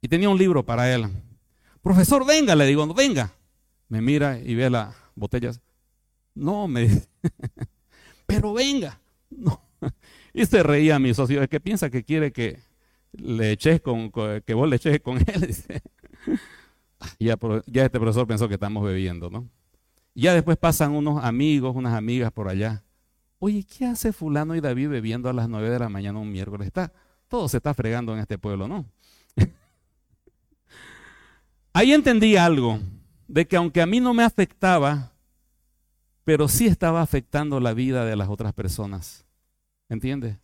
y 0.01 0.09
tenía 0.09 0.31
un 0.31 0.39
libro 0.39 0.65
para 0.65 0.93
él. 0.95 1.07
Profesor, 1.83 2.25
venga, 2.25 2.55
le 2.55 2.67
digo, 2.67 2.87
venga. 2.95 3.33
Me 3.89 4.01
mira 4.01 4.39
y 4.39 4.55
ve 4.55 4.71
las 4.71 4.95
botellas. 5.15 5.61
No, 6.35 6.67
me 6.67 6.83
dice, 6.83 7.09
pero 8.27 8.55
venga. 8.55 8.99
No. 9.31 9.61
Y 10.35 10.47
se 10.47 10.65
reía 10.65 10.99
mi 10.99 11.15
socio, 11.15 11.43
es 11.43 11.49
que 11.49 11.61
piensa 11.61 11.89
que 11.91 12.03
quiere 12.03 12.33
que 12.33 12.59
le 13.13 13.53
eches 13.53 13.81
con, 13.81 14.11
que 14.11 14.55
vos 14.55 14.69
le 14.69 14.77
eches 14.77 15.01
con 15.01 15.19
él. 15.19 15.55
ya, 17.21 17.39
ya 17.67 17.85
este 17.85 18.01
profesor 18.01 18.27
pensó 18.27 18.49
que 18.49 18.55
estamos 18.55 18.85
bebiendo, 18.85 19.31
¿no? 19.31 19.49
Ya 20.13 20.35
después 20.35 20.57
pasan 20.57 20.93
unos 20.93 21.25
amigos, 21.25 21.77
unas 21.77 21.95
amigas 21.95 22.33
por 22.33 22.49
allá. 22.49 22.83
Oye, 23.39 23.65
¿qué 23.65 23.87
hace 23.87 24.13
fulano 24.13 24.57
y 24.57 24.61
David 24.61 24.89
bebiendo 24.89 25.29
a 25.29 25.33
las 25.33 25.49
nueve 25.49 25.71
de 25.71 25.79
la 25.79 25.89
mañana 25.89 26.19
un 26.19 26.31
miércoles? 26.31 26.67
Está, 26.67 26.93
todo 27.29 27.49
se 27.49 27.59
está 27.59 27.73
fregando 27.73 28.13
en 28.13 28.19
este 28.19 28.37
pueblo, 28.37 28.67
¿no? 28.67 28.87
Ahí 31.73 31.93
entendí 31.93 32.37
algo, 32.37 32.81
de 33.29 33.47
que 33.47 33.57
aunque 33.57 33.83
a 33.83 33.87
mí 33.87 34.01
no 34.01 34.15
me 34.15 34.25
afectaba, 34.25 35.13
pero 36.25 36.49
sí 36.49 36.67
estaba 36.67 37.03
afectando 37.03 37.61
la 37.61 37.73
vida 37.73 38.05
de 38.05 38.17
las 38.17 38.29
otras 38.29 38.53
personas. 38.53 39.24
¿Entiendes? 39.89 40.39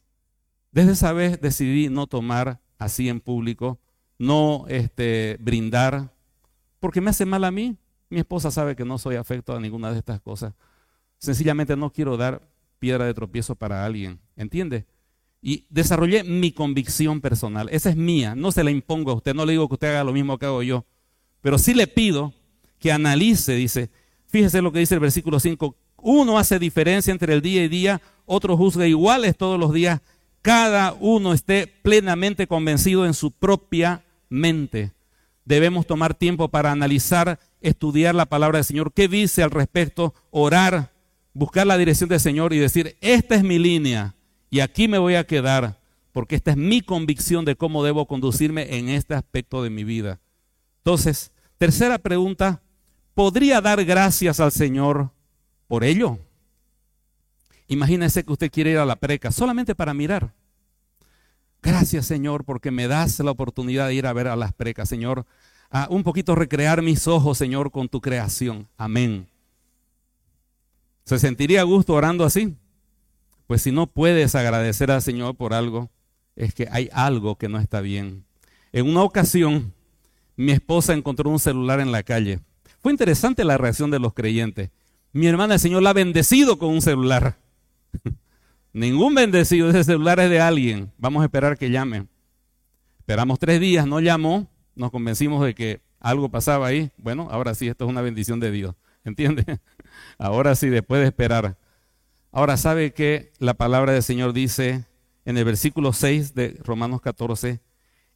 Desde 0.72 0.92
esa 0.92 1.12
vez 1.12 1.40
decidí 1.40 1.88
no 1.88 2.07
tomar 2.07 2.61
así 2.79 3.09
en 3.09 3.20
público, 3.20 3.81
no 4.18 4.66
este, 4.68 5.37
brindar, 5.40 6.14
porque 6.79 7.00
me 7.00 7.11
hace 7.11 7.26
mal 7.26 7.44
a 7.44 7.50
mí. 7.50 7.76
Mi 8.09 8.18
esposa 8.18 8.50
sabe 8.50 8.74
que 8.74 8.85
no 8.85 8.98
soy 8.98 9.16
afecto 9.16 9.55
a 9.55 9.61
ninguna 9.61 9.92
de 9.92 9.98
estas 9.98 10.20
cosas. 10.20 10.55
Sencillamente 11.18 11.76
no 11.76 11.92
quiero 11.92 12.16
dar 12.16 12.50
piedra 12.79 13.05
de 13.05 13.14
tropiezo 13.14 13.55
para 13.55 13.85
alguien. 13.85 14.20
¿Entiende? 14.37 14.87
Y 15.42 15.66
desarrollé 15.70 16.24
mi 16.24 16.53
convicción 16.53 17.20
personal. 17.20 17.68
Esa 17.70 17.90
es 17.90 17.96
mía. 17.96 18.35
No 18.35 18.50
se 18.50 18.64
la 18.64 18.70
impongo 18.70 19.12
a 19.12 19.14
usted. 19.14 19.35
No 19.35 19.46
le 19.46 19.53
digo 19.53 19.68
que 19.68 19.74
usted 19.74 19.88
haga 19.88 20.05
lo 20.05 20.12
mismo 20.12 20.38
que 20.38 20.46
hago 20.46 20.62
yo. 20.62 20.87
Pero 21.40 21.59
sí 21.59 21.72
le 21.72 21.87
pido 21.87 22.35
que 22.79 22.90
analice, 22.90 23.55
dice. 23.55 23.90
Fíjese 24.26 24.61
lo 24.61 24.72
que 24.72 24.81
dice 24.81 24.94
el 24.94 25.00
versículo 25.00 25.38
5. 25.38 25.76
Uno 26.02 26.38
hace 26.38 26.58
diferencia 26.58 27.10
entre 27.10 27.34
el 27.34 27.42
día 27.42 27.64
y 27.64 27.68
día, 27.68 28.00
otro 28.26 28.56
juzga 28.56 28.86
iguales 28.86 29.36
todos 29.36 29.58
los 29.58 29.72
días. 29.72 30.00
Cada 30.42 30.94
uno 30.94 31.32
esté 31.32 31.66
plenamente 31.66 32.46
convencido 32.46 33.04
en 33.04 33.14
su 33.14 33.30
propia 33.30 34.04
mente. 34.28 34.92
Debemos 35.44 35.86
tomar 35.86 36.14
tiempo 36.14 36.48
para 36.48 36.70
analizar 36.70 37.38
estudiar 37.60 38.14
la 38.14 38.26
palabra 38.26 38.58
del 38.58 38.64
Señor, 38.64 38.92
qué 38.92 39.08
dice 39.08 39.42
al 39.42 39.50
respecto, 39.50 40.14
orar, 40.30 40.92
buscar 41.34 41.66
la 41.66 41.76
dirección 41.76 42.08
del 42.08 42.20
Señor 42.20 42.52
y 42.52 42.58
decir, 42.58 42.96
esta 43.00 43.34
es 43.34 43.42
mi 43.42 43.58
línea 43.58 44.14
y 44.50 44.60
aquí 44.60 44.88
me 44.88 44.98
voy 44.98 45.14
a 45.14 45.26
quedar, 45.26 45.78
porque 46.12 46.36
esta 46.36 46.52
es 46.52 46.56
mi 46.56 46.80
convicción 46.80 47.44
de 47.44 47.56
cómo 47.56 47.84
debo 47.84 48.06
conducirme 48.06 48.76
en 48.78 48.88
este 48.88 49.14
aspecto 49.14 49.62
de 49.62 49.70
mi 49.70 49.84
vida. 49.84 50.20
Entonces, 50.78 51.32
tercera 51.58 51.98
pregunta, 51.98 52.62
¿podría 53.14 53.60
dar 53.60 53.84
gracias 53.84 54.40
al 54.40 54.52
Señor 54.52 55.10
por 55.70 55.85
ello? 55.85 56.18
Imagínese 57.68 58.24
que 58.24 58.33
usted 58.33 58.50
quiere 58.50 58.72
ir 58.72 58.78
a 58.78 58.85
la 58.85 58.96
preca 58.96 59.30
solamente 59.30 59.76
para 59.76 59.94
mirar. 59.94 60.35
Gracias 61.62 62.06
Señor 62.06 62.44
porque 62.44 62.72
me 62.72 62.88
das 62.88 63.20
la 63.20 63.30
oportunidad 63.30 63.87
de 63.87 63.94
ir 63.94 64.09
a 64.09 64.12
ver 64.12 64.26
a 64.26 64.35
las 64.35 64.52
precas, 64.52 64.88
Señor. 64.88 65.26
A 65.70 65.87
un 65.88 66.02
poquito 66.02 66.35
recrear 66.35 66.83
mis 66.83 67.06
ojos, 67.06 67.38
Señor, 67.38 67.70
con 67.70 67.88
tu 67.88 68.00
creación. 68.00 68.66
Amén. 68.76 69.28
¿Se 71.04 71.20
sentiría 71.20 71.62
gusto 71.62 71.94
orando 71.94 72.24
así? 72.24 72.56
Pues 73.46 73.62
si 73.62 73.70
no 73.70 73.87
puedes 73.87 74.35
agradecer 74.35 74.90
al 74.90 75.02
Señor 75.02 75.37
por 75.37 75.54
algo, 75.54 75.88
es 76.35 76.52
que 76.52 76.66
hay 76.72 76.90
algo 76.92 77.37
que 77.37 77.48
no 77.48 77.61
está 77.61 77.80
bien. 77.80 78.24
En 78.72 78.88
una 78.88 79.04
ocasión, 79.04 79.72
mi 80.35 80.50
esposa 80.50 80.94
encontró 80.94 81.30
un 81.30 81.38
celular 81.38 81.78
en 81.78 81.92
la 81.92 82.02
calle. 82.02 82.40
Fue 82.80 82.90
interesante 82.90 83.44
la 83.44 83.56
reacción 83.56 83.92
de 83.92 84.00
los 84.00 84.14
creyentes. 84.14 84.70
Mi 85.12 85.26
hermana, 85.26 85.54
el 85.54 85.60
Señor 85.60 85.82
la 85.82 85.90
ha 85.90 85.94
bendecido 85.94 86.58
con 86.58 86.70
un 86.70 86.82
celular. 86.82 87.36
Ningún 88.72 89.14
bendecido, 89.14 89.68
ese 89.68 89.82
celular 89.82 90.20
es 90.20 90.30
de 90.30 90.40
alguien. 90.40 90.92
Vamos 90.98 91.22
a 91.22 91.24
esperar 91.24 91.58
que 91.58 91.70
llame. 91.70 92.06
Esperamos 93.00 93.40
tres 93.40 93.60
días, 93.60 93.86
no 93.86 93.98
llamó, 93.98 94.48
nos 94.76 94.92
convencimos 94.92 95.44
de 95.44 95.54
que 95.54 95.80
algo 95.98 96.28
pasaba 96.28 96.68
ahí. 96.68 96.92
Bueno, 96.96 97.28
ahora 97.30 97.54
sí, 97.54 97.66
esto 97.66 97.84
es 97.84 97.90
una 97.90 98.02
bendición 98.02 98.38
de 98.38 98.52
Dios. 98.52 98.74
¿Entiende? 99.04 99.58
Ahora 100.18 100.54
sí, 100.54 100.68
después 100.68 101.00
de 101.00 101.08
esperar. 101.08 101.56
Ahora, 102.32 102.56
¿sabe 102.56 102.92
que 102.92 103.32
la 103.38 103.54
palabra 103.54 103.92
del 103.92 104.02
Señor 104.02 104.32
dice 104.32 104.84
en 105.24 105.38
el 105.38 105.44
versículo 105.44 105.92
6 105.92 106.34
de 106.34 106.60
Romanos 106.62 107.00
14? 107.00 107.60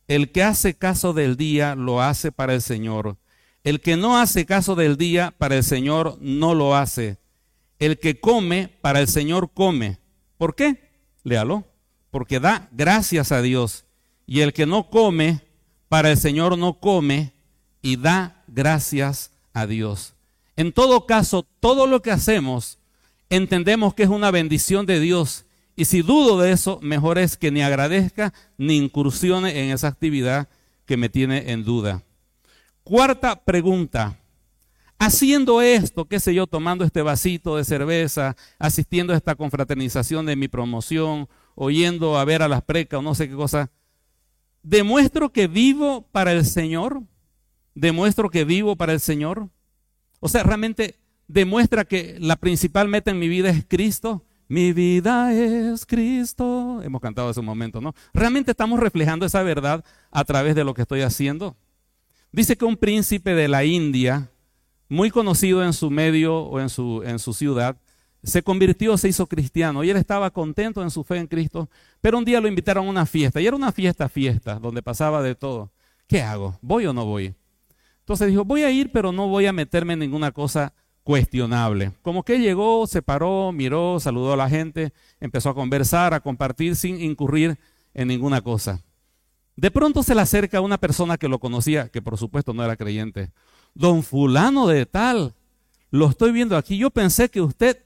El 0.06 0.30
que 0.30 0.42
hace 0.42 0.74
caso 0.74 1.14
del 1.14 1.36
día 1.36 1.74
lo 1.74 2.02
hace 2.02 2.30
para 2.30 2.54
el 2.54 2.62
Señor. 2.62 3.16
El 3.64 3.80
que 3.80 3.96
no 3.96 4.18
hace 4.18 4.44
caso 4.44 4.74
del 4.74 4.98
día 4.98 5.34
para 5.38 5.56
el 5.56 5.64
Señor 5.64 6.18
no 6.20 6.54
lo 6.54 6.76
hace. 6.76 7.16
El 7.78 7.98
que 7.98 8.20
come 8.20 8.68
para 8.82 9.00
el 9.00 9.08
Señor 9.08 9.50
come. 9.52 9.98
¿Por 10.36 10.54
qué? 10.54 10.90
Léalo. 11.24 11.64
Porque 12.10 12.38
da 12.40 12.68
gracias 12.72 13.32
a 13.32 13.40
Dios. 13.40 13.86
Y 14.26 14.40
el 14.40 14.52
que 14.52 14.66
no 14.66 14.90
come 14.90 15.40
para 15.88 16.10
el 16.10 16.18
Señor 16.18 16.58
no 16.58 16.78
come 16.78 17.32
y 17.80 17.96
da 17.96 18.44
gracias 18.46 19.32
a 19.54 19.66
Dios. 19.66 20.14
En 20.56 20.72
todo 20.72 21.06
caso, 21.06 21.46
todo 21.60 21.86
lo 21.86 22.02
que 22.02 22.10
hacemos 22.10 22.78
entendemos 23.30 23.94
que 23.94 24.04
es 24.04 24.10
una 24.10 24.30
bendición 24.30 24.84
de 24.84 25.00
Dios. 25.00 25.46
Y 25.74 25.86
si 25.86 26.02
dudo 26.02 26.38
de 26.38 26.52
eso, 26.52 26.78
mejor 26.82 27.18
es 27.18 27.36
que 27.36 27.50
ni 27.50 27.62
agradezca 27.62 28.32
ni 28.58 28.76
incursione 28.76 29.64
en 29.64 29.70
esa 29.70 29.88
actividad 29.88 30.48
que 30.86 30.96
me 30.96 31.08
tiene 31.08 31.50
en 31.50 31.64
duda. 31.64 32.02
Cuarta 32.84 33.42
pregunta. 33.42 34.18
Haciendo 34.98 35.62
esto, 35.62 36.04
qué 36.04 36.20
sé 36.20 36.34
yo, 36.34 36.46
tomando 36.46 36.84
este 36.84 37.00
vasito 37.00 37.56
de 37.56 37.64
cerveza, 37.64 38.36
asistiendo 38.58 39.14
a 39.14 39.16
esta 39.16 39.34
confraternización 39.34 40.26
de 40.26 40.36
mi 40.36 40.48
promoción, 40.48 41.26
oyendo 41.54 42.18
a 42.18 42.24
ver 42.26 42.42
a 42.42 42.48
las 42.48 42.62
precas 42.62 42.98
o 42.98 43.02
no 43.02 43.14
sé 43.14 43.26
qué 43.26 43.34
cosa, 43.34 43.70
¿demuestro 44.62 45.32
que 45.32 45.46
vivo 45.46 46.06
para 46.12 46.32
el 46.32 46.44
Señor? 46.44 47.02
¿Demuestro 47.74 48.28
que 48.28 48.44
vivo 48.44 48.76
para 48.76 48.92
el 48.92 49.00
Señor? 49.00 49.48
O 50.20 50.28
sea, 50.28 50.42
realmente 50.42 51.00
demuestra 51.26 51.86
que 51.86 52.18
la 52.20 52.36
principal 52.36 52.88
meta 52.88 53.10
en 53.10 53.18
mi 53.18 53.28
vida 53.28 53.48
es 53.48 53.64
Cristo. 53.66 54.26
Mi 54.46 54.74
vida 54.74 55.32
es 55.32 55.86
Cristo. 55.86 56.82
Hemos 56.82 57.00
cantado 57.00 57.30
ese 57.30 57.40
momento, 57.40 57.80
¿no? 57.80 57.94
Realmente 58.12 58.50
estamos 58.50 58.78
reflejando 58.78 59.24
esa 59.24 59.42
verdad 59.42 59.82
a 60.10 60.24
través 60.24 60.54
de 60.54 60.64
lo 60.64 60.74
que 60.74 60.82
estoy 60.82 61.00
haciendo. 61.00 61.56
Dice 62.34 62.56
que 62.56 62.64
un 62.64 62.76
príncipe 62.76 63.32
de 63.32 63.46
la 63.46 63.64
India, 63.64 64.28
muy 64.88 65.08
conocido 65.12 65.64
en 65.64 65.72
su 65.72 65.88
medio 65.88 66.36
o 66.36 66.58
en 66.58 66.68
su, 66.68 67.00
en 67.06 67.20
su 67.20 67.32
ciudad, 67.32 67.76
se 68.24 68.42
convirtió, 68.42 68.98
se 68.98 69.08
hizo 69.08 69.28
cristiano 69.28 69.84
y 69.84 69.90
él 69.90 69.96
estaba 69.96 70.32
contento 70.32 70.82
en 70.82 70.90
su 70.90 71.04
fe 71.04 71.18
en 71.18 71.28
Cristo, 71.28 71.70
pero 72.00 72.18
un 72.18 72.24
día 72.24 72.40
lo 72.40 72.48
invitaron 72.48 72.88
a 72.88 72.90
una 72.90 73.06
fiesta 73.06 73.40
y 73.40 73.46
era 73.46 73.54
una 73.54 73.70
fiesta, 73.70 74.08
fiesta, 74.08 74.58
donde 74.58 74.82
pasaba 74.82 75.22
de 75.22 75.36
todo. 75.36 75.70
¿Qué 76.08 76.22
hago? 76.22 76.58
¿Voy 76.60 76.86
o 76.86 76.92
no 76.92 77.04
voy? 77.04 77.36
Entonces 78.00 78.26
dijo, 78.26 78.44
voy 78.44 78.64
a 78.64 78.70
ir, 78.72 78.90
pero 78.90 79.12
no 79.12 79.28
voy 79.28 79.46
a 79.46 79.52
meterme 79.52 79.92
en 79.92 80.00
ninguna 80.00 80.32
cosa 80.32 80.72
cuestionable. 81.04 81.92
Como 82.02 82.24
que 82.24 82.40
llegó, 82.40 82.88
se 82.88 83.00
paró, 83.00 83.52
miró, 83.52 84.00
saludó 84.00 84.32
a 84.32 84.36
la 84.36 84.50
gente, 84.50 84.92
empezó 85.20 85.50
a 85.50 85.54
conversar, 85.54 86.14
a 86.14 86.18
compartir 86.18 86.74
sin 86.74 87.00
incurrir 87.00 87.60
en 87.94 88.08
ninguna 88.08 88.40
cosa. 88.40 88.82
De 89.56 89.70
pronto 89.70 90.02
se 90.02 90.14
le 90.14 90.20
acerca 90.20 90.60
una 90.60 90.78
persona 90.78 91.16
que 91.16 91.28
lo 91.28 91.38
conocía, 91.38 91.88
que 91.88 92.02
por 92.02 92.18
supuesto 92.18 92.52
no 92.52 92.64
era 92.64 92.76
creyente. 92.76 93.30
Don 93.74 94.02
fulano 94.02 94.66
de 94.66 94.86
tal, 94.86 95.34
lo 95.90 96.08
estoy 96.08 96.32
viendo 96.32 96.56
aquí. 96.56 96.76
Yo 96.76 96.90
pensé 96.90 97.28
que 97.28 97.40
usted... 97.40 97.80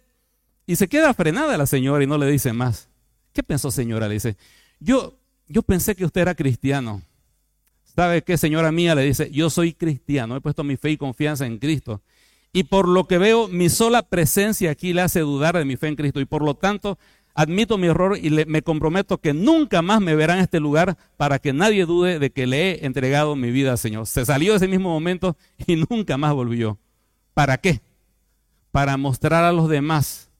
Y 0.66 0.76
se 0.76 0.88
queda 0.88 1.14
frenada 1.14 1.56
la 1.56 1.66
señora 1.66 2.04
y 2.04 2.06
no 2.06 2.18
le 2.18 2.30
dice 2.30 2.52
más. 2.52 2.88
¿Qué 3.32 3.42
pensó 3.42 3.70
señora? 3.70 4.06
Le 4.06 4.14
dice, 4.14 4.36
yo, 4.80 5.18
yo 5.46 5.62
pensé 5.62 5.94
que 5.94 6.04
usted 6.04 6.20
era 6.20 6.34
cristiano. 6.34 7.00
¿Sabe 7.94 8.22
qué, 8.22 8.36
señora 8.36 8.70
mía? 8.70 8.94
Le 8.94 9.02
dice, 9.02 9.30
yo 9.30 9.48
soy 9.50 9.72
cristiano, 9.72 10.36
he 10.36 10.40
puesto 10.40 10.62
mi 10.64 10.76
fe 10.76 10.90
y 10.90 10.96
confianza 10.96 11.46
en 11.46 11.58
Cristo. 11.58 12.02
Y 12.52 12.64
por 12.64 12.88
lo 12.88 13.06
que 13.06 13.18
veo, 13.18 13.48
mi 13.48 13.68
sola 13.68 14.02
presencia 14.02 14.70
aquí 14.70 14.92
le 14.92 15.02
hace 15.02 15.20
dudar 15.20 15.56
de 15.56 15.64
mi 15.64 15.76
fe 15.76 15.88
en 15.88 15.96
Cristo. 15.96 16.20
Y 16.20 16.24
por 16.24 16.42
lo 16.42 16.54
tanto, 16.54 16.98
admito 17.38 17.78
mi 17.78 17.86
error 17.86 18.18
y 18.20 18.30
me 18.46 18.62
comprometo 18.62 19.18
que 19.18 19.32
nunca 19.32 19.80
más 19.80 20.00
me 20.00 20.16
verán 20.16 20.38
en 20.38 20.42
este 20.42 20.58
lugar 20.58 20.98
para 21.16 21.38
que 21.38 21.52
nadie 21.52 21.86
dude 21.86 22.18
de 22.18 22.30
que 22.30 22.48
le 22.48 22.72
he 22.72 22.84
entregado 22.84 23.36
mi 23.36 23.52
vida 23.52 23.70
al 23.70 23.78
Señor. 23.78 24.08
Se 24.08 24.26
salió 24.26 24.56
ese 24.56 24.66
mismo 24.66 24.88
momento 24.88 25.36
y 25.64 25.76
nunca 25.88 26.18
más 26.18 26.34
volvió. 26.34 26.80
¿Para 27.34 27.56
qué? 27.58 27.80
Para 28.72 28.96
mostrar 28.96 29.44
a 29.44 29.52
los 29.52 29.68
demás 29.68 30.30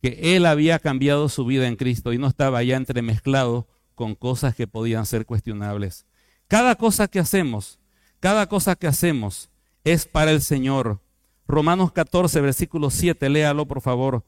que 0.00 0.36
él 0.36 0.46
había 0.46 0.78
cambiado 0.78 1.28
su 1.28 1.44
vida 1.44 1.68
en 1.68 1.76
Cristo 1.76 2.14
y 2.14 2.18
no 2.18 2.26
estaba 2.26 2.62
ya 2.62 2.78
entremezclado 2.78 3.68
con 3.94 4.14
cosas 4.14 4.54
que 4.54 4.66
podían 4.66 5.04
ser 5.04 5.26
cuestionables. 5.26 6.06
Cada 6.46 6.76
cosa 6.76 7.08
que 7.08 7.18
hacemos, 7.18 7.78
cada 8.20 8.48
cosa 8.48 8.74
que 8.74 8.86
hacemos 8.86 9.50
es 9.84 10.06
para 10.06 10.30
el 10.30 10.40
Señor 10.40 11.02
Romanos 11.46 11.92
14, 11.92 12.40
versículo 12.40 12.88
7, 12.88 13.28
léalo 13.28 13.66
por 13.66 13.82
favor. 13.82 14.24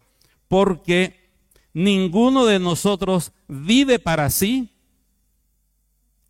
Porque 0.48 1.19
ninguno 1.72 2.46
de 2.46 2.58
nosotros 2.58 3.32
vive 3.48 3.98
para 3.98 4.30
sí 4.30 4.70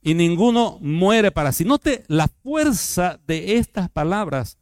y 0.02 0.14
ninguno 0.14 0.78
muere 0.80 1.30
para 1.30 1.52
sí. 1.52 1.64
Note 1.64 2.04
la 2.08 2.28
fuerza 2.28 3.20
de 3.26 3.56
estas 3.56 3.90
palabras. 3.90 4.58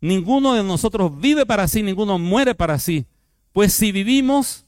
Ninguno 0.00 0.54
de 0.54 0.62
nosotros 0.62 1.18
vive 1.18 1.46
para 1.46 1.66
sí, 1.68 1.82
ninguno 1.82 2.18
muere 2.18 2.54
para 2.54 2.78
sí. 2.78 3.06
Pues 3.52 3.72
si 3.72 3.92
vivimos, 3.92 4.66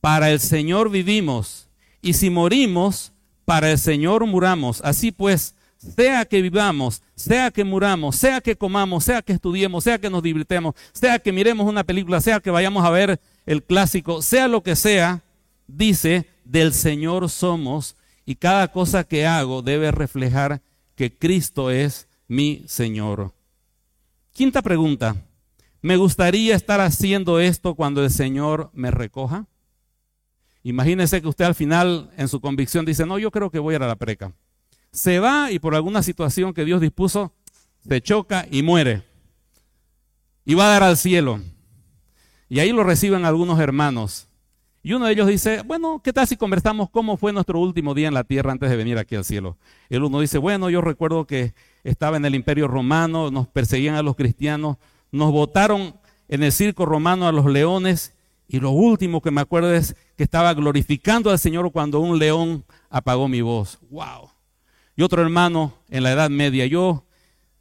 para 0.00 0.30
el 0.30 0.38
Señor 0.38 0.90
vivimos. 0.90 1.68
Y 2.00 2.14
si 2.14 2.30
morimos, 2.30 3.12
para 3.44 3.70
el 3.70 3.78
Señor 3.78 4.26
muramos. 4.26 4.80
Así 4.84 5.10
pues, 5.10 5.54
sea 5.82 6.24
que 6.24 6.40
vivamos, 6.40 7.02
sea 7.16 7.50
que 7.50 7.64
muramos, 7.64 8.14
sea 8.16 8.40
que 8.40 8.56
comamos, 8.56 9.04
sea 9.04 9.20
que 9.20 9.32
estudiemos, 9.32 9.84
sea 9.84 9.98
que 9.98 10.10
nos 10.10 10.22
divirtemos, 10.22 10.74
sea 10.92 11.18
que 11.18 11.32
miremos 11.32 11.68
una 11.68 11.82
película, 11.82 12.20
sea 12.20 12.40
que 12.40 12.50
vayamos 12.50 12.84
a 12.84 12.90
ver 12.90 13.20
el 13.46 13.64
clásico, 13.64 14.22
sea 14.22 14.46
lo 14.46 14.62
que 14.62 14.76
sea, 14.76 15.22
dice, 15.66 16.26
del 16.44 16.72
Señor 16.72 17.28
somos 17.28 17.96
y 18.24 18.36
cada 18.36 18.68
cosa 18.68 19.04
que 19.04 19.26
hago 19.26 19.62
debe 19.62 19.90
reflejar 19.90 20.62
que 20.94 21.16
Cristo 21.16 21.70
es 21.70 22.08
mi 22.28 22.62
Señor. 22.68 23.32
Quinta 24.32 24.62
pregunta, 24.62 25.16
¿me 25.80 25.96
gustaría 25.96 26.54
estar 26.54 26.80
haciendo 26.80 27.40
esto 27.40 27.74
cuando 27.74 28.04
el 28.04 28.10
Señor 28.10 28.70
me 28.72 28.92
recoja? 28.92 29.46
Imagínese 30.62 31.20
que 31.20 31.28
usted 31.28 31.44
al 31.44 31.56
final 31.56 32.10
en 32.16 32.28
su 32.28 32.40
convicción 32.40 32.84
dice, 32.84 33.04
no, 33.04 33.18
yo 33.18 33.32
creo 33.32 33.50
que 33.50 33.58
voy 33.58 33.74
a 33.74 33.76
ir 33.78 33.82
a 33.82 33.88
la 33.88 33.96
preca 33.96 34.32
se 34.92 35.18
va 35.18 35.50
y 35.50 35.58
por 35.58 35.74
alguna 35.74 36.02
situación 36.02 36.52
que 36.52 36.64
Dios 36.64 36.80
dispuso, 36.80 37.32
se 37.86 38.00
choca 38.00 38.46
y 38.50 38.62
muere. 38.62 39.02
Y 40.44 40.54
va 40.54 40.66
a 40.66 40.72
dar 40.72 40.82
al 40.82 40.96
cielo. 40.96 41.40
Y 42.48 42.60
ahí 42.60 42.72
lo 42.72 42.84
reciben 42.84 43.24
algunos 43.24 43.58
hermanos. 43.58 44.28
Y 44.82 44.92
uno 44.92 45.06
de 45.06 45.12
ellos 45.12 45.28
dice, 45.28 45.62
bueno, 45.62 46.00
¿qué 46.02 46.12
tal 46.12 46.26
si 46.26 46.36
conversamos 46.36 46.90
cómo 46.90 47.16
fue 47.16 47.32
nuestro 47.32 47.58
último 47.60 47.94
día 47.94 48.08
en 48.08 48.14
la 48.14 48.24
tierra 48.24 48.52
antes 48.52 48.68
de 48.68 48.76
venir 48.76 48.98
aquí 48.98 49.14
al 49.14 49.24
cielo? 49.24 49.56
El 49.88 50.02
uno 50.02 50.20
dice, 50.20 50.38
bueno, 50.38 50.68
yo 50.68 50.80
recuerdo 50.80 51.24
que 51.26 51.54
estaba 51.84 52.16
en 52.16 52.24
el 52.24 52.34
imperio 52.34 52.66
romano, 52.66 53.30
nos 53.30 53.46
perseguían 53.46 53.94
a 53.94 54.02
los 54.02 54.16
cristianos, 54.16 54.76
nos 55.12 55.30
votaron 55.30 55.94
en 56.28 56.42
el 56.42 56.50
circo 56.50 56.84
romano 56.84 57.28
a 57.28 57.32
los 57.32 57.46
leones 57.46 58.14
y 58.48 58.58
lo 58.58 58.70
último 58.70 59.22
que 59.22 59.30
me 59.30 59.40
acuerdo 59.40 59.72
es 59.72 59.94
que 60.16 60.24
estaba 60.24 60.52
glorificando 60.52 61.30
al 61.30 61.38
Señor 61.38 61.70
cuando 61.70 62.00
un 62.00 62.18
león 62.18 62.64
apagó 62.90 63.28
mi 63.28 63.40
voz. 63.40 63.78
¡Wow! 63.88 64.31
Y 64.96 65.02
otro 65.02 65.22
hermano 65.22 65.74
en 65.88 66.02
la 66.02 66.12
Edad 66.12 66.30
Media. 66.30 66.66
Yo 66.66 67.04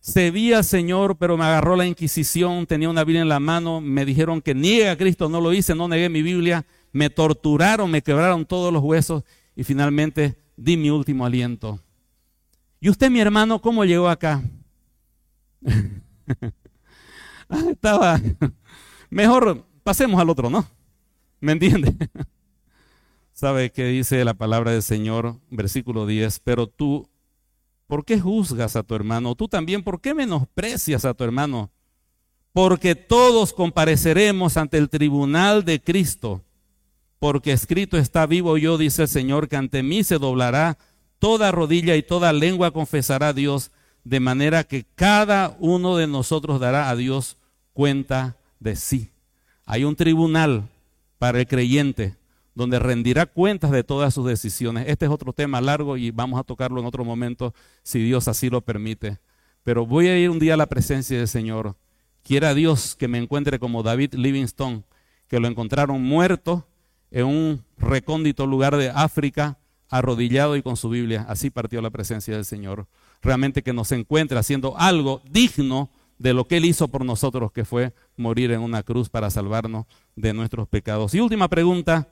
Serví 0.01 0.51
al 0.51 0.63
Señor, 0.63 1.15
pero 1.17 1.37
me 1.37 1.45
agarró 1.45 1.75
la 1.75 1.85
Inquisición, 1.85 2.65
tenía 2.65 2.89
una 2.89 3.03
Biblia 3.03 3.21
en 3.21 3.29
la 3.29 3.39
mano, 3.39 3.81
me 3.81 4.03
dijeron 4.03 4.41
que 4.41 4.55
niegue 4.55 4.89
a 4.89 4.97
Cristo, 4.97 5.29
no 5.29 5.39
lo 5.39 5.53
hice, 5.53 5.75
no 5.75 5.87
negué 5.87 6.09
mi 6.09 6.23
Biblia, 6.23 6.65
me 6.91 7.11
torturaron, 7.11 7.89
me 7.91 8.01
quebraron 8.01 8.43
todos 8.43 8.73
los 8.73 8.81
huesos 8.81 9.23
y 9.55 9.63
finalmente 9.63 10.39
di 10.57 10.75
mi 10.75 10.89
último 10.89 11.23
aliento. 11.23 11.79
¿Y 12.79 12.89
usted, 12.89 13.11
mi 13.11 13.19
hermano, 13.19 13.61
cómo 13.61 13.85
llegó 13.85 14.09
acá? 14.09 14.43
Ah, 17.53 17.65
estaba, 17.69 18.17
mejor 19.09 19.67
pasemos 19.83 20.21
al 20.21 20.29
otro, 20.29 20.49
¿no? 20.49 20.65
¿Me 21.41 21.51
entiende? 21.51 21.93
¿Sabe 23.33 23.73
qué 23.73 23.87
dice 23.87 24.23
la 24.23 24.35
palabra 24.35 24.71
del 24.71 24.81
Señor? 24.81 25.35
Versículo 25.49 26.05
10, 26.05 26.39
pero 26.45 26.67
tú, 26.67 27.09
¿por 27.91 28.05
qué 28.05 28.21
juzgas 28.21 28.77
a 28.77 28.83
tu 28.83 28.95
hermano? 28.95 29.35
Tú 29.35 29.49
también, 29.49 29.83
¿por 29.83 29.99
qué 29.99 30.13
menosprecias 30.13 31.03
a 31.03 31.13
tu 31.13 31.25
hermano? 31.25 31.71
Porque 32.53 32.95
todos 32.95 33.51
compareceremos 33.51 34.55
ante 34.55 34.77
el 34.77 34.87
tribunal 34.87 35.65
de 35.65 35.81
Cristo, 35.81 36.41
porque 37.19 37.51
escrito 37.51 37.97
está 37.97 38.25
vivo 38.27 38.57
yo, 38.57 38.77
dice 38.77 39.01
el 39.01 39.07
Señor, 39.09 39.49
que 39.49 39.57
ante 39.57 39.83
mí 39.83 40.05
se 40.05 40.19
doblará 40.19 40.77
toda 41.19 41.51
rodilla 41.51 41.97
y 41.97 42.01
toda 42.01 42.31
lengua 42.31 42.71
confesará 42.71 43.27
a 43.27 43.33
Dios, 43.33 43.71
de 44.05 44.21
manera 44.21 44.63
que 44.63 44.85
cada 44.95 45.57
uno 45.59 45.97
de 45.97 46.07
nosotros 46.07 46.61
dará 46.61 46.89
a 46.89 46.95
Dios 46.95 47.35
cuenta 47.73 48.37
de 48.61 48.77
sí. 48.77 49.09
Hay 49.65 49.83
un 49.83 49.97
tribunal 49.97 50.69
para 51.19 51.41
el 51.41 51.47
creyente 51.47 52.15
donde 52.53 52.79
rendirá 52.79 53.25
cuentas 53.25 53.71
de 53.71 53.83
todas 53.83 54.13
sus 54.13 54.25
decisiones. 54.25 54.85
Este 54.87 55.05
es 55.05 55.11
otro 55.11 55.33
tema 55.33 55.61
largo 55.61 55.97
y 55.97 56.11
vamos 56.11 56.39
a 56.39 56.43
tocarlo 56.43 56.79
en 56.79 56.85
otro 56.85 57.05
momento 57.05 57.53
si 57.83 58.03
Dios 58.03 58.27
así 58.27 58.49
lo 58.49 58.61
permite. 58.61 59.19
Pero 59.63 59.85
voy 59.85 60.07
a 60.07 60.17
ir 60.17 60.29
un 60.29 60.39
día 60.39 60.55
a 60.55 60.57
la 60.57 60.65
presencia 60.65 61.17
del 61.17 61.27
Señor. 61.27 61.75
Quiera 62.23 62.53
Dios 62.53 62.95
que 62.95 63.07
me 63.07 63.17
encuentre 63.17 63.59
como 63.59 63.83
David 63.83 64.13
Livingstone, 64.13 64.83
que 65.27 65.39
lo 65.39 65.47
encontraron 65.47 66.01
muerto 66.01 66.67
en 67.09 67.25
un 67.25 67.65
recóndito 67.77 68.45
lugar 68.45 68.75
de 68.75 68.89
África, 68.89 69.57
arrodillado 69.89 70.55
y 70.55 70.61
con 70.61 70.77
su 70.77 70.89
Biblia. 70.89 71.25
Así 71.27 71.49
partió 71.49 71.81
la 71.81 71.89
presencia 71.89 72.35
del 72.35 72.45
Señor. 72.45 72.87
Realmente 73.21 73.61
que 73.61 73.73
nos 73.73 73.91
encuentre 73.91 74.37
haciendo 74.37 74.77
algo 74.77 75.21
digno 75.29 75.89
de 76.17 76.33
lo 76.33 76.47
que 76.47 76.57
Él 76.57 76.65
hizo 76.65 76.87
por 76.87 77.03
nosotros, 77.03 77.51
que 77.51 77.65
fue 77.65 77.93
morir 78.15 78.51
en 78.51 78.61
una 78.61 78.83
cruz 78.83 79.09
para 79.09 79.29
salvarnos 79.29 79.85
de 80.15 80.33
nuestros 80.33 80.67
pecados. 80.67 81.13
Y 81.13 81.19
última 81.19 81.47
pregunta, 81.47 82.09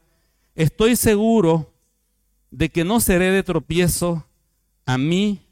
estoy 0.60 0.98
seguro 0.98 1.74
de 2.52 2.68
que 2.68 2.84
no 2.84 3.00
seré 3.00 3.32
de 3.32 3.44
tropiezo 3.44 4.26
a 4.86 4.98
mi 4.98 5.48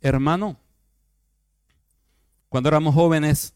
hermano. 0.00 0.58
Cuando 2.48 2.68
éramos 2.68 2.96
jóvenes, 2.96 3.54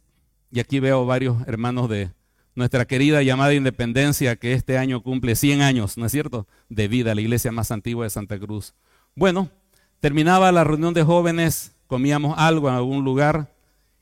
y 0.52 0.60
aquí 0.60 0.78
veo 0.78 1.04
varios 1.04 1.48
hermanos 1.48 1.88
de 1.88 2.12
nuestra 2.54 2.84
querida 2.84 3.24
llamada 3.24 3.54
Independencia, 3.54 4.36
que 4.36 4.52
este 4.52 4.78
año 4.78 5.02
cumple 5.02 5.34
100 5.34 5.62
años, 5.62 5.98
¿no 5.98 6.06
es 6.06 6.12
cierto?, 6.12 6.46
de 6.68 6.86
vida, 6.86 7.12
la 7.16 7.22
iglesia 7.22 7.50
más 7.50 7.72
antigua 7.72 8.04
de 8.04 8.10
Santa 8.10 8.38
Cruz. 8.38 8.72
Bueno, 9.16 9.50
terminaba 9.98 10.52
la 10.52 10.62
reunión 10.62 10.94
de 10.94 11.02
jóvenes, 11.02 11.72
comíamos 11.88 12.38
algo 12.38 12.68
en 12.68 12.76
algún 12.76 13.02
lugar 13.02 13.52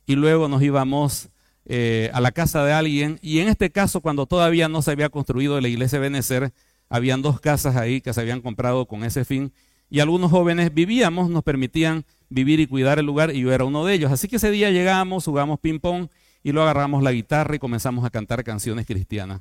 y 0.05 0.15
luego 0.15 0.47
nos 0.47 0.61
íbamos 0.61 1.31
eh, 1.65 2.11
a 2.13 2.21
la 2.21 2.33
casa 2.33 2.63
de 2.67 2.75
alguien. 2.75 3.19
Y 3.23 3.39
en 3.39 3.49
este 3.49 3.71
caso, 3.71 4.03
cuando 4.03 4.27
todavía 4.27 4.69
no 4.69 4.83
se 4.83 4.91
había 4.91 5.09
construido 5.09 5.59
la 5.59 5.69
iglesia 5.69 5.99
de 5.99 6.03
Benecer, 6.03 6.53
habían 6.93 7.23
dos 7.23 7.41
casas 7.41 7.75
ahí 7.75 8.03
que 8.03 8.13
se 8.13 8.21
habían 8.21 8.43
comprado 8.43 8.87
con 8.87 9.03
ese 9.03 9.25
fin. 9.25 9.51
Y 9.89 10.01
algunos 10.01 10.31
jóvenes 10.31 10.75
vivíamos, 10.75 11.31
nos 11.31 11.43
permitían 11.43 12.05
vivir 12.29 12.61
y 12.61 12.67
cuidar 12.67 12.99
el 12.99 13.07
lugar 13.07 13.35
y 13.35 13.41
yo 13.41 13.53
era 13.53 13.65
uno 13.65 13.87
de 13.87 13.95
ellos. 13.95 14.13
Así 14.13 14.29
que 14.29 14.37
ese 14.37 14.51
día 14.51 14.71
llegamos, 14.71 15.25
jugamos 15.25 15.59
ping-pong 15.59 16.09
y 16.43 16.53
luego 16.53 16.69
agarramos 16.69 17.03
la 17.03 17.13
guitarra 17.13 17.57
y 17.57 17.59
comenzamos 17.59 18.05
a 18.05 18.11
cantar 18.11 18.45
canciones 18.45 18.85
cristianas. 18.85 19.41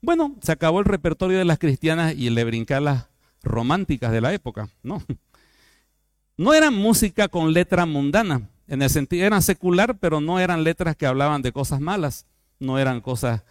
Bueno, 0.00 0.36
se 0.40 0.52
acabó 0.52 0.78
el 0.78 0.84
repertorio 0.84 1.38
de 1.38 1.44
las 1.44 1.58
cristianas 1.58 2.14
y 2.16 2.30
le 2.30 2.44
brincar 2.44 2.82
las 2.82 3.08
románticas 3.42 4.12
de 4.12 4.20
la 4.20 4.32
época, 4.32 4.68
¿no? 4.84 5.02
No 6.36 6.54
eran 6.54 6.74
música 6.74 7.26
con 7.28 7.52
letra 7.52 7.84
mundana, 7.86 8.48
en 8.68 8.82
el 8.82 8.90
sentido, 8.90 9.26
eran 9.26 9.42
secular, 9.42 9.98
pero 9.98 10.20
no 10.20 10.38
eran 10.38 10.62
letras 10.62 10.94
que 10.94 11.06
hablaban 11.06 11.42
de 11.42 11.50
cosas 11.50 11.80
malas, 11.80 12.26
no 12.60 12.78
eran 12.78 13.00
cosas 13.00 13.42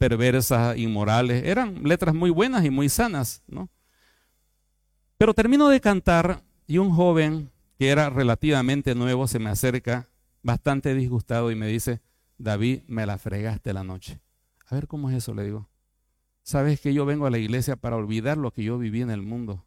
perversas, 0.00 0.78
inmorales, 0.78 1.44
eran 1.44 1.82
letras 1.84 2.14
muy 2.14 2.30
buenas 2.30 2.64
y 2.64 2.70
muy 2.70 2.88
sanas, 2.88 3.42
¿no? 3.46 3.68
Pero 5.18 5.34
termino 5.34 5.68
de 5.68 5.78
cantar 5.78 6.42
y 6.66 6.78
un 6.78 6.90
joven 6.90 7.50
que 7.78 7.90
era 7.90 8.08
relativamente 8.08 8.94
nuevo 8.94 9.28
se 9.28 9.38
me 9.38 9.50
acerca, 9.50 10.08
bastante 10.42 10.94
disgustado, 10.94 11.50
y 11.50 11.54
me 11.54 11.66
dice, 11.66 12.00
David, 12.38 12.80
me 12.86 13.04
la 13.04 13.18
fregaste 13.18 13.74
la 13.74 13.84
noche. 13.84 14.22
A 14.68 14.74
ver 14.74 14.86
cómo 14.86 15.10
es 15.10 15.16
eso, 15.16 15.34
le 15.34 15.44
digo. 15.44 15.68
Sabes 16.44 16.80
que 16.80 16.94
yo 16.94 17.04
vengo 17.04 17.26
a 17.26 17.30
la 17.30 17.36
iglesia 17.36 17.76
para 17.76 17.96
olvidar 17.96 18.38
lo 18.38 18.52
que 18.52 18.64
yo 18.64 18.78
viví 18.78 19.02
en 19.02 19.10
el 19.10 19.20
mundo. 19.20 19.66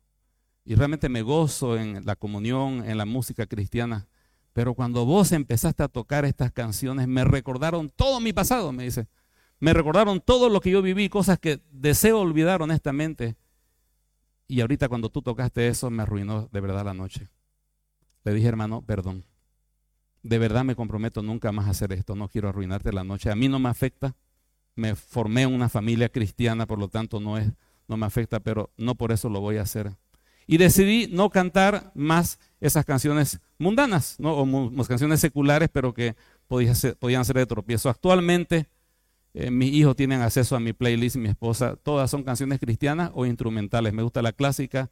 Y 0.66 0.74
realmente 0.74 1.10
me 1.10 1.22
gozo 1.22 1.78
en 1.78 2.04
la 2.06 2.16
comunión, 2.16 2.84
en 2.90 2.98
la 2.98 3.06
música 3.06 3.46
cristiana. 3.46 4.08
Pero 4.52 4.74
cuando 4.74 5.06
vos 5.06 5.32
empezaste 5.32 5.84
a 5.84 5.90
tocar 5.90 6.26
estas 6.26 6.52
canciones, 6.52 7.08
me 7.08 7.24
recordaron 7.24 7.92
todo 7.92 8.20
mi 8.20 8.34
pasado, 8.34 8.72
me 8.72 8.86
dice. 8.86 9.08
Me 9.64 9.72
recordaron 9.72 10.20
todo 10.20 10.50
lo 10.50 10.60
que 10.60 10.72
yo 10.72 10.82
viví, 10.82 11.08
cosas 11.08 11.40
que 11.40 11.62
deseo 11.72 12.20
olvidar 12.20 12.62
honestamente. 12.62 13.38
Y 14.46 14.60
ahorita 14.60 14.90
cuando 14.90 15.08
tú 15.08 15.22
tocaste 15.22 15.70
eso, 15.70 15.90
me 15.90 16.04
arruinó 16.04 16.50
de 16.52 16.60
verdad 16.60 16.84
la 16.84 16.94
noche. 16.94 17.30
Le 18.26 18.34
dije, 18.34 18.50
hermano, 18.50 18.82
perdón. 18.82 19.24
De 20.22 20.38
verdad 20.38 20.66
me 20.66 20.76
comprometo 20.76 21.22
nunca 21.22 21.54
más 21.54 21.68
a 21.68 21.70
hacer 21.70 21.94
esto. 21.94 22.14
No 22.14 22.28
quiero 22.28 22.50
arruinarte 22.50 22.92
la 22.92 23.06
noche. 23.06 23.32
A 23.32 23.36
mí 23.36 23.48
no 23.48 23.58
me 23.58 23.70
afecta. 23.70 24.18
Me 24.76 24.96
formé 24.96 25.48
una 25.48 25.70
familia 25.70 26.10
cristiana, 26.10 26.68
por 26.68 26.78
lo 26.78 26.90
tanto 26.90 27.22
no, 27.22 27.38
es, 27.38 27.50
no 27.88 27.96
me 27.96 28.06
afecta, 28.06 28.42
pero 28.42 28.70
no 28.76 28.96
por 28.96 29.14
eso 29.14 29.30
lo 29.30 29.40
voy 29.40 29.56
a 29.56 29.62
hacer. 29.62 29.96
Y 30.46 30.58
decidí 30.58 31.08
no 31.10 31.30
cantar 31.30 31.94
más 31.96 32.38
esas 32.60 32.84
canciones 32.84 33.40
mundanas, 33.58 34.20
¿no? 34.20 34.34
o 34.34 34.84
canciones 34.86 35.22
seculares, 35.22 35.70
pero 35.72 35.94
que 35.94 36.18
podían 36.50 36.76
ser 37.24 37.38
de 37.38 37.46
tropiezo. 37.46 37.90
Actualmente, 37.90 38.68
eh, 39.34 39.52
mis 39.52 39.74
hijos 39.74 39.96
tienen 39.96 40.22
acceso 40.22 40.56
a 40.56 40.60
mi 40.60 40.74
playlist, 40.74 41.16
mi 41.16 41.30
esposa, 41.30 41.76
todas 41.76 42.10
son 42.10 42.24
canciones 42.24 42.60
cristianas 42.60 43.12
o 43.14 43.26
instrumentales. 43.26 43.94
Me 43.94 44.04
gusta 44.04 44.22
la 44.22 44.32
clásica, 44.32 44.90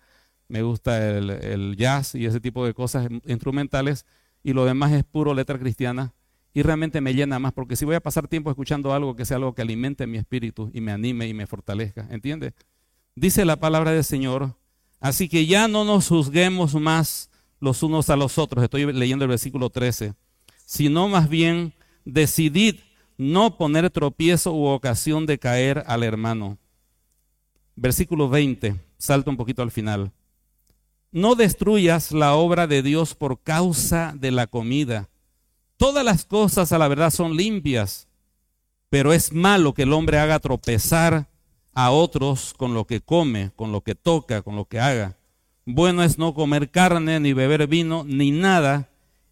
me 0.48 0.62
gusta 0.62 1.18
el, 1.18 1.30
el 1.30 1.76
jazz 1.78 2.16
y 2.16 2.26
ese 2.26 2.40
tipo 2.40 2.66
de 2.66 2.74
cosas 2.74 3.08
instrumentales, 3.26 4.06
y 4.44 4.54
lo 4.54 4.66
demás 4.66 4.92
es 4.92 5.04
puro 5.04 5.34
letra 5.34 5.60
cristiana. 5.60 6.14
Y 6.54 6.64
realmente 6.64 7.00
me 7.00 7.14
llena 7.14 7.40
más, 7.40 7.54
porque 7.54 7.78
si 7.78 7.86
voy 7.86 7.96
a 7.96 8.02
pasar 8.02 8.28
tiempo 8.28 8.50
escuchando 8.50 8.94
algo 8.94 9.16
que 9.16 9.24
sea 9.24 9.38
algo 9.38 9.54
que 9.54 9.62
alimente 9.62 10.06
mi 10.06 10.18
espíritu 10.18 10.70
y 10.74 10.82
me 10.82 10.92
anime 10.92 11.28
y 11.28 11.34
me 11.34 11.48
fortalezca, 11.48 12.08
¿entiende? 12.10 12.54
Dice 13.16 13.46
la 13.46 13.58
palabra 13.58 13.92
del 13.92 14.04
Señor, 14.04 14.56
Así 15.02 15.28
que 15.28 15.48
ya 15.48 15.68
no 15.68 15.84
nos 15.84 16.08
juzguemos 16.08 16.76
más 16.76 17.32
los 17.60 17.82
unos 17.82 18.12
a 18.12 18.16
los 18.16 18.38
otros. 18.38 18.64
Estoy 18.64 18.94
leyendo 18.94 19.26
el 19.26 19.30
versículo 19.30 19.72
13. 19.72 20.14
Sino 20.64 21.10
más 21.10 21.28
bien 21.28 21.74
decidid 22.06 22.76
no 23.18 23.58
poner 23.58 23.90
tropiezo 23.90 24.54
u 24.54 24.66
ocasión 24.66 25.26
de 25.26 25.38
caer 25.38 25.84
al 25.88 26.04
hermano. 26.04 26.58
Versículo 27.76 28.30
20. 28.30 28.76
Salto 28.98 29.32
un 29.32 29.38
poquito 29.38 29.62
al 29.62 29.72
final. 29.72 30.12
No 31.12 31.36
destruyas 31.36 32.12
la 32.12 32.36
obra 32.36 32.68
de 32.68 32.82
Dios 32.82 33.16
por 33.16 33.42
causa 33.42 34.14
de 34.16 34.32
la 34.32 34.48
comida. 34.48 35.10
Todas 35.78 36.06
las 36.06 36.26
cosas 36.26 36.72
a 36.72 36.78
la 36.78 36.88
verdad 36.88 37.10
son 37.10 37.36
limpias, 37.36 38.08
pero 38.90 39.14
es 39.14 39.34
malo 39.34 39.74
que 39.74 39.84
el 39.84 39.94
hombre 39.94 40.20
haga 40.20 40.40
tropezar 40.40 41.28
a 41.74 41.92
otros 41.92 42.54
con 42.54 42.74
lo 42.74 42.86
que 42.86 43.02
come, 43.02 43.52
con 43.56 43.72
lo 43.72 43.82
que 43.82 43.96
toca, 43.96 44.42
con 44.42 44.56
lo 44.56 44.66
que 44.66 44.80
haga. 44.80 45.18
Bueno 45.66 46.04
es 46.04 46.18
no 46.18 46.34
comer 46.34 46.72
carne, 46.72 47.20
ni 47.20 47.34
beber 47.34 47.68
vino, 47.68 48.04
ni 48.06 48.32
nada 48.32 48.90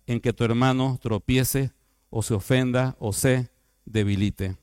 en 0.07 0.19
que 0.19 0.33
tu 0.33 0.43
hermano 0.43 0.97
tropiece 1.01 1.71
o 2.09 2.23
se 2.23 2.33
ofenda 2.33 2.95
o 2.99 3.13
se 3.13 3.49
debilite. 3.89 4.55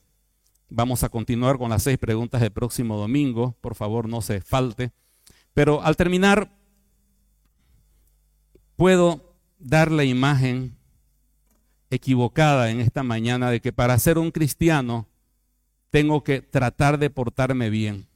Vamos 0.69 1.03
a 1.03 1.09
continuar 1.09 1.57
con 1.57 1.69
las 1.69 1.83
seis 1.83 1.97
preguntas 1.97 2.41
del 2.41 2.51
próximo 2.51 2.97
domingo. 2.97 3.55
Por 3.61 3.75
favor, 3.75 4.09
no 4.09 4.21
se 4.21 4.41
falte. 4.41 4.91
Pero 5.53 5.81
al 5.83 5.95
terminar, 5.95 6.51
puedo 8.75 9.35
dar 9.59 9.91
la 9.91 10.03
imagen 10.03 10.77
equivocada 11.89 12.69
en 12.69 12.81
esta 12.81 13.03
mañana 13.03 13.49
de 13.49 13.61
que 13.61 13.71
para 13.71 13.97
ser 13.97 14.17
un 14.17 14.31
cristiano 14.31 15.07
tengo 15.89 16.23
que 16.23 16.41
tratar 16.41 16.99
de 16.99 17.09
portarme 17.09 17.69
bien. 17.69 18.07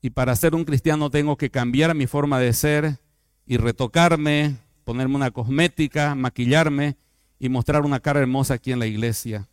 Y 0.00 0.10
para 0.10 0.36
ser 0.36 0.54
un 0.54 0.64
cristiano 0.64 1.10
tengo 1.10 1.36
que 1.36 1.50
cambiar 1.50 1.94
mi 1.94 2.06
forma 2.06 2.38
de 2.38 2.52
ser 2.52 2.98
y 3.44 3.56
retocarme, 3.56 4.56
ponerme 4.84 5.16
una 5.16 5.32
cosmética, 5.32 6.14
maquillarme 6.14 6.96
y 7.40 7.48
mostrar 7.48 7.82
una 7.82 8.00
cara 8.00 8.20
hermosa 8.20 8.54
aquí 8.54 8.72
en 8.72 8.78
la 8.78 8.86
iglesia. 8.86 9.48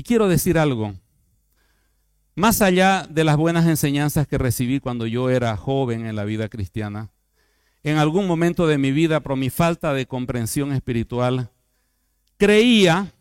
Y 0.00 0.02
quiero 0.02 0.28
decir 0.28 0.56
algo. 0.56 0.94
Más 2.34 2.62
allá 2.62 3.06
de 3.10 3.22
las 3.22 3.36
buenas 3.36 3.66
enseñanzas 3.66 4.26
que 4.26 4.38
recibí 4.38 4.80
cuando 4.80 5.06
yo 5.06 5.28
era 5.28 5.54
joven 5.58 6.06
en 6.06 6.16
la 6.16 6.24
vida 6.24 6.48
cristiana, 6.48 7.10
en 7.82 7.98
algún 7.98 8.26
momento 8.26 8.66
de 8.66 8.78
mi 8.78 8.92
vida, 8.92 9.20
por 9.20 9.36
mi 9.36 9.50
falta 9.50 9.92
de 9.92 10.06
comprensión 10.06 10.72
espiritual, 10.72 11.50
creía 12.38 13.12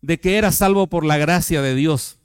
de 0.00 0.18
que 0.18 0.38
era 0.38 0.52
salvo 0.52 0.86
por 0.86 1.04
la 1.04 1.18
gracia 1.18 1.60
de 1.60 1.74
Dios. 1.74 2.18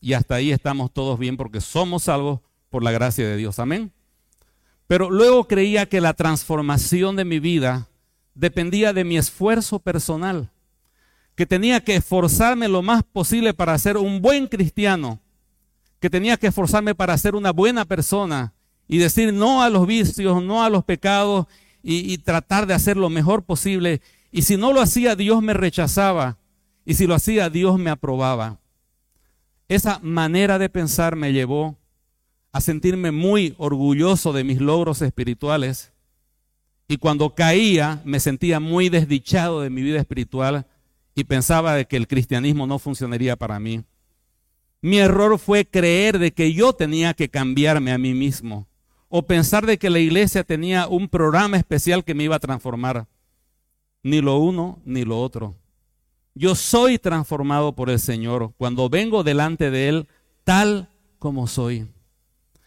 Y 0.00 0.14
hasta 0.14 0.34
ahí 0.34 0.50
estamos 0.50 0.92
todos 0.92 1.20
bien 1.20 1.36
porque 1.36 1.60
somos 1.60 2.02
salvos 2.02 2.40
por 2.68 2.82
la 2.82 2.90
gracia 2.90 3.28
de 3.28 3.36
Dios. 3.36 3.60
Amén. 3.60 3.92
Pero 4.88 5.08
luego 5.08 5.46
creía 5.46 5.88
que 5.88 6.00
la 6.00 6.14
transformación 6.14 7.14
de 7.14 7.24
mi 7.24 7.38
vida 7.38 7.86
dependía 8.34 8.92
de 8.92 9.04
mi 9.04 9.18
esfuerzo 9.18 9.78
personal, 9.78 10.50
que 11.38 11.46
tenía 11.46 11.78
que 11.78 11.94
esforzarme 11.94 12.66
lo 12.66 12.82
más 12.82 13.04
posible 13.04 13.54
para 13.54 13.78
ser 13.78 13.96
un 13.96 14.20
buen 14.20 14.48
cristiano, 14.48 15.20
que 16.00 16.10
tenía 16.10 16.36
que 16.36 16.48
esforzarme 16.48 16.96
para 16.96 17.16
ser 17.16 17.36
una 17.36 17.52
buena 17.52 17.84
persona 17.84 18.54
y 18.88 18.98
decir 18.98 19.32
no 19.32 19.62
a 19.62 19.70
los 19.70 19.86
vicios, 19.86 20.42
no 20.42 20.64
a 20.64 20.68
los 20.68 20.82
pecados 20.82 21.46
y, 21.80 22.12
y 22.12 22.18
tratar 22.18 22.66
de 22.66 22.74
hacer 22.74 22.96
lo 22.96 23.08
mejor 23.08 23.44
posible. 23.44 24.02
Y 24.32 24.42
si 24.42 24.56
no 24.56 24.72
lo 24.72 24.80
hacía, 24.80 25.14
Dios 25.14 25.40
me 25.40 25.54
rechazaba. 25.54 26.38
Y 26.84 26.94
si 26.94 27.06
lo 27.06 27.14
hacía, 27.14 27.48
Dios 27.50 27.78
me 27.78 27.90
aprobaba. 27.90 28.58
Esa 29.68 30.00
manera 30.02 30.58
de 30.58 30.68
pensar 30.68 31.14
me 31.14 31.32
llevó 31.32 31.76
a 32.50 32.60
sentirme 32.60 33.12
muy 33.12 33.54
orgulloso 33.58 34.32
de 34.32 34.42
mis 34.42 34.60
logros 34.60 35.02
espirituales. 35.02 35.92
Y 36.88 36.96
cuando 36.96 37.36
caía, 37.36 38.02
me 38.04 38.18
sentía 38.18 38.58
muy 38.58 38.88
desdichado 38.88 39.60
de 39.60 39.70
mi 39.70 39.82
vida 39.82 40.00
espiritual 40.00 40.66
y 41.18 41.24
pensaba 41.24 41.74
de 41.74 41.86
que 41.86 41.96
el 41.96 42.06
cristianismo 42.06 42.64
no 42.68 42.78
funcionaría 42.78 43.34
para 43.34 43.58
mí. 43.58 43.82
Mi 44.80 44.98
error 44.98 45.36
fue 45.40 45.66
creer 45.66 46.20
de 46.20 46.32
que 46.32 46.52
yo 46.52 46.72
tenía 46.72 47.12
que 47.12 47.28
cambiarme 47.28 47.90
a 47.90 47.98
mí 47.98 48.14
mismo 48.14 48.68
o 49.08 49.26
pensar 49.26 49.66
de 49.66 49.78
que 49.78 49.90
la 49.90 49.98
iglesia 49.98 50.44
tenía 50.44 50.86
un 50.86 51.08
programa 51.08 51.56
especial 51.56 52.04
que 52.04 52.14
me 52.14 52.22
iba 52.22 52.36
a 52.36 52.38
transformar. 52.38 53.08
Ni 54.04 54.20
lo 54.20 54.38
uno 54.38 54.80
ni 54.84 55.04
lo 55.04 55.20
otro. 55.20 55.56
Yo 56.34 56.54
soy 56.54 57.00
transformado 57.00 57.74
por 57.74 57.90
el 57.90 57.98
Señor 57.98 58.52
cuando 58.56 58.88
vengo 58.88 59.24
delante 59.24 59.72
de 59.72 59.88
Él 59.88 60.08
tal 60.44 60.88
como 61.18 61.48
soy. 61.48 61.88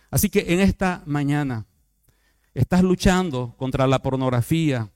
Así 0.10 0.30
que 0.30 0.54
en 0.54 0.60
esta 0.60 1.04
mañana 1.06 1.68
estás 2.54 2.84
luchando 2.84 3.56
contra 3.56 3.88
la 3.88 4.00
pornografía, 4.00 4.92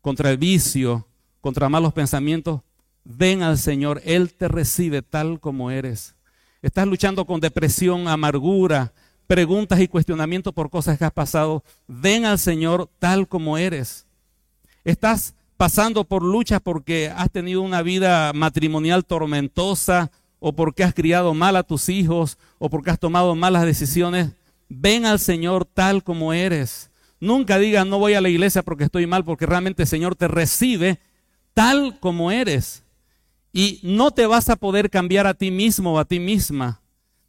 contra 0.00 0.32
el 0.32 0.38
vicio, 0.38 1.06
contra 1.40 1.68
malos 1.68 1.92
pensamientos. 1.92 2.62
Ven 3.08 3.42
al 3.44 3.56
Señor, 3.56 4.02
Él 4.04 4.34
te 4.34 4.48
recibe 4.48 5.00
tal 5.00 5.38
como 5.38 5.70
eres. 5.70 6.16
Estás 6.60 6.88
luchando 6.88 7.24
con 7.24 7.38
depresión, 7.38 8.08
amargura, 8.08 8.92
preguntas 9.28 9.78
y 9.80 9.86
cuestionamientos 9.86 10.52
por 10.52 10.70
cosas 10.70 10.98
que 10.98 11.04
has 11.04 11.12
pasado. 11.12 11.62
Ven 11.86 12.24
al 12.24 12.40
Señor 12.40 12.90
tal 12.98 13.28
como 13.28 13.58
eres. 13.58 14.06
Estás 14.84 15.34
pasando 15.56 16.02
por 16.02 16.24
luchas 16.24 16.60
porque 16.60 17.08
has 17.14 17.30
tenido 17.30 17.62
una 17.62 17.82
vida 17.82 18.32
matrimonial 18.32 19.04
tormentosa 19.04 20.10
o 20.40 20.52
porque 20.52 20.82
has 20.82 20.92
criado 20.92 21.32
mal 21.32 21.54
a 21.54 21.62
tus 21.62 21.88
hijos 21.88 22.38
o 22.58 22.68
porque 22.68 22.90
has 22.90 22.98
tomado 22.98 23.36
malas 23.36 23.64
decisiones, 23.64 24.32
ven 24.68 25.06
al 25.06 25.20
Señor 25.20 25.64
tal 25.64 26.02
como 26.02 26.32
eres. 26.32 26.90
Nunca 27.20 27.58
digas 27.58 27.86
no 27.86 28.00
voy 28.00 28.14
a 28.14 28.20
la 28.20 28.28
iglesia 28.28 28.64
porque 28.64 28.84
estoy 28.84 29.06
mal, 29.06 29.24
porque 29.24 29.46
realmente 29.46 29.84
el 29.84 29.88
Señor 29.88 30.16
te 30.16 30.26
recibe 30.26 30.98
tal 31.54 32.00
como 32.00 32.32
eres. 32.32 32.82
Y 33.56 33.80
no 33.82 34.10
te 34.10 34.26
vas 34.26 34.48
a 34.50 34.56
poder 34.56 34.90
cambiar 34.90 35.26
a 35.26 35.34
ti 35.34 35.50
mismo 35.50 35.94
o 35.94 35.98
a 35.98 36.04
ti 36.04 36.20
misma 36.20 36.82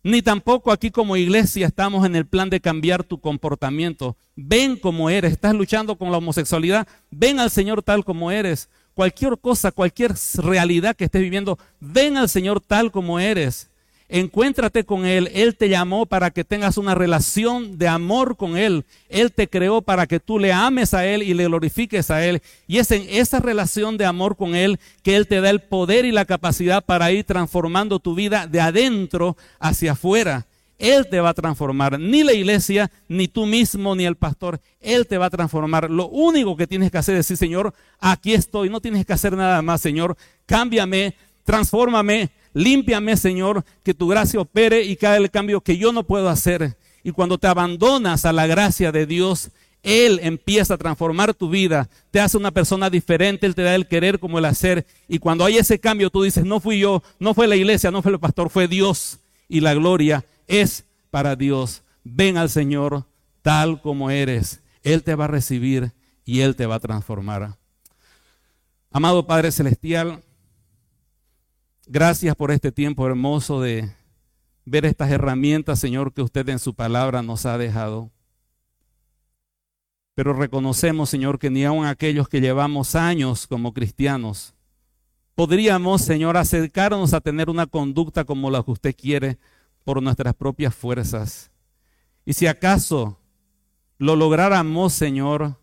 ni 0.07 0.21
tampoco 0.21 0.71
aquí 0.71 0.89
como 0.89 1.17
iglesia 1.17 1.67
estamos 1.67 2.05
en 2.05 2.15
el 2.15 2.25
plan 2.25 2.49
de 2.49 2.61
cambiar 2.61 3.03
tu 3.03 3.19
comportamiento. 3.19 4.15
Ven 4.37 4.77
como 4.77 5.09
eres, 5.09 5.33
estás 5.33 5.53
luchando 5.53 5.97
con 5.97 6.11
la 6.11 6.17
homosexualidad, 6.19 6.87
ven 7.11 7.41
al 7.41 7.51
Señor 7.51 7.83
tal 7.83 8.05
como 8.05 8.31
eres. 8.31 8.69
Cualquier 8.93 9.37
cosa, 9.37 9.69
cualquier 9.73 10.13
realidad 10.37 10.95
que 10.95 11.03
estés 11.03 11.21
viviendo, 11.21 11.59
ven 11.81 12.15
al 12.15 12.29
Señor 12.29 12.61
tal 12.61 12.89
como 12.89 13.19
eres. 13.19 13.69
Encuéntrate 14.09 14.85
con 14.85 15.05
Él. 15.05 15.29
Él 15.33 15.57
te 15.57 15.67
llamó 15.67 16.05
para 16.05 16.31
que 16.31 16.45
tengas 16.45 16.77
una 16.77 16.95
relación 16.95 17.77
de 17.77 17.89
amor 17.89 18.37
con 18.37 18.57
Él. 18.57 18.85
Él 19.09 19.33
te 19.33 19.49
creó 19.49 19.81
para 19.81 20.07
que 20.07 20.21
tú 20.21 20.39
le 20.39 20.53
ames 20.53 20.93
a 20.93 21.05
Él 21.05 21.23
y 21.23 21.33
le 21.33 21.45
glorifiques 21.45 22.09
a 22.09 22.25
Él. 22.25 22.41
Y 22.67 22.77
es 22.77 22.91
en 22.91 23.05
esa 23.09 23.39
relación 23.39 23.97
de 23.97 24.05
amor 24.05 24.37
con 24.37 24.55
Él 24.55 24.79
que 25.03 25.17
Él 25.17 25.27
te 25.27 25.41
da 25.41 25.49
el 25.49 25.61
poder 25.61 26.05
y 26.05 26.11
la 26.11 26.25
capacidad 26.25 26.83
para 26.83 27.11
ir 27.11 27.25
transformando 27.25 27.99
tu 27.99 28.15
vida 28.15 28.47
de 28.47 28.61
adentro 28.61 29.35
hacia 29.59 29.91
afuera. 29.91 30.47
Él 30.79 31.07
te 31.09 31.19
va 31.19 31.29
a 31.29 31.33
transformar, 31.33 31.99
ni 31.99 32.23
la 32.23 32.33
iglesia, 32.33 32.91
ni 33.07 33.27
tú 33.27 33.45
mismo, 33.45 33.95
ni 33.95 34.05
el 34.05 34.15
pastor. 34.15 34.61
Él 34.79 35.07
te 35.07 35.17
va 35.17 35.25
a 35.25 35.29
transformar. 35.31 35.89
Lo 35.89 36.07
único 36.07 36.55
que 36.55 36.67
tienes 36.67 36.91
que 36.91 36.99
hacer 36.99 37.15
es 37.15 37.25
decir, 37.25 37.37
Señor, 37.37 37.73
aquí 37.99 38.33
estoy. 38.33 38.69
No 38.69 38.79
tienes 38.79 39.05
que 39.05 39.13
hacer 39.13 39.35
nada 39.35 39.61
más, 39.61 39.81
Señor. 39.81 40.15
Cámbiame, 40.45 41.15
transfórmame, 41.43 42.29
Límpiame, 42.57 43.15
Señor, 43.17 43.63
que 43.83 43.93
tu 43.93 44.07
gracia 44.07 44.39
opere 44.39 44.83
y 44.83 44.97
haga 45.05 45.17
el 45.17 45.29
cambio 45.29 45.61
que 45.61 45.77
yo 45.77 45.91
no 45.91 46.03
puedo 46.03 46.27
hacer. 46.27 46.75
Y 47.03 47.11
cuando 47.11 47.37
te 47.37 47.45
abandonas 47.45 48.25
a 48.25 48.33
la 48.33 48.47
gracia 48.47 48.91
de 48.91 49.05
Dios, 49.05 49.51
Él 49.83 50.19
empieza 50.23 50.73
a 50.73 50.77
transformar 50.77 51.35
tu 51.35 51.51
vida, 51.51 51.87
te 52.09 52.19
hace 52.19 52.35
una 52.35 52.49
persona 52.49 52.89
diferente, 52.89 53.45
Él 53.45 53.53
te 53.53 53.61
da 53.61 53.75
el 53.75 53.87
querer 53.87 54.17
como 54.17 54.39
el 54.39 54.45
hacer. 54.45 54.87
Y 55.07 55.19
cuando 55.19 55.45
hay 55.45 55.57
ese 55.57 55.77
cambio, 55.77 56.09
tú 56.09 56.23
dices, 56.23 56.45
no 56.45 56.59
fui 56.59 56.79
yo, 56.79 57.03
no 57.19 57.35
fue 57.35 57.45
la 57.45 57.55
iglesia, 57.55 57.91
no 57.91 58.01
fue 58.01 58.11
el 58.11 58.19
pastor, 58.19 58.49
fue 58.49 58.67
Dios. 58.67 59.19
Y 59.47 59.59
la 59.59 59.75
gloria 59.75 60.25
es 60.47 60.83
para 61.11 61.35
Dios. 61.35 61.83
Ven 62.03 62.37
al 62.37 62.49
Señor 62.49 63.05
tal 63.43 63.83
como 63.83 64.09
eres. 64.09 64.61
Él 64.81 65.03
te 65.03 65.13
va 65.13 65.25
a 65.25 65.27
recibir 65.27 65.91
y 66.25 66.39
Él 66.39 66.55
te 66.55 66.65
va 66.65 66.75
a 66.75 66.79
transformar. 66.79 67.55
Amado 68.89 69.27
Padre 69.27 69.51
Celestial, 69.51 70.23
Gracias 71.89 72.35
por 72.35 72.51
este 72.51 72.73
tiempo 72.73 73.07
hermoso 73.07 73.61
de 73.61 73.89
ver 74.65 74.83
estas 74.83 75.09
herramientas, 75.09 75.79
Señor, 75.79 76.13
que 76.13 76.21
usted 76.21 76.49
en 76.49 76.59
su 76.59 76.73
palabra 76.73 77.21
nos 77.21 77.45
ha 77.45 77.57
dejado. 77.57 78.11
Pero 80.13 80.33
reconocemos, 80.33 81.09
Señor, 81.09 81.39
que 81.39 81.49
ni 81.49 81.63
aun 81.63 81.85
aquellos 81.85 82.27
que 82.27 82.41
llevamos 82.41 82.95
años 82.95 83.47
como 83.47 83.73
cristianos, 83.73 84.53
podríamos, 85.33 86.01
Señor, 86.01 86.35
acercarnos 86.35 87.13
a 87.13 87.21
tener 87.21 87.49
una 87.49 87.67
conducta 87.67 88.25
como 88.25 88.51
la 88.51 88.63
que 88.63 88.71
usted 88.71 88.93
quiere 88.93 89.37
por 89.85 90.03
nuestras 90.03 90.33
propias 90.33 90.75
fuerzas. 90.75 91.51
Y 92.25 92.33
si 92.33 92.47
acaso 92.47 93.17
lo 93.97 94.17
lográramos, 94.17 94.91
Señor, 94.91 95.55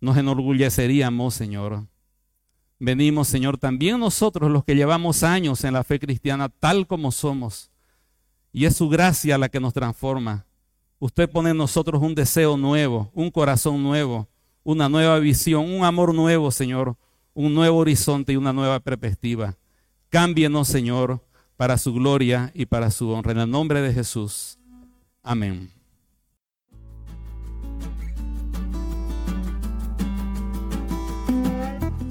nos 0.00 0.16
enorgulleceríamos, 0.16 1.34
Señor. 1.34 1.88
Venimos, 2.78 3.26
Señor, 3.28 3.58
también 3.58 3.98
nosotros 3.98 4.50
los 4.50 4.64
que 4.64 4.76
llevamos 4.76 5.22
años 5.22 5.64
en 5.64 5.74
la 5.74 5.82
fe 5.82 5.98
cristiana, 5.98 6.48
tal 6.48 6.86
como 6.86 7.10
somos. 7.10 7.70
Y 8.52 8.66
es 8.66 8.76
su 8.76 8.88
gracia 8.88 9.36
la 9.36 9.48
que 9.48 9.60
nos 9.60 9.74
transforma. 9.74 10.46
Usted 11.00 11.28
pone 11.28 11.50
en 11.50 11.56
nosotros 11.56 12.02
un 12.02 12.14
deseo 12.14 12.56
nuevo, 12.56 13.10
un 13.14 13.30
corazón 13.30 13.82
nuevo, 13.82 14.28
una 14.62 14.88
nueva 14.88 15.18
visión, 15.18 15.70
un 15.70 15.84
amor 15.84 16.14
nuevo, 16.14 16.50
Señor, 16.50 16.96
un 17.34 17.54
nuevo 17.54 17.78
horizonte 17.78 18.32
y 18.32 18.36
una 18.36 18.52
nueva 18.52 18.80
perspectiva. 18.80 19.56
Cámbienos, 20.08 20.68
Señor, 20.68 21.20
para 21.56 21.78
su 21.78 21.92
gloria 21.92 22.50
y 22.54 22.66
para 22.66 22.90
su 22.90 23.10
honra. 23.10 23.32
En 23.32 23.38
el 23.38 23.50
nombre 23.50 23.80
de 23.80 23.92
Jesús. 23.92 24.58
Amén. 25.22 25.77